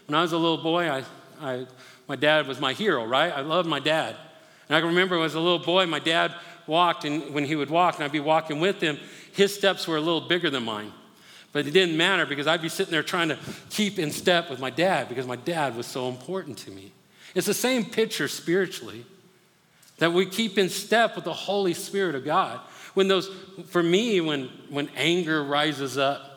When 0.07 0.15
I 0.15 0.23
was 0.23 0.31
a 0.31 0.37
little 0.37 0.57
boy, 0.57 0.89
I, 0.89 1.03
I, 1.39 1.67
my 2.07 2.15
dad 2.15 2.47
was 2.47 2.59
my 2.59 2.73
hero, 2.73 3.05
right? 3.05 3.31
I 3.31 3.41
loved 3.41 3.69
my 3.69 3.79
dad. 3.79 4.15
And 4.67 4.75
I 4.75 4.79
can 4.79 4.89
remember 4.89 5.23
as 5.23 5.35
a 5.35 5.39
little 5.39 5.59
boy, 5.59 5.85
my 5.85 5.99
dad 5.99 6.33
walked, 6.65 7.05
and 7.05 7.33
when 7.33 7.45
he 7.45 7.55
would 7.55 7.69
walk, 7.69 7.95
and 7.95 8.03
I'd 8.03 8.11
be 8.11 8.19
walking 8.19 8.59
with 8.59 8.81
him, 8.81 8.97
his 9.33 9.53
steps 9.53 9.87
were 9.87 9.97
a 9.97 10.01
little 10.01 10.21
bigger 10.21 10.49
than 10.49 10.63
mine. 10.63 10.91
But 11.53 11.67
it 11.67 11.71
didn't 11.71 11.95
matter 11.95 12.25
because 12.25 12.47
I'd 12.47 12.61
be 12.61 12.69
sitting 12.69 12.91
there 12.91 13.03
trying 13.03 13.29
to 13.29 13.37
keep 13.69 13.99
in 13.99 14.11
step 14.11 14.49
with 14.49 14.59
my 14.59 14.71
dad 14.71 15.07
because 15.07 15.27
my 15.27 15.35
dad 15.35 15.77
was 15.77 15.85
so 15.85 16.09
important 16.09 16.57
to 16.59 16.71
me. 16.71 16.91
It's 17.35 17.47
the 17.47 17.53
same 17.53 17.85
picture 17.85 18.27
spiritually 18.27 19.05
that 19.99 20.11
we 20.11 20.25
keep 20.25 20.57
in 20.57 20.69
step 20.69 21.15
with 21.15 21.25
the 21.25 21.33
Holy 21.33 21.75
Spirit 21.75 22.15
of 22.15 22.25
God. 22.25 22.59
When 22.95 23.07
those, 23.07 23.29
for 23.67 23.81
me, 23.81 24.19
when, 24.19 24.49
when 24.69 24.89
anger 24.95 25.43
rises 25.43 25.97
up, 25.97 26.31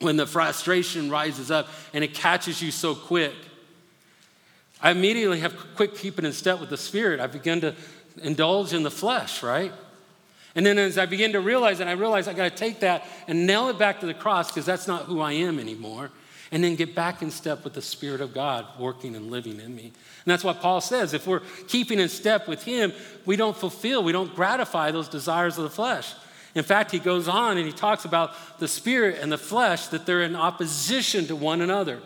when 0.00 0.16
the 0.16 0.26
frustration 0.26 1.10
rises 1.10 1.50
up 1.50 1.68
and 1.94 2.02
it 2.02 2.14
catches 2.14 2.60
you 2.60 2.70
so 2.70 2.94
quick, 2.94 3.34
I 4.80 4.90
immediately 4.90 5.40
have 5.40 5.54
quick 5.74 5.96
keeping 5.96 6.24
in 6.24 6.32
step 6.32 6.60
with 6.60 6.70
the 6.70 6.76
Spirit. 6.76 7.20
I 7.20 7.26
begin 7.28 7.60
to 7.62 7.74
indulge 8.22 8.72
in 8.72 8.82
the 8.82 8.90
flesh, 8.90 9.42
right? 9.42 9.72
And 10.58 10.66
then 10.66 10.76
as 10.76 10.98
I 10.98 11.06
begin 11.06 11.34
to 11.34 11.40
realize 11.40 11.78
it, 11.78 11.86
I 11.86 11.92
realize 11.92 12.26
I 12.26 12.32
got 12.32 12.50
to 12.50 12.56
take 12.56 12.80
that 12.80 13.04
and 13.28 13.46
nail 13.46 13.68
it 13.68 13.78
back 13.78 14.00
to 14.00 14.06
the 14.06 14.12
cross 14.12 14.50
because 14.50 14.66
that's 14.66 14.88
not 14.88 15.04
who 15.04 15.20
I 15.20 15.30
am 15.30 15.60
anymore. 15.60 16.10
And 16.50 16.64
then 16.64 16.74
get 16.74 16.96
back 16.96 17.22
in 17.22 17.30
step 17.30 17.62
with 17.62 17.74
the 17.74 17.80
Spirit 17.80 18.20
of 18.20 18.34
God 18.34 18.66
working 18.76 19.14
and 19.14 19.30
living 19.30 19.60
in 19.60 19.76
me. 19.76 19.84
And 19.84 19.92
that's 20.26 20.42
what 20.42 20.60
Paul 20.60 20.80
says. 20.80 21.14
If 21.14 21.28
we're 21.28 21.42
keeping 21.68 22.00
in 22.00 22.08
step 22.08 22.48
with 22.48 22.64
Him, 22.64 22.92
we 23.24 23.36
don't 23.36 23.56
fulfill, 23.56 24.02
we 24.02 24.10
don't 24.10 24.34
gratify 24.34 24.90
those 24.90 25.08
desires 25.08 25.58
of 25.58 25.62
the 25.62 25.70
flesh. 25.70 26.12
In 26.56 26.64
fact, 26.64 26.90
he 26.90 26.98
goes 26.98 27.28
on 27.28 27.56
and 27.56 27.64
he 27.64 27.72
talks 27.72 28.04
about 28.04 28.58
the 28.58 28.66
Spirit 28.66 29.20
and 29.20 29.30
the 29.30 29.38
flesh, 29.38 29.86
that 29.86 30.06
they're 30.06 30.22
in 30.22 30.34
opposition 30.34 31.28
to 31.28 31.36
one 31.36 31.60
another. 31.60 32.00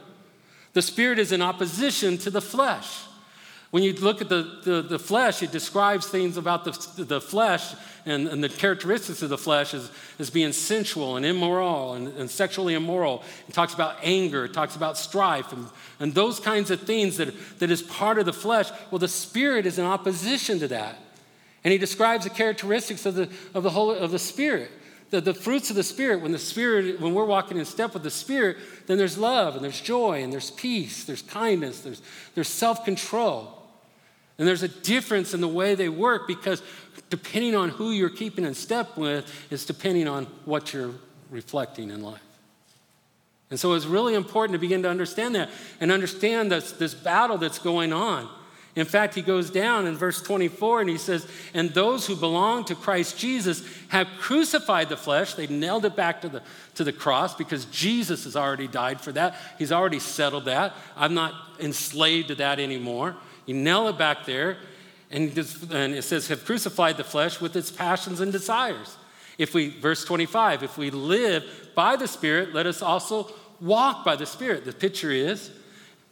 The 0.75 0.83
Spirit 0.83 1.19
is 1.19 1.33
in 1.33 1.41
opposition 1.41 2.19
to 2.19 2.29
the 2.29 2.43
flesh. 2.43 3.05
When 3.73 3.83
you 3.83 3.95
look 3.95 4.21
at 4.21 4.29
the, 4.29 4.61
the, 4.63 4.83
the, 4.83 4.99
flesh, 4.99 5.43
it 5.43 5.51
describes 5.51 6.07
things 6.07 6.37
about 6.37 6.67
the, 6.67 7.05
the 7.05 7.23
flesh 7.23 7.75
and, 8.05 8.29
and 8.29 8.45
the 8.45 8.51
characteristics 8.51 9.23
of 9.23 9.31
the 9.31 9.39
flesh 9.39 9.73
as, 9.73 9.91
as 10.19 10.29
being 10.29 10.53
sensual 10.53 11.17
and 11.17 11.25
immoral 11.25 11.95
and, 11.95 12.09
and 12.09 12.31
sexually 12.31 12.75
immoral. 12.75 13.23
It 13.49 13.55
talks 13.55 13.73
about 13.73 13.97
anger, 14.03 14.45
it 14.45 14.53
talks 14.53 14.77
about 14.77 14.99
strife, 14.99 15.55
and, 15.55 15.67
and 16.01 16.13
those 16.13 16.39
kinds 16.39 16.71
of 16.71 16.83
things 16.83 17.17
that, 17.17 17.33
that 17.61 17.71
is 17.71 17.81
part 17.81 18.19
of 18.19 18.27
the 18.27 18.33
flesh. 18.35 18.69
Well, 18.91 18.99
the 18.99 19.09
spirit 19.09 19.65
is 19.65 19.79
in 19.79 19.87
opposition 19.87 20.59
to 20.59 20.69
that. 20.69 20.99
And 21.65 21.73
he 21.73 21.79
describes 21.79 22.25
the 22.25 22.31
characteristics 22.31 23.07
of 23.07 23.15
the, 23.15 23.31
of 23.55 23.63
the, 23.63 23.71
whole, 23.71 23.91
of 23.91 24.11
the 24.11 24.19
spirit. 24.19 24.71
The, 25.09 25.23
the 25.23 25.33
fruits 25.33 25.71
of 25.71 25.77
the 25.77 25.83
spirit, 25.83 26.21
when 26.21 26.33
the 26.33 26.39
spirit, 26.39 27.01
when 27.01 27.15
we're 27.15 27.25
walking 27.25 27.57
in 27.57 27.65
step 27.65 27.95
with 27.95 28.03
the 28.03 28.11
spirit, 28.11 28.59
then 28.87 28.99
there's 28.99 29.17
love 29.17 29.55
and 29.55 29.65
there's 29.65 29.81
joy 29.81 30.23
and 30.23 30.31
there's 30.31 30.51
peace, 30.51 31.05
there's 31.05 31.23
kindness, 31.23 31.81
there's, 31.81 32.03
there's 32.35 32.49
self-control. 32.49 33.61
And 34.43 34.49
there's 34.49 34.65
a 34.65 34.69
difference 34.69 35.35
in 35.35 35.41
the 35.41 35.47
way 35.47 35.77
they 35.77 35.89
work 35.89 36.27
because 36.27 36.65
depending 37.11 37.55
on 37.55 37.69
who 37.69 37.93
you're 37.93 38.11
keeping 38.11 38.45
in 38.45 38.55
step 38.55 38.97
with, 38.97 39.33
is 39.53 39.65
depending 39.65 40.09
on 40.09 40.25
what 40.47 40.75
you're 40.75 40.91
reflecting 41.31 41.91
in 41.91 42.03
life. 42.03 42.21
And 43.51 43.61
so 43.61 43.75
it's 43.75 43.87
really 43.87 44.17
important 44.17 44.55
to 44.55 44.59
begin 44.59 44.83
to 44.83 44.91
understand 44.91 45.37
that 45.37 45.49
and 45.81 45.93
understand 45.93 46.51
this, 46.51 46.73
this 46.73 46.93
battle 46.93 47.39
that's 47.39 47.61
going 47.61 47.93
on. 47.93 48.29
In 48.75 48.85
fact, 48.85 49.15
he 49.15 49.23
goes 49.23 49.49
down 49.49 49.87
in 49.87 49.97
verse 49.97 50.21
24 50.21 50.81
and 50.81 50.91
he 50.91 50.99
says, 50.99 51.25
And 51.55 51.71
those 51.71 52.09
who 52.09 52.17
belong 52.17 52.65
to 52.65 52.75
Christ 52.75 53.17
Jesus 53.17 53.65
have 53.91 54.09
crucified 54.19 54.89
the 54.89 54.97
flesh. 54.97 55.35
They 55.35 55.47
nailed 55.47 55.85
it 55.85 55.95
back 55.95 56.23
to 56.23 56.29
the, 56.29 56.43
to 56.75 56.83
the 56.83 56.93
cross 56.93 57.37
because 57.37 57.67
Jesus 57.67 58.25
has 58.25 58.35
already 58.35 58.67
died 58.67 59.01
for 59.01 59.13
that. 59.13 59.37
He's 59.57 59.71
already 59.71 60.01
settled 60.01 60.47
that. 60.47 60.75
I'm 60.97 61.15
not 61.15 61.33
enslaved 61.61 62.27
to 62.27 62.35
that 62.35 62.59
anymore. 62.59 63.15
You 63.47 63.55
nail 63.55 63.89
it 63.89 63.99
back 63.99 64.25
there, 64.27 64.59
and, 65.11 65.37
it 65.37 66.05
says, 66.05 66.29
have 66.29 66.45
crucified 66.45 66.97
the 66.97 67.05
flesh 67.05 67.41
with 67.41 67.55
its 67.55 67.71
passions 67.71 68.21
and 68.21 68.33
desires. 68.33 68.97
If 69.39 69.55
we, 69.55 69.69
verse 69.69 70.05
25, 70.05 70.63
if 70.63 70.79
we 70.79 70.91
live 70.91 71.45
by 71.75 71.97
the 71.97 72.09
Spirit, 72.09 72.55
let 72.55 72.67
us 72.67 72.83
also 72.83 73.31
walk 73.61 74.05
by 74.05 74.17
the 74.17 74.27
Spirit. 74.27 74.65
The 74.65 74.73
picture 74.73 75.11
is, 75.11 75.51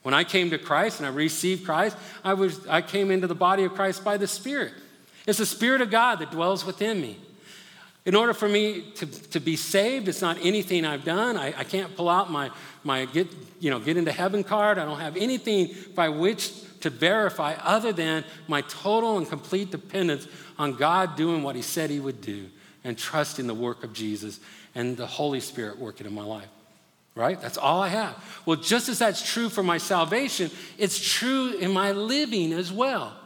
when 0.02 0.14
I 0.14 0.24
came 0.24 0.50
to 0.50 0.58
Christ 0.58 0.98
and 1.00 1.06
I 1.06 1.10
received 1.10 1.64
Christ, 1.64 1.96
I, 2.24 2.34
was, 2.34 2.66
I 2.66 2.82
came 2.82 3.10
into 3.10 3.26
the 3.26 3.34
body 3.34 3.64
of 3.64 3.74
Christ 3.74 4.04
by 4.04 4.16
the 4.16 4.26
Spirit. 4.26 4.72
It's 5.26 5.38
the 5.38 5.46
Spirit 5.46 5.80
of 5.80 5.90
God 5.90 6.20
that 6.20 6.30
dwells 6.30 6.64
within 6.64 7.00
me. 7.00 7.18
In 8.06 8.14
order 8.14 8.32
for 8.32 8.48
me 8.48 8.92
to, 8.96 9.06
to 9.06 9.40
be 9.40 9.56
saved, 9.56 10.08
it's 10.08 10.22
not 10.22 10.38
anything 10.40 10.86
I've 10.86 11.04
done. 11.04 11.36
I, 11.36 11.48
I 11.48 11.64
can't 11.64 11.94
pull 11.94 12.08
out 12.08 12.30
my, 12.30 12.50
my 12.82 13.04
get, 13.04 13.28
you 13.60 13.70
know, 13.70 13.78
get 13.78 13.98
into 13.98 14.10
heaven 14.10 14.42
card. 14.42 14.78
I 14.78 14.86
don't 14.86 15.00
have 15.00 15.18
anything 15.18 15.74
by 15.94 16.08
which 16.08 16.50
to 16.80 16.90
verify 16.90 17.54
other 17.62 17.92
than 17.92 18.24
my 18.48 18.62
total 18.62 19.18
and 19.18 19.28
complete 19.28 19.70
dependence 19.70 20.26
on 20.58 20.74
God 20.74 21.16
doing 21.16 21.42
what 21.42 21.56
He 21.56 21.62
said 21.62 21.90
He 21.90 22.00
would 22.00 22.20
do 22.20 22.48
and 22.84 22.96
trusting 22.96 23.46
the 23.46 23.54
work 23.54 23.84
of 23.84 23.92
Jesus 23.92 24.40
and 24.74 24.96
the 24.96 25.06
Holy 25.06 25.40
Spirit 25.40 25.78
working 25.78 26.06
in 26.06 26.14
my 26.14 26.24
life. 26.24 26.48
Right? 27.14 27.40
That's 27.40 27.58
all 27.58 27.82
I 27.82 27.88
have. 27.88 28.42
Well, 28.46 28.56
just 28.56 28.88
as 28.88 29.00
that's 29.00 29.32
true 29.32 29.48
for 29.48 29.62
my 29.62 29.78
salvation, 29.78 30.50
it's 30.78 30.98
true 30.98 31.52
in 31.54 31.72
my 31.72 31.92
living 31.92 32.52
as 32.52 32.72
well. 32.72 33.16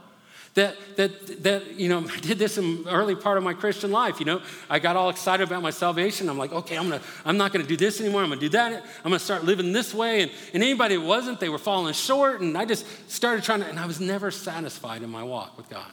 That, 0.54 0.76
that, 0.96 1.42
that, 1.42 1.74
you 1.78 1.88
know, 1.88 2.06
I 2.12 2.20
did 2.20 2.38
this 2.38 2.58
in 2.58 2.84
early 2.88 3.14
part 3.14 3.38
of 3.38 3.44
my 3.44 3.54
Christian 3.54 3.90
life, 3.90 4.20
you 4.20 4.26
know. 4.26 4.40
I 4.70 4.78
got 4.78 4.96
all 4.96 5.10
excited 5.10 5.46
about 5.46 5.62
my 5.62 5.70
salvation. 5.70 6.28
I'm 6.28 6.38
like, 6.38 6.52
okay, 6.52 6.76
I'm, 6.76 6.88
gonna, 6.88 7.02
I'm 7.24 7.36
not 7.36 7.52
gonna 7.52 7.66
do 7.66 7.76
this 7.76 8.00
anymore. 8.00 8.22
I'm 8.22 8.28
gonna 8.28 8.40
do 8.40 8.48
that. 8.50 8.72
I'm 8.72 9.10
gonna 9.10 9.18
start 9.18 9.44
living 9.44 9.72
this 9.72 9.92
way. 9.92 10.22
And, 10.22 10.30
and 10.52 10.62
anybody 10.62 10.96
that 10.96 11.04
wasn't, 11.04 11.40
they 11.40 11.48
were 11.48 11.58
falling 11.58 11.92
short. 11.94 12.40
And 12.40 12.56
I 12.56 12.64
just 12.64 12.86
started 13.10 13.44
trying 13.44 13.60
to, 13.60 13.66
and 13.66 13.78
I 13.78 13.86
was 13.86 14.00
never 14.00 14.30
satisfied 14.30 15.02
in 15.02 15.10
my 15.10 15.24
walk 15.24 15.56
with 15.56 15.68
God. 15.68 15.90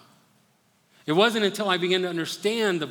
It 1.08 1.14
wasn't 1.14 1.46
until 1.46 1.68
I 1.68 1.78
began 1.78 2.04
to 2.04 2.10
understand 2.10 2.80
the, 2.80 2.90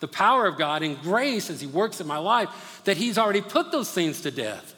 the 0.00 0.08
power 0.08 0.46
of 0.46 0.56
God 0.56 0.82
and 0.82 1.00
grace 1.02 1.50
as 1.50 1.60
He 1.60 1.66
works 1.66 2.00
in 2.00 2.06
my 2.06 2.16
life 2.16 2.80
that 2.84 2.96
He's 2.96 3.18
already 3.18 3.42
put 3.42 3.70
those 3.70 3.90
things 3.90 4.22
to 4.22 4.30
death. 4.30 4.73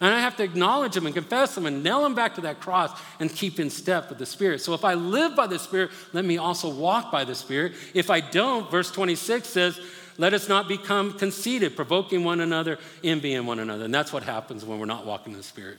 And 0.00 0.14
I 0.14 0.20
have 0.20 0.36
to 0.36 0.42
acknowledge 0.42 0.94
them 0.94 1.04
and 1.04 1.14
confess 1.14 1.54
them 1.54 1.66
and 1.66 1.82
nail 1.82 2.02
them 2.02 2.14
back 2.14 2.34
to 2.36 2.40
that 2.42 2.60
cross 2.60 2.98
and 3.18 3.34
keep 3.34 3.60
in 3.60 3.68
step 3.68 4.08
with 4.08 4.18
the 4.18 4.24
Spirit. 4.24 4.62
So 4.62 4.72
if 4.72 4.82
I 4.82 4.94
live 4.94 5.36
by 5.36 5.46
the 5.46 5.58
Spirit, 5.58 5.90
let 6.14 6.24
me 6.24 6.38
also 6.38 6.70
walk 6.70 7.12
by 7.12 7.24
the 7.24 7.34
Spirit. 7.34 7.74
If 7.92 8.08
I 8.08 8.20
don't, 8.20 8.70
verse 8.70 8.90
26 8.90 9.46
says, 9.46 9.78
let 10.16 10.32
us 10.32 10.48
not 10.48 10.68
become 10.68 11.14
conceited, 11.18 11.76
provoking 11.76 12.24
one 12.24 12.40
another, 12.40 12.78
envying 13.04 13.44
one 13.46 13.58
another. 13.58 13.84
And 13.84 13.94
that's 13.94 14.12
what 14.12 14.22
happens 14.22 14.64
when 14.64 14.78
we're 14.78 14.86
not 14.86 15.04
walking 15.04 15.32
in 15.32 15.38
the 15.38 15.42
Spirit. 15.42 15.78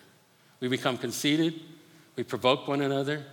We 0.60 0.67
become 0.67 0.97
conceited, 0.97 1.60
we 2.15 2.23
provoke 2.23 2.67
one 2.67 2.81
another, 2.81 3.23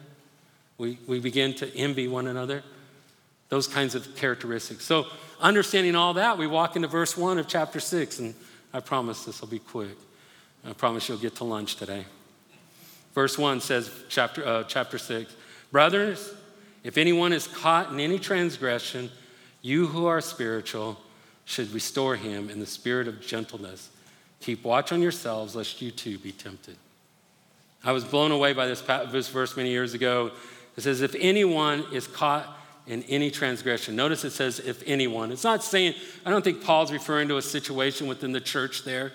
we, 0.79 0.99
we 1.07 1.21
begin 1.21 1.55
to 1.57 1.77
envy 1.77 2.09
one 2.09 2.27
another. 2.27 2.63
Those 3.51 3.67
kinds 3.67 3.95
of 3.95 4.17
characteristics. 4.17 4.85
So, 4.85 5.07
understanding 5.41 5.97
all 5.97 6.15
that, 6.15 6.37
we 6.37 6.47
walk 6.47 6.77
into 6.77 6.89
verse 6.89 7.17
1 7.17 7.39
of 7.39 7.49
chapter 7.49 7.81
6, 7.81 8.19
and 8.19 8.35
I 8.75 8.81
promise 8.81 9.25
this 9.25 9.41
will 9.41 9.49
be 9.49 9.59
quick. 9.59 9.97
I 10.69 10.73
promise 10.75 11.09
you'll 11.09 11.19
get 11.19 11.37
to 11.37 11.45
lunch 11.45 11.77
today. 11.77 12.05
Verse 13.15 13.39
1 13.39 13.61
says, 13.61 13.91
chapter, 14.09 14.47
uh, 14.47 14.65
chapter 14.65 14.99
6, 14.99 15.35
Brothers, 15.73 16.35
if 16.85 16.99
anyone 16.99 17.33
is 17.33 17.47
caught 17.47 17.91
in 17.91 18.01
any 18.01 18.19
transgression, 18.19 19.11
you 19.63 19.87
who 19.87 20.07
are 20.07 20.21
spiritual 20.21 20.99
should 21.45 21.73
restore 21.73 22.17
him 22.17 22.51
in 22.51 22.61
the 22.61 22.67
spirit 22.67 23.09
of 23.09 23.21
gentleness. 23.21 23.89
Keep 24.41 24.65
watch 24.65 24.93
on 24.93 25.01
yourselves, 25.01 25.57
lest 25.57 25.81
you 25.81 25.91
too 25.91 26.19
be 26.19 26.33
tempted. 26.33 26.77
I 27.83 27.93
was 27.93 28.05
blown 28.05 28.31
away 28.31 28.53
by 28.53 28.67
this, 28.67 28.83
this 29.11 29.29
verse 29.29 29.57
many 29.57 29.71
years 29.71 29.95
ago. 29.95 30.33
It 30.77 30.83
says, 30.83 31.01
If 31.01 31.15
anyone 31.19 31.85
is 31.93 32.07
caught 32.07 32.59
in 32.89 33.03
any 33.05 33.31
transgression. 33.31 33.95
Notice 33.95 34.25
it 34.25 34.31
says, 34.31 34.59
if 34.61 34.83
anyone. 34.87 35.31
It's 35.31 35.45
not 35.45 35.63
saying, 35.63 35.95
I 36.25 36.31
don't 36.31 36.43
think 36.43 36.63
Paul's 36.63 36.91
referring 36.91 37.29
to 37.29 37.37
a 37.37 37.43
situation 37.43 38.07
within 38.07 38.33
the 38.33 38.41
church 38.41 38.83
there. 38.83 39.13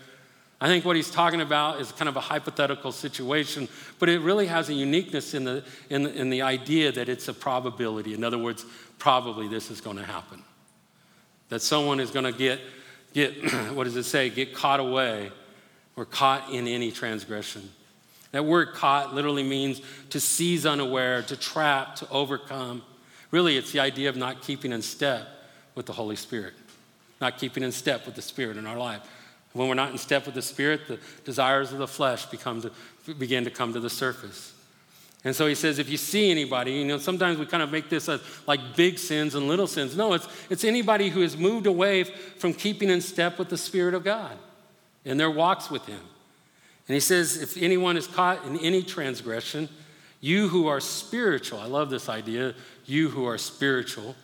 I 0.64 0.68
think 0.68 0.86
what 0.86 0.96
he's 0.96 1.12
talking 1.12 1.42
about 1.42 1.82
is 1.82 1.92
kind 1.92 2.08
of 2.08 2.16
a 2.16 2.22
hypothetical 2.22 2.94
situation, 2.94 3.68
but 4.00 4.08
it 4.08 4.22
really 4.22 4.48
has 4.48 4.70
a 4.70 4.74
uniqueness 4.74 5.34
in 5.34 5.44
the, 5.44 5.62
in 5.90 6.08
in 6.08 6.30
the 6.30 6.42
idea 6.42 6.90
that 6.94 7.10
it's 7.10 7.28
a 7.28 7.34
probability. 7.34 8.14
In 8.14 8.24
other 8.24 8.38
words, 8.38 8.66
probably 8.98 9.50
this 9.50 9.70
is 9.70 9.82
going 9.82 9.98
to 9.98 10.06
happen. 10.06 10.42
That 11.50 11.62
someone 11.62 12.00
is 12.00 12.12
going 12.12 12.24
to 12.24 12.32
get, 12.32 12.62
get 13.14 13.34
what 13.74 13.84
does 13.84 13.98
it 13.98 14.06
say, 14.06 14.30
get 14.30 14.56
caught 14.56 14.80
away 14.80 15.34
or 15.98 16.06
caught 16.06 16.50
in 16.50 16.66
any 16.70 16.94
transgression. 16.94 17.70
That 18.32 18.46
word 18.46 18.74
caught 18.74 19.14
literally 19.14 19.44
means 19.44 19.82
to 20.12 20.22
seize 20.22 20.66
unaware, 20.66 21.24
to 21.24 21.36
trap, 21.36 21.98
to 21.98 22.10
overcome. 22.10 22.84
Really, 23.32 23.58
it's 23.58 23.74
the 23.74 23.82
idea 23.82 24.08
of 24.08 24.16
not 24.16 24.42
keeping 24.42 24.72
in 24.72 24.82
step 24.82 25.28
with 25.76 25.88
the 25.88 25.94
Holy 25.94 26.16
Spirit, 26.16 26.54
not 27.20 27.38
keeping 27.38 27.64
in 27.64 27.74
step 27.74 28.06
with 28.06 28.16
the 28.16 28.22
Spirit 28.22 28.56
in 28.56 28.66
our 28.66 28.78
life. 28.78 29.02
When 29.54 29.68
we're 29.68 29.76
not 29.76 29.92
in 29.92 29.98
step 29.98 30.26
with 30.26 30.36
the 30.36 30.42
Spirit, 30.42 30.88
the 30.88 31.00
desires 31.26 31.72
of 31.72 31.78
the 31.78 31.88
flesh 31.88 32.26
become 32.26 32.62
to, 32.62 32.72
begin 33.14 33.44
to 33.44 33.52
come 33.52 33.74
to 33.74 33.80
the 33.80 33.90
surface. 33.90 34.54
And 35.26 35.34
so 35.36 35.48
he 35.48 35.56
says, 35.56 35.80
if 35.80 35.90
you 35.90 35.96
see 35.96 36.32
anybody, 36.32 36.74
you 36.74 36.86
know, 36.86 36.98
sometimes 36.98 37.40
we 37.40 37.46
kind 37.46 37.64
of 37.64 37.72
make 37.72 37.88
this 37.88 38.10
as 38.10 38.22
like 38.46 38.76
big 38.76 39.00
sins 39.00 39.36
and 39.36 39.48
little 39.48 39.68
sins. 39.68 39.96
No, 39.96 40.14
it's, 40.14 40.28
it's 40.50 40.66
anybody 40.66 41.10
who 41.10 41.22
has 41.22 41.38
moved 41.38 41.66
away 41.66 42.04
from 42.04 42.54
keeping 42.54 42.90
in 42.90 43.00
step 43.00 43.40
with 43.40 43.50
the 43.50 43.58
Spirit 43.58 43.94
of 43.94 44.04
God 44.04 44.38
in 45.06 45.18
their 45.18 45.32
walks 45.32 45.70
with 45.70 45.86
Him. 45.86 46.02
And 46.88 46.94
he 46.94 47.00
says, 47.00 47.42
if 47.42 47.56
anyone 47.56 47.96
is 47.96 48.08
caught 48.08 48.44
in 48.46 48.58
any 48.60 48.84
transgression, 48.84 49.70
you 50.20 50.50
who 50.50 50.68
are 50.68 50.82
spiritual, 50.82 51.60
I 51.60 51.68
love 51.68 51.90
this 51.90 52.10
idea, 52.10 52.54
you 52.86 53.10
who 53.10 53.26
are 53.26 53.38
spiritual. 53.38 54.16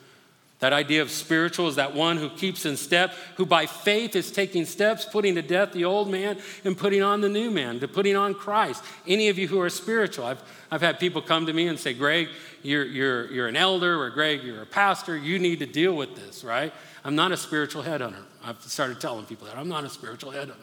That 0.60 0.74
idea 0.74 1.02
of 1.02 1.10
spiritual 1.10 1.70
is 1.70 1.76
that 1.76 1.96
one 1.96 2.18
who 2.18 2.30
keeps 2.30 2.66
in 2.66 2.76
step, 2.76 3.14
who 3.38 3.46
by 3.46 3.66
faith 3.66 4.14
is 4.14 4.30
taking 4.30 4.66
steps, 4.66 5.06
putting 5.06 5.36
to 5.36 5.42
death 5.42 5.72
the 5.72 5.86
old 5.86 6.12
man 6.12 6.38
and 6.66 6.78
putting 6.78 7.02
on 7.02 7.22
the 7.22 7.30
new 7.30 7.50
man, 7.50 7.80
to 7.80 7.88
putting 7.88 8.18
on 8.18 8.34
Christ. 8.34 8.84
Any 9.08 9.30
of 9.30 9.38
you 9.38 9.48
who 9.48 9.62
are 9.62 9.70
spiritual, 9.70 10.26
I've, 10.26 10.44
I've 10.70 10.82
had 10.82 11.00
people 11.00 11.22
come 11.22 11.46
to 11.46 11.54
me 11.54 11.68
and 11.68 11.80
say, 11.80 11.94
Greg, 11.94 12.28
you're, 12.62 12.84
you're, 12.84 13.32
you're 13.32 13.48
an 13.48 13.56
elder, 13.56 14.02
or 14.02 14.10
Greg, 14.10 14.44
you're 14.44 14.62
a 14.62 14.66
pastor, 14.66 15.16
you 15.16 15.40
need 15.40 15.60
to 15.60 15.66
deal 15.66 15.96
with 15.96 16.16
this, 16.18 16.44
right? 16.44 16.74
I'm 17.06 17.16
not 17.16 17.32
a 17.32 17.38
spiritual 17.38 17.84
headhunter. 17.84 18.24
I've 18.44 18.62
started 18.62 19.00
telling 19.00 19.26
people 19.26 19.48
that. 19.48 19.58
I'm 19.58 19.70
not 19.70 19.86
a 19.86 19.90
spiritual 19.90 20.34
headhunter. 20.34 20.56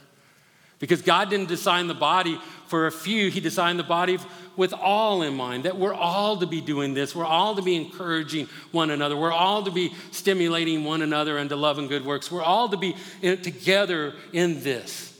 Because 0.78 1.02
God 1.02 1.30
didn't 1.30 1.48
design 1.48 1.86
the 1.86 1.94
body 1.94 2.38
for 2.66 2.86
a 2.86 2.92
few, 2.92 3.30
He 3.30 3.40
designed 3.40 3.78
the 3.78 3.84
body 3.84 4.18
with 4.56 4.72
all 4.72 5.22
in 5.22 5.34
mind, 5.34 5.64
that 5.64 5.76
we're 5.76 5.94
all 5.94 6.38
to 6.38 6.46
be 6.46 6.60
doing 6.60 6.94
this. 6.94 7.14
We're 7.14 7.24
all 7.24 7.54
to 7.54 7.62
be 7.62 7.76
encouraging 7.76 8.48
one 8.72 8.90
another. 8.90 9.16
We're 9.16 9.32
all 9.32 9.62
to 9.64 9.70
be 9.70 9.94
stimulating 10.10 10.84
one 10.84 11.02
another 11.02 11.38
into 11.38 11.56
love 11.56 11.78
and 11.78 11.88
good 11.88 12.04
works. 12.04 12.30
We're 12.30 12.42
all 12.42 12.68
to 12.70 12.76
be 12.76 12.96
in, 13.22 13.40
together 13.42 14.14
in 14.32 14.62
this. 14.62 15.12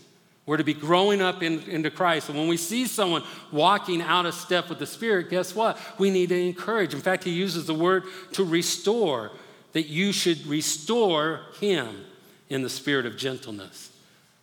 We're 0.47 0.59
to 0.59 0.65
be 0.65 0.75
growing 0.75 1.21
up 1.21 1.43
in, 1.43 1.61
into 1.63 1.91
Christ. 1.91 2.29
And 2.29 2.39
when 2.39 2.49
we 2.49 2.57
see 2.57 2.87
someone 2.87 3.25
walking 3.51 4.01
out 4.01 4.27
of 4.27 4.35
step 4.35 4.69
with 4.69 4.79
the 4.79 4.87
Spirit, 4.87 5.29
guess 5.29 5.55
what? 5.55 5.79
We 5.99 6.11
need 6.11 6.29
to 6.29 6.41
encourage. 6.41 6.95
In 6.95 7.01
fact, 7.01 7.25
He 7.25 7.33
uses 7.33 7.67
the 7.67 7.75
word 7.75 8.05
to 8.33 8.45
restore, 8.45 9.33
that 9.73 9.87
you 9.87 10.13
should 10.13 10.47
restore 10.47 11.41
Him 11.61 12.05
in 12.49 12.63
the 12.63 12.71
spirit 12.71 13.07
of 13.07 13.17
gentleness. 13.17 13.91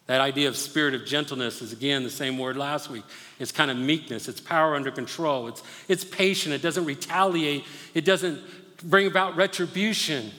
That 0.07 0.19
idea 0.19 0.49
of 0.49 0.57
spirit 0.57 0.93
of 0.93 1.05
gentleness 1.05 1.61
is 1.61 1.71
again 1.71 2.03
the 2.03 2.09
same 2.09 2.37
word 2.37 2.57
last 2.57 2.89
week. 2.89 3.03
It's 3.39 3.51
kind 3.51 3.71
of 3.71 3.77
meekness, 3.77 4.27
it's 4.27 4.41
power 4.41 4.75
under 4.75 4.91
control, 4.91 5.47
it's, 5.47 5.63
it's 5.87 6.03
patient, 6.03 6.53
it 6.53 6.61
doesn't 6.61 6.85
retaliate, 6.85 7.63
it 7.93 8.03
doesn't 8.03 8.41
bring 8.83 9.07
about 9.07 9.37
retribution, 9.37 10.31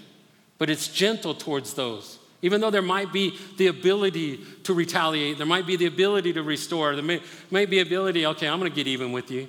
but 0.58 0.68
it's 0.68 0.88
gentle 0.88 1.34
towards 1.34 1.74
those. 1.74 2.18
Even 2.42 2.60
though 2.60 2.70
there 2.70 2.82
might 2.82 3.10
be 3.10 3.38
the 3.56 3.68
ability 3.68 4.38
to 4.64 4.74
retaliate, 4.74 5.38
there 5.38 5.46
might 5.46 5.66
be 5.66 5.76
the 5.76 5.86
ability 5.86 6.34
to 6.34 6.42
restore, 6.42 6.94
there 6.94 7.02
may, 7.02 7.22
may 7.50 7.64
be 7.64 7.80
ability, 7.80 8.26
okay, 8.26 8.46
I'm 8.46 8.58
gonna 8.58 8.68
get 8.68 8.86
even 8.86 9.12
with 9.12 9.30
you. 9.30 9.48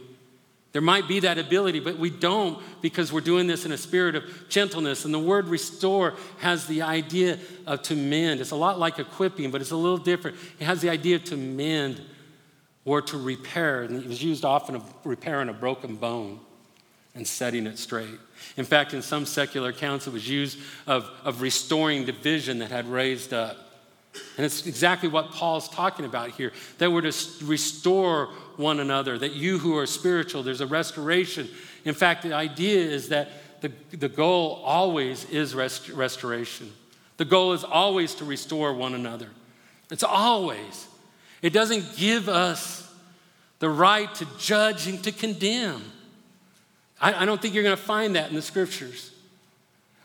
There 0.76 0.82
might 0.82 1.08
be 1.08 1.22
that 1.22 1.38
ability, 1.38 1.80
but 1.80 1.98
we 1.98 2.10
don't 2.10 2.62
because 2.82 3.14
we're 3.14 3.22
doing 3.22 3.48
this 3.48 3.66
in 3.66 3.72
a 3.72 3.78
spirit 3.78 4.14
of 4.14 4.26
gentleness. 4.50 5.06
And 5.06 5.14
the 5.14 5.20
word 5.20 5.48
restore 5.48 6.16
has 6.40 6.68
the 6.68 6.82
idea 6.82 7.40
of 7.66 7.82
to 7.84 7.96
mend. 7.96 8.42
It's 8.42 8.52
a 8.52 8.58
lot 8.58 8.78
like 8.78 9.00
equipping, 9.00 9.52
but 9.52 9.62
it's 9.62 9.72
a 9.72 9.78
little 9.78 9.98
different. 9.98 10.36
It 10.60 10.66
has 10.66 10.82
the 10.82 10.90
idea 10.90 11.20
to 11.20 11.38
mend 11.38 12.02
or 12.84 13.02
to 13.04 13.18
repair. 13.18 13.84
And 13.84 14.04
it 14.04 14.06
was 14.06 14.22
used 14.22 14.44
often 14.44 14.76
of 14.76 14.84
repairing 15.06 15.48
a 15.48 15.54
broken 15.54 15.96
bone 15.96 16.42
and 17.16 17.26
setting 17.26 17.68
it 17.68 17.80
straight. 17.80 18.20
In 18.58 18.66
fact, 18.66 18.94
in 18.94 19.02
some 19.02 19.26
secular 19.26 19.70
accounts, 19.70 20.08
it 20.08 20.12
was 20.12 20.30
used 20.30 20.60
of, 20.88 21.10
of 21.24 21.42
restoring 21.42 22.04
division 22.04 22.60
that 22.60 22.72
had 22.72 22.86
raised 22.86 23.34
up. 23.34 23.56
And 24.36 24.46
it's 24.46 24.68
exactly 24.68 25.08
what 25.08 25.32
Paul's 25.32 25.70
talking 25.70 26.06
about 26.06 26.32
here 26.32 26.52
that 26.80 26.92
we're 26.92 27.10
to 27.10 27.14
restore 27.46 28.30
one 28.58 28.80
another, 28.80 29.18
that 29.18 29.34
you 29.34 29.60
who 29.60 29.78
are 29.78 29.86
spiritual, 29.86 30.44
there's 30.44 30.62
a 30.62 30.68
restoration. 30.68 31.50
In 31.84 31.94
fact, 31.94 32.24
the 32.24 32.34
idea 32.34 32.80
is 32.80 33.10
that 33.10 33.30
the, 33.62 33.72
the 33.96 34.10
goal 34.10 34.62
always 34.64 35.26
is 35.30 35.56
rest, 35.56 35.90
restoration. 35.90 36.72
The 37.18 37.26
goal 37.26 37.54
is 37.54 37.64
always 37.64 38.16
to 38.16 38.26
restore 38.26 38.74
one 38.74 38.94
another. 38.94 39.30
It's 39.90 40.04
always. 40.04 40.88
It 41.42 41.54
doesn't 41.54 41.96
give 41.96 42.28
us 42.28 42.92
the 43.60 43.70
right 43.70 44.14
to 44.16 44.28
judge 44.38 44.88
and 44.88 45.04
to 45.04 45.12
condemn. 45.12 45.84
I, 47.00 47.24
I 47.24 47.26
don't 47.26 47.42
think 47.42 47.54
you're 47.54 47.64
going 47.64 47.76
to 47.76 47.82
find 47.82 48.16
that 48.16 48.30
in 48.30 48.36
the 48.36 48.42
scriptures. 48.42 49.12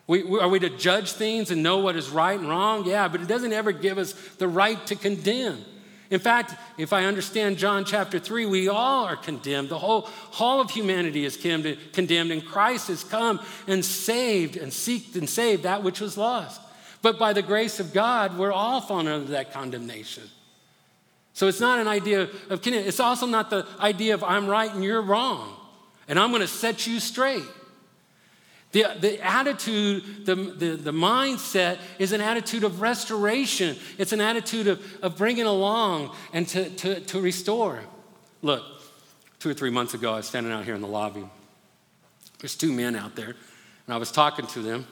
We, 0.07 0.23
are 0.41 0.49
we 0.49 0.59
to 0.61 0.71
judge 0.71 1.13
things 1.13 1.51
and 1.51 1.63
know 1.63 1.79
what 1.79 1.97
is 1.97 2.11
right 2.11 2.39
and 2.39 2.49
wrong? 2.49 2.85
Yeah, 2.85 3.09
but 3.09 3.21
it 3.21 3.29
doesn't 3.29 3.53
ever 3.53 3.71
give 3.73 3.97
us 3.97 4.13
the 4.39 4.49
right 4.49 4.85
to 4.87 4.97
condemn. 4.97 5.65
In 6.11 6.19
fact, 6.19 6.57
if 6.77 6.93
I 6.93 7.05
understand 7.05 7.57
John 7.57 7.85
chapter 7.85 8.19
3, 8.19 8.45
we 8.47 8.69
all 8.69 9.05
are 9.05 9.17
condemned. 9.17 9.69
The 9.69 9.79
whole, 9.79 10.03
whole 10.03 10.61
of 10.61 10.71
humanity 10.71 11.25
is 11.25 11.37
condemned, 11.37 12.33
and 12.33 12.45
Christ 12.45 12.89
has 12.89 13.05
come 13.05 13.41
and 13.69 13.85
saved 13.85 14.57
and 14.57 14.73
seeked 14.73 15.15
and 15.15 15.29
saved 15.31 15.63
that 15.63 15.85
which 15.85 16.01
was 16.01 16.19
lost. 16.19 16.61
But 17.01 17.19
by 17.19 17.33
the 17.33 17.43
grace 17.43 17.79
of 17.79 17.93
God, 17.93 18.37
we're 18.37 18.53
all 18.53 18.81
fallen 18.81 19.07
under 19.07 19.31
that 19.33 19.53
condemnation. 19.53 20.25
So 21.33 21.47
it's 21.47 21.61
not 21.61 21.79
an 21.79 21.87
idea 21.87 22.29
of, 22.51 22.67
it's 22.67 23.01
also 23.01 23.27
not 23.27 23.49
the 23.49 23.67
idea 23.79 24.15
of 24.15 24.25
I'm 24.25 24.49
right 24.49 24.75
and 24.75 24.83
you're 24.83 25.01
wrong, 25.01 25.55
and 26.09 26.19
I'm 26.19 26.31
going 26.31 26.43
to 26.43 26.49
set 26.49 26.89
you 26.89 26.99
straight. 26.99 27.45
The, 28.73 28.87
the 29.01 29.21
attitude, 29.21 30.27
the, 30.27 30.37
the, 30.37 30.77
the 30.77 30.93
mindset 30.93 31.79
is 31.99 32.13
an 32.13 32.21
attitude 32.21 32.63
of 32.63 32.81
restoration. 32.81 33.77
It's 33.99 34.13
an 34.13 34.21
attitude 34.21 34.69
of, 34.69 34.81
of 35.03 35.17
bringing 35.17 35.47
along 35.47 36.15
and 36.33 36.47
to, 36.49 36.71
to, 36.71 37.01
to 37.01 37.21
restore. 37.21 37.81
Look, 38.43 38.63
two 39.41 39.51
or 39.51 39.55
three 39.55 39.71
months 39.71 39.95
ago, 39.95 40.13
I 40.13 40.17
was 40.19 40.27
standing 40.27 40.53
out 40.53 40.65
here 40.65 40.77
in 40.77 40.83
the 40.83 40.89
lobby. 40.89 41.25
There's 42.39 42.55
two 42.55 42.73
men 42.73 42.95
out 42.95 43.17
there, 43.17 43.35
and 43.87 43.95
I 43.95 43.97
was 43.97 44.13
talking 44.13 44.47
to 44.49 44.61
them. 44.61 44.87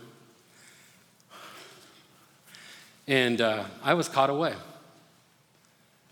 And 3.06 3.40
uh, 3.40 3.64
I 3.82 3.94
was 3.94 4.08
caught 4.08 4.28
away. 4.28 4.54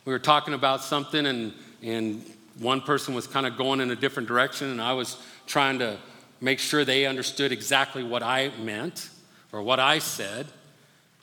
We 0.04 0.12
were 0.12 0.20
talking 0.20 0.54
about 0.54 0.84
something, 0.84 1.26
and, 1.26 1.52
and 1.82 2.24
one 2.60 2.80
person 2.80 3.12
was 3.12 3.26
kind 3.26 3.44
of 3.44 3.58
going 3.58 3.80
in 3.80 3.90
a 3.90 3.96
different 3.96 4.28
direction, 4.28 4.70
and 4.70 4.80
I 4.80 4.92
was 4.92 5.20
trying 5.46 5.80
to 5.80 5.98
make 6.40 6.58
sure 6.58 6.84
they 6.84 7.06
understood 7.06 7.52
exactly 7.52 8.02
what 8.02 8.22
I 8.22 8.50
meant 8.58 9.08
or 9.52 9.62
what 9.62 9.80
I 9.80 9.98
said. 9.98 10.46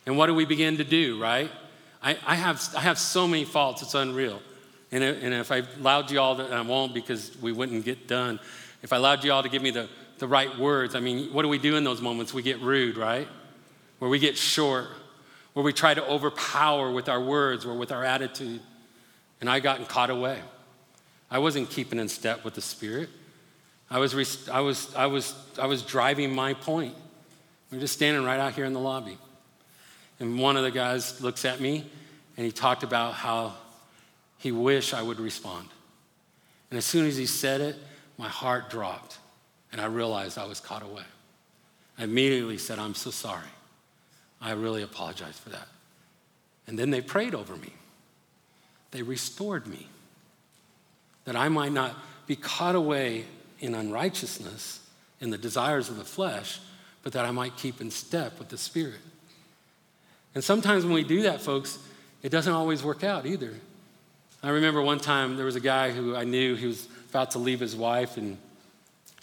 And 0.05 0.17
what 0.17 0.27
do 0.27 0.33
we 0.33 0.45
begin 0.45 0.77
to 0.77 0.83
do, 0.83 1.21
right? 1.21 1.49
I, 2.01 2.17
I 2.25 2.35
have, 2.35 2.61
I 2.75 2.81
have 2.81 2.99
so 2.99 3.27
many 3.27 3.45
faults, 3.45 3.81
it's 3.81 3.93
unreal. 3.93 4.41
And, 4.91 5.03
and 5.03 5.33
if 5.33 5.51
I 5.51 5.63
allowed 5.79 6.11
you 6.11 6.19
all 6.19 6.35
to, 6.35 6.43
I 6.43 6.61
won't 6.61 6.93
because 6.93 7.35
we 7.41 7.51
wouldn't 7.51 7.85
get 7.85 8.07
done, 8.07 8.39
if 8.81 8.91
I 8.91 8.97
allowed 8.97 9.23
you 9.23 9.31
all 9.31 9.41
to 9.41 9.49
give 9.49 9.61
me 9.61 9.71
the, 9.71 9.87
the 10.19 10.27
right 10.27 10.55
words, 10.59 10.93
I 10.93 10.99
mean, 10.99 11.31
what 11.33 11.43
do 11.43 11.47
we 11.47 11.57
do 11.57 11.77
in 11.77 11.83
those 11.83 12.01
moments? 12.01 12.33
We 12.33 12.41
get 12.41 12.59
rude, 12.59 12.97
right? 12.97 13.27
Where 13.99 14.09
we 14.09 14.19
get 14.19 14.37
short, 14.37 14.87
where 15.53 15.63
we 15.63 15.71
try 15.71 15.93
to 15.93 16.05
overpower 16.05 16.91
with 16.91 17.07
our 17.07 17.21
words 17.21 17.65
or 17.65 17.73
with 17.73 17.91
our 17.91 18.03
attitude. 18.03 18.61
And 19.39 19.49
I 19.49 19.59
gotten 19.61 19.85
caught 19.85 20.09
away. 20.09 20.39
I 21.31 21.39
wasn't 21.39 21.69
keeping 21.69 21.97
in 21.97 22.09
step 22.09 22.43
with 22.43 22.55
the 22.55 22.61
Spirit. 22.61 23.09
I 23.89 23.99
was, 23.99 24.49
I 24.49 24.59
was, 24.61 24.95
I 24.95 25.05
was, 25.05 25.35
I 25.59 25.67
was 25.67 25.83
driving 25.83 26.33
my 26.33 26.53
point. 26.53 26.95
We 27.71 27.77
are 27.77 27.81
just 27.81 27.93
standing 27.93 28.23
right 28.23 28.39
out 28.39 28.53
here 28.53 28.65
in 28.65 28.73
the 28.73 28.79
lobby. 28.79 29.17
And 30.19 30.39
one 30.39 30.57
of 30.57 30.63
the 30.63 30.71
guys 30.71 31.21
looks 31.21 31.45
at 31.45 31.59
me 31.59 31.85
and 32.37 32.45
he 32.45 32.51
talked 32.51 32.83
about 32.83 33.13
how 33.13 33.53
he 34.37 34.51
wished 34.51 34.93
I 34.93 35.01
would 35.01 35.19
respond. 35.19 35.67
And 36.69 36.77
as 36.77 36.85
soon 36.85 37.05
as 37.05 37.17
he 37.17 37.25
said 37.25 37.61
it, 37.61 37.75
my 38.17 38.27
heart 38.27 38.69
dropped 38.69 39.17
and 39.71 39.81
I 39.81 39.85
realized 39.85 40.37
I 40.37 40.45
was 40.45 40.59
caught 40.59 40.83
away. 40.83 41.03
I 41.97 42.03
immediately 42.03 42.57
said, 42.57 42.79
I'm 42.79 42.95
so 42.95 43.11
sorry. 43.11 43.47
I 44.41 44.51
really 44.51 44.81
apologize 44.81 45.37
for 45.37 45.49
that. 45.49 45.67
And 46.67 46.77
then 46.77 46.89
they 46.89 47.01
prayed 47.01 47.35
over 47.35 47.55
me. 47.55 47.73
They 48.91 49.01
restored 49.01 49.67
me 49.67 49.87
that 51.25 51.35
I 51.35 51.49
might 51.49 51.71
not 51.71 51.95
be 52.27 52.35
caught 52.35 52.75
away 52.75 53.25
in 53.63 53.73
unrighteousness, 53.73 54.81
in 55.21 55.29
the 55.29 55.37
desires 55.37 55.87
of 55.87 55.95
the 55.95 56.03
flesh, 56.03 56.59
but 57.01 57.13
that 57.13 57.23
I 57.23 57.31
might 57.31 57.55
keep 57.55 57.79
in 57.79 57.89
step 57.91 58.37
with 58.37 58.49
the 58.49 58.57
Spirit. 58.57 58.99
And 60.35 60.43
sometimes 60.43 60.83
when 60.83 60.93
we 60.93 61.05
do 61.05 61.21
that, 61.23 61.41
folks, 61.41 61.79
it 62.21 62.29
doesn't 62.29 62.51
always 62.51 62.83
work 62.83 63.05
out 63.05 63.25
either. 63.25 63.53
I 64.43 64.49
remember 64.49 64.81
one 64.81 64.99
time 64.99 65.37
there 65.37 65.45
was 65.45 65.55
a 65.55 65.61
guy 65.61 65.91
who 65.91 66.13
I 66.13 66.25
knew, 66.25 66.55
he 66.55 66.67
was 66.67 66.89
about 67.09 67.31
to 67.31 67.39
leave 67.39 67.61
his 67.61 67.73
wife, 67.73 68.17
and 68.17 68.37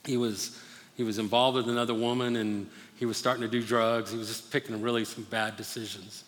he 0.06 0.16
was, 0.16 0.58
he 0.96 1.02
was 1.02 1.18
involved 1.18 1.58
with 1.58 1.68
another 1.68 1.92
woman, 1.94 2.36
and 2.36 2.70
he 2.96 3.04
was 3.04 3.18
starting 3.18 3.42
to 3.42 3.48
do 3.48 3.62
drugs. 3.62 4.10
He 4.10 4.16
was 4.16 4.28
just 4.28 4.50
picking 4.50 4.80
really 4.80 5.04
some 5.04 5.24
bad 5.24 5.58
decisions. 5.58 6.24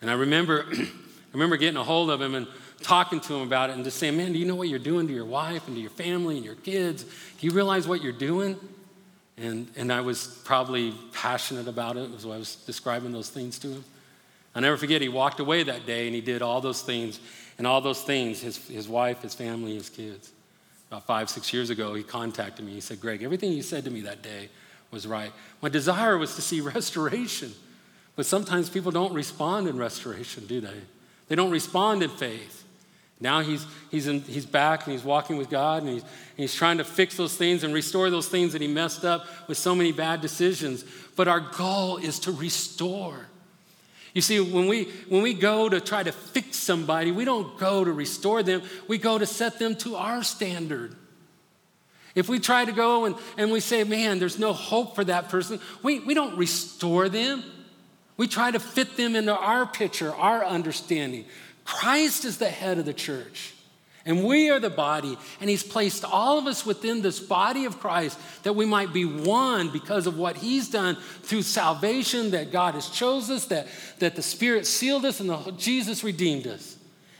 And 0.00 0.10
I 0.10 0.14
remember, 0.14 0.64
I 0.72 0.88
remember 1.34 1.58
getting 1.58 1.76
a 1.76 1.84
hold 1.84 2.08
of 2.08 2.22
him 2.22 2.34
and 2.34 2.46
talking 2.82 3.20
to 3.20 3.34
him 3.34 3.42
about 3.42 3.70
it 3.70 3.76
and 3.76 3.84
just 3.84 3.98
saying, 3.98 4.16
Man, 4.16 4.32
do 4.32 4.38
you 4.38 4.46
know 4.46 4.54
what 4.54 4.68
you're 4.68 4.78
doing 4.78 5.06
to 5.08 5.12
your 5.12 5.24
wife 5.24 5.66
and 5.66 5.76
to 5.76 5.80
your 5.80 5.90
family 5.90 6.36
and 6.36 6.44
your 6.44 6.54
kids? 6.54 7.04
Do 7.04 7.46
you 7.46 7.52
realize 7.52 7.86
what 7.88 8.02
you're 8.02 8.12
doing? 8.12 8.58
And, 9.36 9.68
and 9.76 9.92
I 9.92 10.00
was 10.00 10.40
probably 10.44 10.92
passionate 11.12 11.68
about 11.68 11.96
it 11.96 12.10
as 12.14 12.24
I 12.24 12.36
was 12.36 12.56
describing 12.66 13.12
those 13.12 13.30
things 13.30 13.58
to 13.60 13.68
him. 13.68 13.84
I'll 14.54 14.62
never 14.62 14.76
forget, 14.76 15.00
he 15.00 15.08
walked 15.08 15.38
away 15.38 15.62
that 15.62 15.86
day 15.86 16.06
and 16.06 16.14
he 16.14 16.20
did 16.20 16.42
all 16.42 16.60
those 16.60 16.82
things. 16.82 17.20
And 17.58 17.66
all 17.66 17.80
those 17.80 18.02
things, 18.02 18.40
his, 18.40 18.56
his 18.68 18.88
wife, 18.88 19.22
his 19.22 19.34
family, 19.34 19.74
his 19.74 19.88
kids. 19.88 20.30
About 20.90 21.06
five, 21.06 21.28
six 21.28 21.52
years 21.52 21.70
ago, 21.70 21.92
he 21.94 22.02
contacted 22.02 22.64
me. 22.64 22.72
He 22.72 22.80
said, 22.80 23.00
Greg, 23.00 23.22
everything 23.22 23.52
you 23.52 23.62
said 23.62 23.84
to 23.84 23.90
me 23.90 24.02
that 24.02 24.22
day 24.22 24.48
was 24.90 25.06
right. 25.06 25.32
My 25.60 25.68
desire 25.68 26.16
was 26.16 26.34
to 26.36 26.42
see 26.42 26.60
restoration. 26.76 27.52
But 28.16 28.26
sometimes 28.26 28.70
people 28.70 28.90
don't 28.90 29.12
respond 29.12 29.68
in 29.68 29.76
restoration, 29.76 30.46
do 30.46 30.60
they? 30.60 30.80
They 31.28 31.34
don't 31.34 31.50
respond 31.50 32.02
in 32.02 32.10
faith. 32.10 32.64
Now 33.20 33.40
he's, 33.40 33.66
he's, 33.90 34.06
in, 34.06 34.20
he's 34.20 34.46
back 34.46 34.86
and 34.86 34.92
he's 34.92 35.04
walking 35.04 35.38
with 35.38 35.50
God 35.50 35.82
and 35.82 35.92
he's, 35.92 36.02
and 36.02 36.12
he's 36.36 36.54
trying 36.54 36.78
to 36.78 36.84
fix 36.84 37.16
those 37.16 37.36
things 37.36 37.64
and 37.64 37.74
restore 37.74 38.10
those 38.10 38.28
things 38.28 38.52
that 38.52 38.62
he 38.62 38.68
messed 38.68 39.04
up 39.04 39.26
with 39.48 39.58
so 39.58 39.74
many 39.74 39.90
bad 39.90 40.20
decisions. 40.20 40.84
But 41.16 41.26
our 41.26 41.40
goal 41.40 41.96
is 41.96 42.20
to 42.20 42.32
restore. 42.32 43.26
You 44.14 44.22
see, 44.22 44.40
when 44.40 44.68
we, 44.68 44.84
when 45.08 45.22
we 45.22 45.34
go 45.34 45.68
to 45.68 45.80
try 45.80 46.02
to 46.02 46.12
fix 46.12 46.56
somebody, 46.56 47.10
we 47.10 47.24
don't 47.24 47.58
go 47.58 47.84
to 47.84 47.92
restore 47.92 48.42
them, 48.42 48.62
we 48.86 48.98
go 48.98 49.18
to 49.18 49.26
set 49.26 49.58
them 49.58 49.74
to 49.76 49.96
our 49.96 50.22
standard. 50.22 50.94
If 52.14 52.28
we 52.28 52.38
try 52.38 52.64
to 52.64 52.72
go 52.72 53.04
and, 53.04 53.14
and 53.36 53.52
we 53.52 53.60
say, 53.60 53.84
man, 53.84 54.18
there's 54.18 54.38
no 54.38 54.52
hope 54.52 54.94
for 54.94 55.04
that 55.04 55.28
person, 55.28 55.60
we, 55.82 56.00
we 56.00 56.14
don't 56.14 56.36
restore 56.36 57.08
them. 57.08 57.44
We 58.16 58.26
try 58.26 58.50
to 58.50 58.58
fit 58.58 58.96
them 58.96 59.14
into 59.14 59.36
our 59.36 59.66
picture, 59.66 60.12
our 60.12 60.44
understanding. 60.44 61.26
Christ 61.68 62.24
is 62.24 62.38
the 62.38 62.48
head 62.48 62.78
of 62.78 62.86
the 62.86 62.94
church, 62.94 63.52
and 64.06 64.24
we 64.24 64.48
are 64.48 64.58
the 64.58 64.70
body, 64.70 65.18
and 65.38 65.50
He's 65.50 65.62
placed 65.62 66.02
all 66.02 66.38
of 66.38 66.46
us 66.46 66.64
within 66.64 67.02
this 67.02 67.20
body 67.20 67.66
of 67.66 67.78
Christ 67.78 68.18
that 68.42 68.54
we 68.54 68.64
might 68.64 68.94
be 68.94 69.04
one 69.04 69.68
because 69.68 70.06
of 70.06 70.16
what 70.16 70.38
He's 70.38 70.70
done 70.70 70.96
through 71.24 71.42
salvation, 71.42 72.30
that 72.30 72.52
God 72.52 72.72
has 72.72 72.88
chosen 72.88 73.36
us, 73.36 73.44
that, 73.48 73.66
that 73.98 74.16
the 74.16 74.22
Spirit 74.22 74.66
sealed 74.66 75.04
us, 75.04 75.20
and 75.20 75.28
the, 75.28 75.52
Jesus 75.58 76.02
redeemed 76.02 76.46
us. 76.46 76.78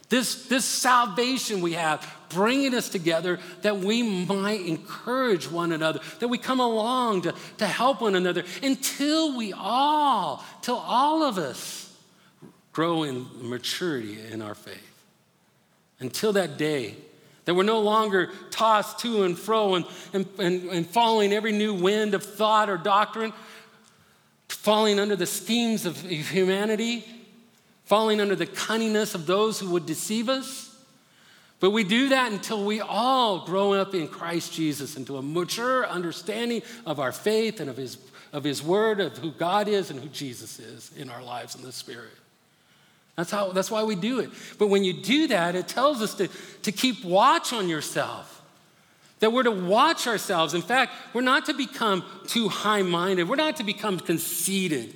This, 0.08 0.46
this 0.46 0.64
salvation 0.64 1.60
we 1.60 1.74
have, 1.74 2.10
bringing 2.30 2.74
us 2.74 2.88
together 2.88 3.40
that 3.60 3.76
we 3.76 4.02
might 4.24 4.62
encourage 4.62 5.50
one 5.50 5.72
another, 5.72 6.00
that 6.20 6.28
we 6.28 6.38
come 6.38 6.60
along 6.60 7.20
to, 7.20 7.34
to 7.58 7.66
help 7.66 8.00
one 8.00 8.14
another 8.14 8.44
until 8.62 9.36
we 9.36 9.52
all, 9.52 10.42
till 10.62 10.78
all 10.78 11.22
of 11.22 11.36
us 11.36 11.87
grow 12.72 13.02
in 13.02 13.26
maturity 13.40 14.18
in 14.30 14.42
our 14.42 14.54
faith. 14.54 15.04
Until 16.00 16.32
that 16.34 16.58
day, 16.58 16.94
that 17.44 17.54
we're 17.54 17.62
no 17.62 17.80
longer 17.80 18.30
tossed 18.50 18.98
to 19.00 19.22
and 19.22 19.38
fro 19.38 19.74
and, 19.74 19.86
and, 20.12 20.26
and, 20.38 20.64
and 20.68 20.86
following 20.86 21.32
every 21.32 21.52
new 21.52 21.72
wind 21.72 22.14
of 22.14 22.22
thought 22.22 22.68
or 22.68 22.76
doctrine, 22.76 23.32
falling 24.48 25.00
under 25.00 25.16
the 25.16 25.26
schemes 25.26 25.86
of 25.86 25.98
humanity, 25.98 27.04
falling 27.86 28.20
under 28.20 28.36
the 28.36 28.46
cunningness 28.46 29.14
of 29.14 29.26
those 29.26 29.58
who 29.58 29.70
would 29.70 29.86
deceive 29.86 30.28
us. 30.28 30.76
But 31.58 31.70
we 31.70 31.84
do 31.84 32.10
that 32.10 32.30
until 32.30 32.64
we 32.64 32.80
all 32.80 33.46
grow 33.46 33.72
up 33.72 33.94
in 33.94 34.08
Christ 34.08 34.52
Jesus 34.52 34.96
into 34.96 35.16
a 35.16 35.22
mature 35.22 35.86
understanding 35.86 36.62
of 36.86 37.00
our 37.00 37.12
faith 37.12 37.60
and 37.60 37.68
of 37.70 37.78
his, 37.78 37.96
of 38.32 38.44
his 38.44 38.62
word, 38.62 39.00
of 39.00 39.16
who 39.16 39.32
God 39.32 39.68
is 39.68 39.90
and 39.90 39.98
who 39.98 40.08
Jesus 40.10 40.60
is 40.60 40.92
in 40.96 41.08
our 41.08 41.22
lives 41.22 41.56
in 41.56 41.62
the 41.62 41.72
Spirit. 41.72 42.12
That's, 43.18 43.32
how, 43.32 43.50
that's 43.50 43.68
why 43.68 43.82
we 43.82 43.96
do 43.96 44.20
it. 44.20 44.30
But 44.58 44.68
when 44.68 44.84
you 44.84 44.92
do 44.92 45.26
that, 45.26 45.56
it 45.56 45.66
tells 45.66 46.00
us 46.00 46.14
to, 46.14 46.28
to 46.62 46.70
keep 46.70 47.04
watch 47.04 47.52
on 47.52 47.68
yourself. 47.68 48.44
That 49.18 49.32
we're 49.32 49.42
to 49.42 49.50
watch 49.50 50.06
ourselves. 50.06 50.54
In 50.54 50.62
fact, 50.62 50.92
we're 51.12 51.22
not 51.22 51.46
to 51.46 51.52
become 51.52 52.04
too 52.28 52.48
high 52.48 52.82
minded. 52.82 53.28
We're 53.28 53.34
not 53.34 53.56
to 53.56 53.64
become 53.64 53.98
conceited 53.98 54.94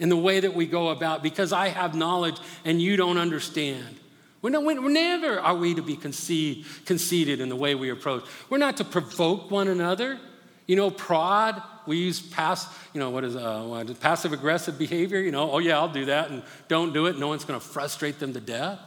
in 0.00 0.08
the 0.08 0.16
way 0.16 0.40
that 0.40 0.52
we 0.52 0.66
go 0.66 0.88
about 0.88 1.22
because 1.22 1.52
I 1.52 1.68
have 1.68 1.94
knowledge 1.94 2.38
and 2.64 2.82
you 2.82 2.96
don't 2.96 3.18
understand. 3.18 4.00
We're, 4.42 4.50
not, 4.50 4.64
we're 4.64 4.88
never 4.88 5.38
are 5.38 5.54
we 5.54 5.76
to 5.76 5.82
be 5.82 5.94
concede, 5.94 6.66
conceited 6.86 7.40
in 7.40 7.48
the 7.48 7.56
way 7.56 7.76
we 7.76 7.90
approach. 7.90 8.24
We're 8.48 8.58
not 8.58 8.78
to 8.78 8.84
provoke 8.84 9.48
one 9.48 9.68
another. 9.68 10.18
You 10.66 10.74
know, 10.74 10.90
prod, 10.90 11.62
we 11.86 11.98
use 11.98 12.20
pass, 12.20 12.66
you 12.94 13.00
know, 13.00 13.10
what 13.10 13.24
is 13.24 13.36
uh, 13.36 13.94
passive 14.00 14.32
aggressive 14.32 14.78
behavior? 14.78 15.20
You 15.20 15.30
know, 15.30 15.50
oh 15.50 15.58
yeah, 15.58 15.78
I'll 15.78 15.92
do 15.92 16.06
that 16.06 16.30
and 16.30 16.42
don't 16.68 16.92
do 16.92 17.06
it. 17.06 17.18
No 17.18 17.28
one's 17.28 17.44
going 17.44 17.58
to 17.58 17.64
frustrate 17.64 18.18
them 18.18 18.32
to 18.34 18.40
death. 18.40 18.78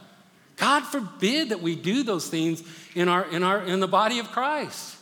God 0.56 0.82
forbid 0.82 1.48
that 1.50 1.60
we 1.60 1.74
do 1.74 2.02
those 2.02 2.28
things 2.28 2.62
in, 2.94 3.08
our, 3.08 3.24
in, 3.26 3.42
our, 3.42 3.62
in 3.62 3.80
the 3.80 3.88
body 3.88 4.18
of 4.18 4.30
Christ. 4.30 4.96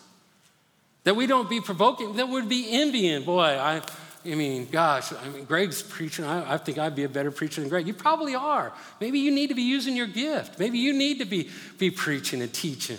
That 1.04 1.16
we 1.16 1.26
don't 1.26 1.50
be 1.50 1.60
provoking, 1.60 2.16
that 2.16 2.28
would 2.28 2.48
be 2.48 2.68
envying. 2.70 3.24
Boy, 3.24 3.42
I, 3.42 3.82
I 4.24 4.34
mean, 4.34 4.68
gosh, 4.70 5.12
I 5.12 5.28
mean, 5.28 5.44
Greg's 5.44 5.82
preaching. 5.82 6.24
I, 6.24 6.54
I, 6.54 6.58
think 6.58 6.78
I'd 6.78 6.94
be 6.94 7.02
a 7.04 7.08
better 7.08 7.32
preacher 7.32 7.60
than 7.60 7.68
Greg. 7.68 7.86
You 7.88 7.94
probably 7.94 8.34
are. 8.34 8.72
Maybe 9.00 9.18
you 9.18 9.32
need 9.32 9.48
to 9.48 9.54
be 9.54 9.62
using 9.62 9.96
your 9.96 10.06
gift. 10.06 10.60
Maybe 10.60 10.78
you 10.78 10.92
need 10.92 11.18
to 11.18 11.24
be, 11.24 11.50
be 11.78 11.90
preaching 11.90 12.40
and 12.40 12.52
teaching. 12.52 12.98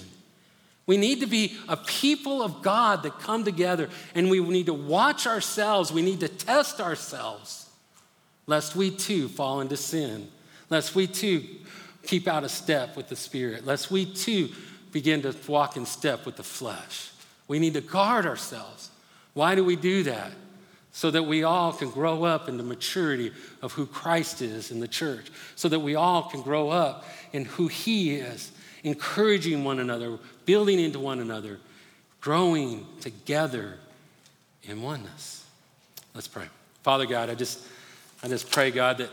We 0.86 0.98
need 0.98 1.22
to 1.22 1.28
be 1.28 1.58
a 1.70 1.78
people 1.78 2.42
of 2.42 2.62
God 2.62 3.04
that 3.04 3.20
come 3.20 3.44
together 3.44 3.90
and 4.16 4.30
we 4.30 4.42
need 4.42 4.66
to 4.66 4.74
watch 4.74 5.26
ourselves. 5.26 5.92
We 5.92 6.02
need 6.02 6.20
to 6.20 6.28
test 6.28 6.82
ourselves 6.82 7.70
lest 8.48 8.76
we 8.76 8.92
too 8.92 9.30
fall 9.30 9.62
into 9.62 9.78
sin, 9.78 10.30
lest 10.70 10.96
we 10.96 11.08
too 11.08 11.46
keep 12.06 12.28
out 12.28 12.44
of 12.44 12.52
step 12.52 12.98
with 12.98 13.08
the 13.08 13.16
Spirit, 13.16 13.66
lest 13.66 13.90
we 13.90 14.06
too 14.06 14.50
begin 14.92 15.22
to 15.22 15.34
walk 15.48 15.78
in 15.78 15.86
step 15.86 16.26
with 16.26 16.36
the 16.36 16.44
flesh. 16.44 17.12
We 17.48 17.60
need 17.60 17.76
to 17.76 17.82
guard 17.82 18.26
ourselves. 18.26 18.90
Why 19.34 19.56
do 19.56 19.64
we 19.64 19.78
do 19.78 20.04
that? 20.04 20.32
So 20.92 21.10
that 21.10 21.24
we 21.24 21.44
all 21.44 21.72
can 21.72 21.90
grow 21.90 22.24
up 22.24 22.48
in 22.48 22.58
the 22.58 22.64
maturity 22.64 23.32
of 23.62 23.72
who 23.72 23.86
Christ 23.86 24.42
is 24.42 24.70
in 24.70 24.80
the 24.80 24.88
church, 24.88 25.32
so 25.56 25.70
that 25.70 25.80
we 25.80 25.96
all 25.96 26.24
can 26.24 26.42
grow 26.42 26.70
up 26.70 27.06
in 27.32 27.46
who 27.46 27.68
He 27.68 28.16
is 28.16 28.52
encouraging 28.84 29.64
one 29.64 29.80
another, 29.80 30.18
building 30.46 30.80
into 30.80 31.00
one 31.00 31.20
another, 31.20 31.60
growing 32.22 32.86
together 33.02 33.78
in 34.64 34.82
oneness. 34.82 35.46
Let's 36.14 36.28
pray. 36.28 36.46
Father 36.84 37.06
God, 37.06 37.30
I 37.30 37.36
just, 37.36 37.66
I 38.22 38.28
just 38.28 38.52
pray, 38.52 38.72
God, 38.72 38.98
that 39.00 39.10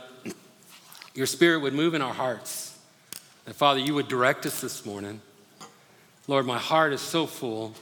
your 1.15 1.27
spirit 1.27 1.61
would 1.61 1.75
move 1.75 1.95
in 1.95 2.03
our 2.03 2.13
hearts. 2.15 2.79
That, 3.45 3.55
Father, 3.55 3.81
you 3.81 3.95
would 3.95 4.09
direct 4.09 4.45
us 4.47 4.61
this 4.61 4.85
morning. 4.85 5.21
Lord, 6.27 6.47
my 6.47 6.59
heart 6.59 6.93
is 6.93 7.01
so 7.01 7.27
full. 7.27 7.75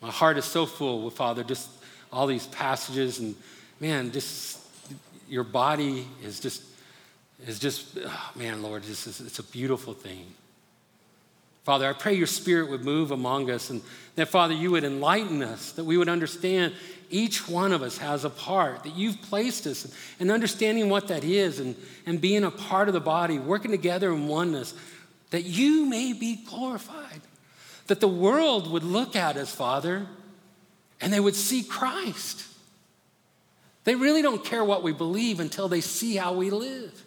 My 0.00 0.10
heart 0.10 0.38
is 0.38 0.44
so 0.44 0.66
full 0.66 1.02
with, 1.02 1.14
Father, 1.14 1.44
just 1.44 1.68
all 2.12 2.26
these 2.26 2.46
passages 2.46 3.18
and, 3.18 3.34
man, 3.80 4.12
just 4.12 4.60
your 5.28 5.44
body 5.44 6.06
is 6.22 6.40
just 6.40 6.62
is 7.44 7.58
just, 7.58 7.98
oh 8.02 8.30
man, 8.34 8.62
Lord, 8.62 8.82
this 8.84 9.06
is, 9.06 9.20
it's 9.20 9.38
a 9.38 9.44
beautiful 9.44 9.94
thing. 9.94 10.26
Father, 11.64 11.88
I 11.88 11.94
pray 11.94 12.14
your 12.14 12.28
spirit 12.28 12.70
would 12.70 12.84
move 12.84 13.10
among 13.10 13.50
us 13.50 13.70
and 13.70 13.82
that, 14.14 14.28
Father, 14.28 14.54
you 14.54 14.70
would 14.70 14.84
enlighten 14.84 15.42
us, 15.42 15.72
that 15.72 15.84
we 15.84 15.98
would 15.98 16.08
understand 16.08 16.74
each 17.10 17.48
one 17.48 17.72
of 17.72 17.82
us 17.82 17.98
has 17.98 18.24
a 18.24 18.30
part, 18.30 18.84
that 18.84 18.94
you've 18.94 19.20
placed 19.22 19.66
us, 19.66 19.92
and 20.18 20.30
understanding 20.30 20.88
what 20.88 21.08
that 21.08 21.24
is 21.24 21.60
and, 21.60 21.76
and 22.06 22.20
being 22.20 22.44
a 22.44 22.50
part 22.50 22.88
of 22.88 22.94
the 22.94 23.00
body, 23.00 23.38
working 23.38 23.72
together 23.72 24.12
in 24.12 24.28
oneness, 24.28 24.74
that 25.30 25.42
you 25.42 25.86
may 25.86 26.12
be 26.12 26.36
glorified. 26.36 27.20
That 27.88 28.00
the 28.00 28.08
world 28.08 28.70
would 28.70 28.84
look 28.84 29.14
at 29.14 29.36
us, 29.36 29.54
Father, 29.54 30.06
and 31.00 31.12
they 31.12 31.20
would 31.20 31.36
see 31.36 31.62
Christ. 31.62 32.44
They 33.84 33.94
really 33.94 34.22
don't 34.22 34.44
care 34.44 34.64
what 34.64 34.82
we 34.82 34.92
believe 34.92 35.40
until 35.40 35.68
they 35.68 35.80
see 35.80 36.16
how 36.16 36.32
we 36.32 36.50
live. 36.50 37.04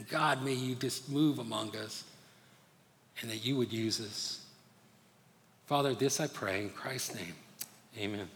And 0.00 0.08
God, 0.08 0.42
may 0.42 0.54
you 0.54 0.76
just 0.76 1.10
move 1.10 1.40
among 1.40 1.76
us 1.76 2.04
and 3.20 3.30
that 3.30 3.44
you 3.44 3.54
would 3.56 3.70
use 3.70 4.00
us. 4.00 4.46
Father, 5.66 5.92
this 5.92 6.20
I 6.20 6.26
pray 6.26 6.62
in 6.62 6.70
Christ's 6.70 7.16
name. 7.16 7.34
Amen. 7.98 8.26